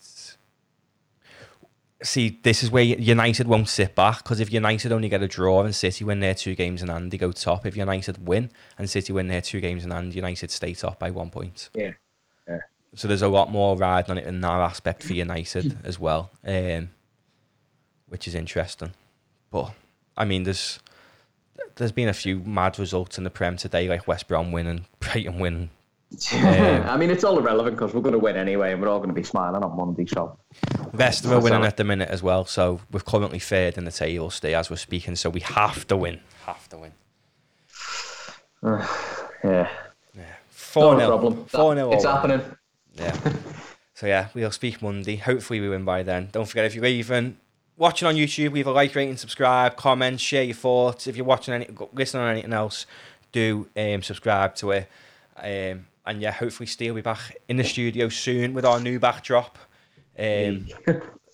See, 2.03 2.39
this 2.43 2.63
is 2.63 2.71
where 2.71 2.85
United 2.85 3.49
won't 3.49 3.69
sit 3.69 3.95
back 3.95 4.19
because 4.19 4.39
if 4.39 4.53
United 4.53 4.93
only 4.93 5.09
get 5.09 5.23
a 5.23 5.29
draw 5.29 5.63
and 5.63 5.75
City 5.75 6.05
win 6.05 6.21
their 6.21 6.35
two 6.35 6.55
games 6.55 6.83
in 6.83 6.89
hand, 6.89 7.11
they 7.11 7.17
go 7.17 7.33
top. 7.33 7.65
If 7.65 7.77
United 7.77 8.27
win 8.27 8.51
and 8.79 8.89
City 8.89 9.15
win 9.15 9.29
their 9.29 9.41
two 9.41 9.61
games 9.61 9.83
in 9.85 9.91
hand, 9.91 10.15
United 10.15 10.51
stay 10.51 10.75
top 10.75 10.99
by 10.99 11.11
one 11.11 11.31
point. 11.31 11.71
Yeah, 11.75 11.93
yeah. 12.47 12.59
So 12.95 13.09
there's 13.09 13.23
a 13.23 13.29
lot 13.29 13.51
more 13.51 13.77
riding 13.77 14.11
on 14.11 14.19
it 14.19 14.27
in 14.27 14.41
that 14.43 14.61
aspect 14.61 15.03
for 15.05 15.15
United 15.15 15.79
as 15.85 15.99
well, 15.99 16.33
um, 16.47 16.91
which 18.09 18.27
is 18.29 18.35
interesting. 18.35 18.93
But 19.51 19.73
I 20.17 20.25
mean, 20.25 20.45
there's 20.45 20.79
there's 21.77 21.93
been 21.93 22.09
a 22.09 22.15
few 22.15 22.41
mad 22.41 22.79
results 22.79 23.19
in 23.19 23.25
the 23.25 23.31
Prem 23.31 23.57
today, 23.57 23.89
like 23.89 24.07
West 24.07 24.29
Brom 24.29 24.53
winning, 24.53 24.87
Brighton 25.01 25.39
winning. 25.39 25.71
Um, 26.33 26.45
I 26.89 26.97
mean, 26.97 27.11
it's 27.11 27.25
all 27.25 27.37
irrelevant 27.37 27.77
because 27.77 27.93
we're 27.93 28.01
going 28.01 28.13
to 28.13 28.19
win 28.19 28.37
anyway, 28.37 28.73
and 28.73 28.81
we're 28.81 28.89
all 28.89 28.99
going 28.99 29.09
to 29.09 29.15
be 29.15 29.25
smiling 29.25 29.63
on 29.65 29.77
Monday. 29.77 30.07
So 30.07 30.39
Leicester 30.93 31.35
are 31.35 31.41
winning 31.41 31.65
at 31.65 31.77
the 31.77 31.85
minute 31.85 32.09
as 32.09 32.23
well, 32.23 32.45
so 32.45 32.81
we're 32.93 33.01
currently 33.01 33.41
third 33.41 33.77
in 33.77 33.85
the 33.85 33.91
table 33.91 34.31
stay 34.31 34.55
as 34.55 34.71
we're 34.71 34.77
speaking. 34.77 35.17
So 35.17 35.31
we 35.31 35.41
have 35.41 35.87
to 35.89 35.97
win, 35.97 36.21
have 36.45 36.69
to 36.69 36.79
win. 36.79 36.93
yeah, 38.63 39.69
Yeah. 40.15 40.25
Four 40.51 40.95
no 40.95 40.99
0 41.01 41.09
problem. 41.09 41.45
Four 41.47 41.75
0 41.75 41.93
It's 41.93 42.05
happening. 42.05 42.41
Yeah. 42.95 43.17
so 43.95 44.07
yeah, 44.07 44.29
we'll 44.33 44.53
speak 44.53 44.81
Monday. 44.81 45.17
Hopefully 45.17 45.61
we 45.61 45.69
win 45.69 45.85
by 45.85 46.03
then. 46.05 46.29
Don't 46.33 46.47
forget 46.49 46.65
if 46.65 46.75
you're 46.75 46.85
even 46.85 47.37
watching 47.77 48.09
on 48.09 48.15
YouTube, 48.15 48.53
leave 48.53 48.67
a 48.67 48.73
like, 48.73 48.95
rate, 48.95 49.09
and 49.09 49.19
subscribe. 49.19 49.77
Comment, 49.77 50.21
share 50.21 50.45
your 50.45 50.55
thoughts. 50.55 51.07
If 51.07 51.17
you're 51.17 51.27
watching 51.27 51.55
any, 51.55 51.69
listening 51.93 52.23
on 52.23 52.31
anything 52.31 52.53
else, 52.53 52.87
do 53.33 53.69
um, 53.77 54.03
subscribe 54.03 54.55
to 54.57 54.71
it. 54.73 54.89
Um, 55.37 55.87
and 56.07 56.21
yeah, 56.21 56.31
hopefully 56.31 56.67
Steve 56.67 56.93
will 56.93 56.97
be 56.97 57.03
back 57.03 57.37
in 57.49 57.57
the 57.57 57.65
studio 57.65 58.09
soon 58.09 58.55
with 58.55 58.65
our 58.65 58.81
new 58.81 58.99
backdrop. 58.99 59.59
Um, 60.19 60.69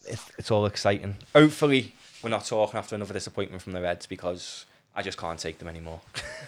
it's, 0.09 0.31
it's 0.39 0.51
all 0.51 0.67
exciting. 0.67 1.17
Hopefully 1.35 1.95
we're 2.23 2.31
not 2.31 2.45
talking 2.45 2.79
after 2.79 2.95
another 2.95 3.15
disappointment 3.15 3.63
from 3.63 3.73
the 3.73 3.81
Reds 3.81 4.07
because 4.07 4.67
I 4.95 5.03
just 5.03 5.19
can't 5.19 5.39
take 5.39 5.59
them 5.59 5.69
anymore. 5.69 6.01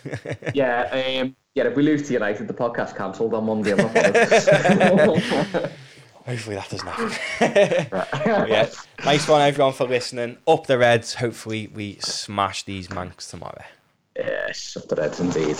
yeah, 0.54 1.20
um, 1.22 1.36
yeah. 1.54 1.64
If 1.64 1.76
we 1.76 1.82
lose 1.82 2.06
to 2.08 2.12
United, 2.14 2.48
the 2.48 2.54
podcast 2.54 2.96
cancelled 2.96 3.34
on 3.34 3.44
Monday. 3.46 3.72
I'm 6.26 6.36
not 6.36 6.46
bothered. 6.46 6.56
Hopefully 6.56 6.56
that 6.56 6.70
doesn't 6.70 6.88
happen. 6.88 8.48
Yeah, 8.48 8.70
nice 9.04 9.28
one 9.28 9.42
everyone 9.42 9.72
for 9.72 9.86
listening. 9.86 10.38
Up 10.46 10.66
the 10.66 10.78
Reds. 10.78 11.14
Hopefully 11.14 11.66
we 11.74 11.96
smash 12.00 12.62
these 12.64 12.88
Mancs 12.88 13.28
tomorrow. 13.30 13.64
yes, 14.16 14.76
up 14.76 14.88
the 14.88 14.96
Reds 14.96 15.20
indeed. 15.20 15.56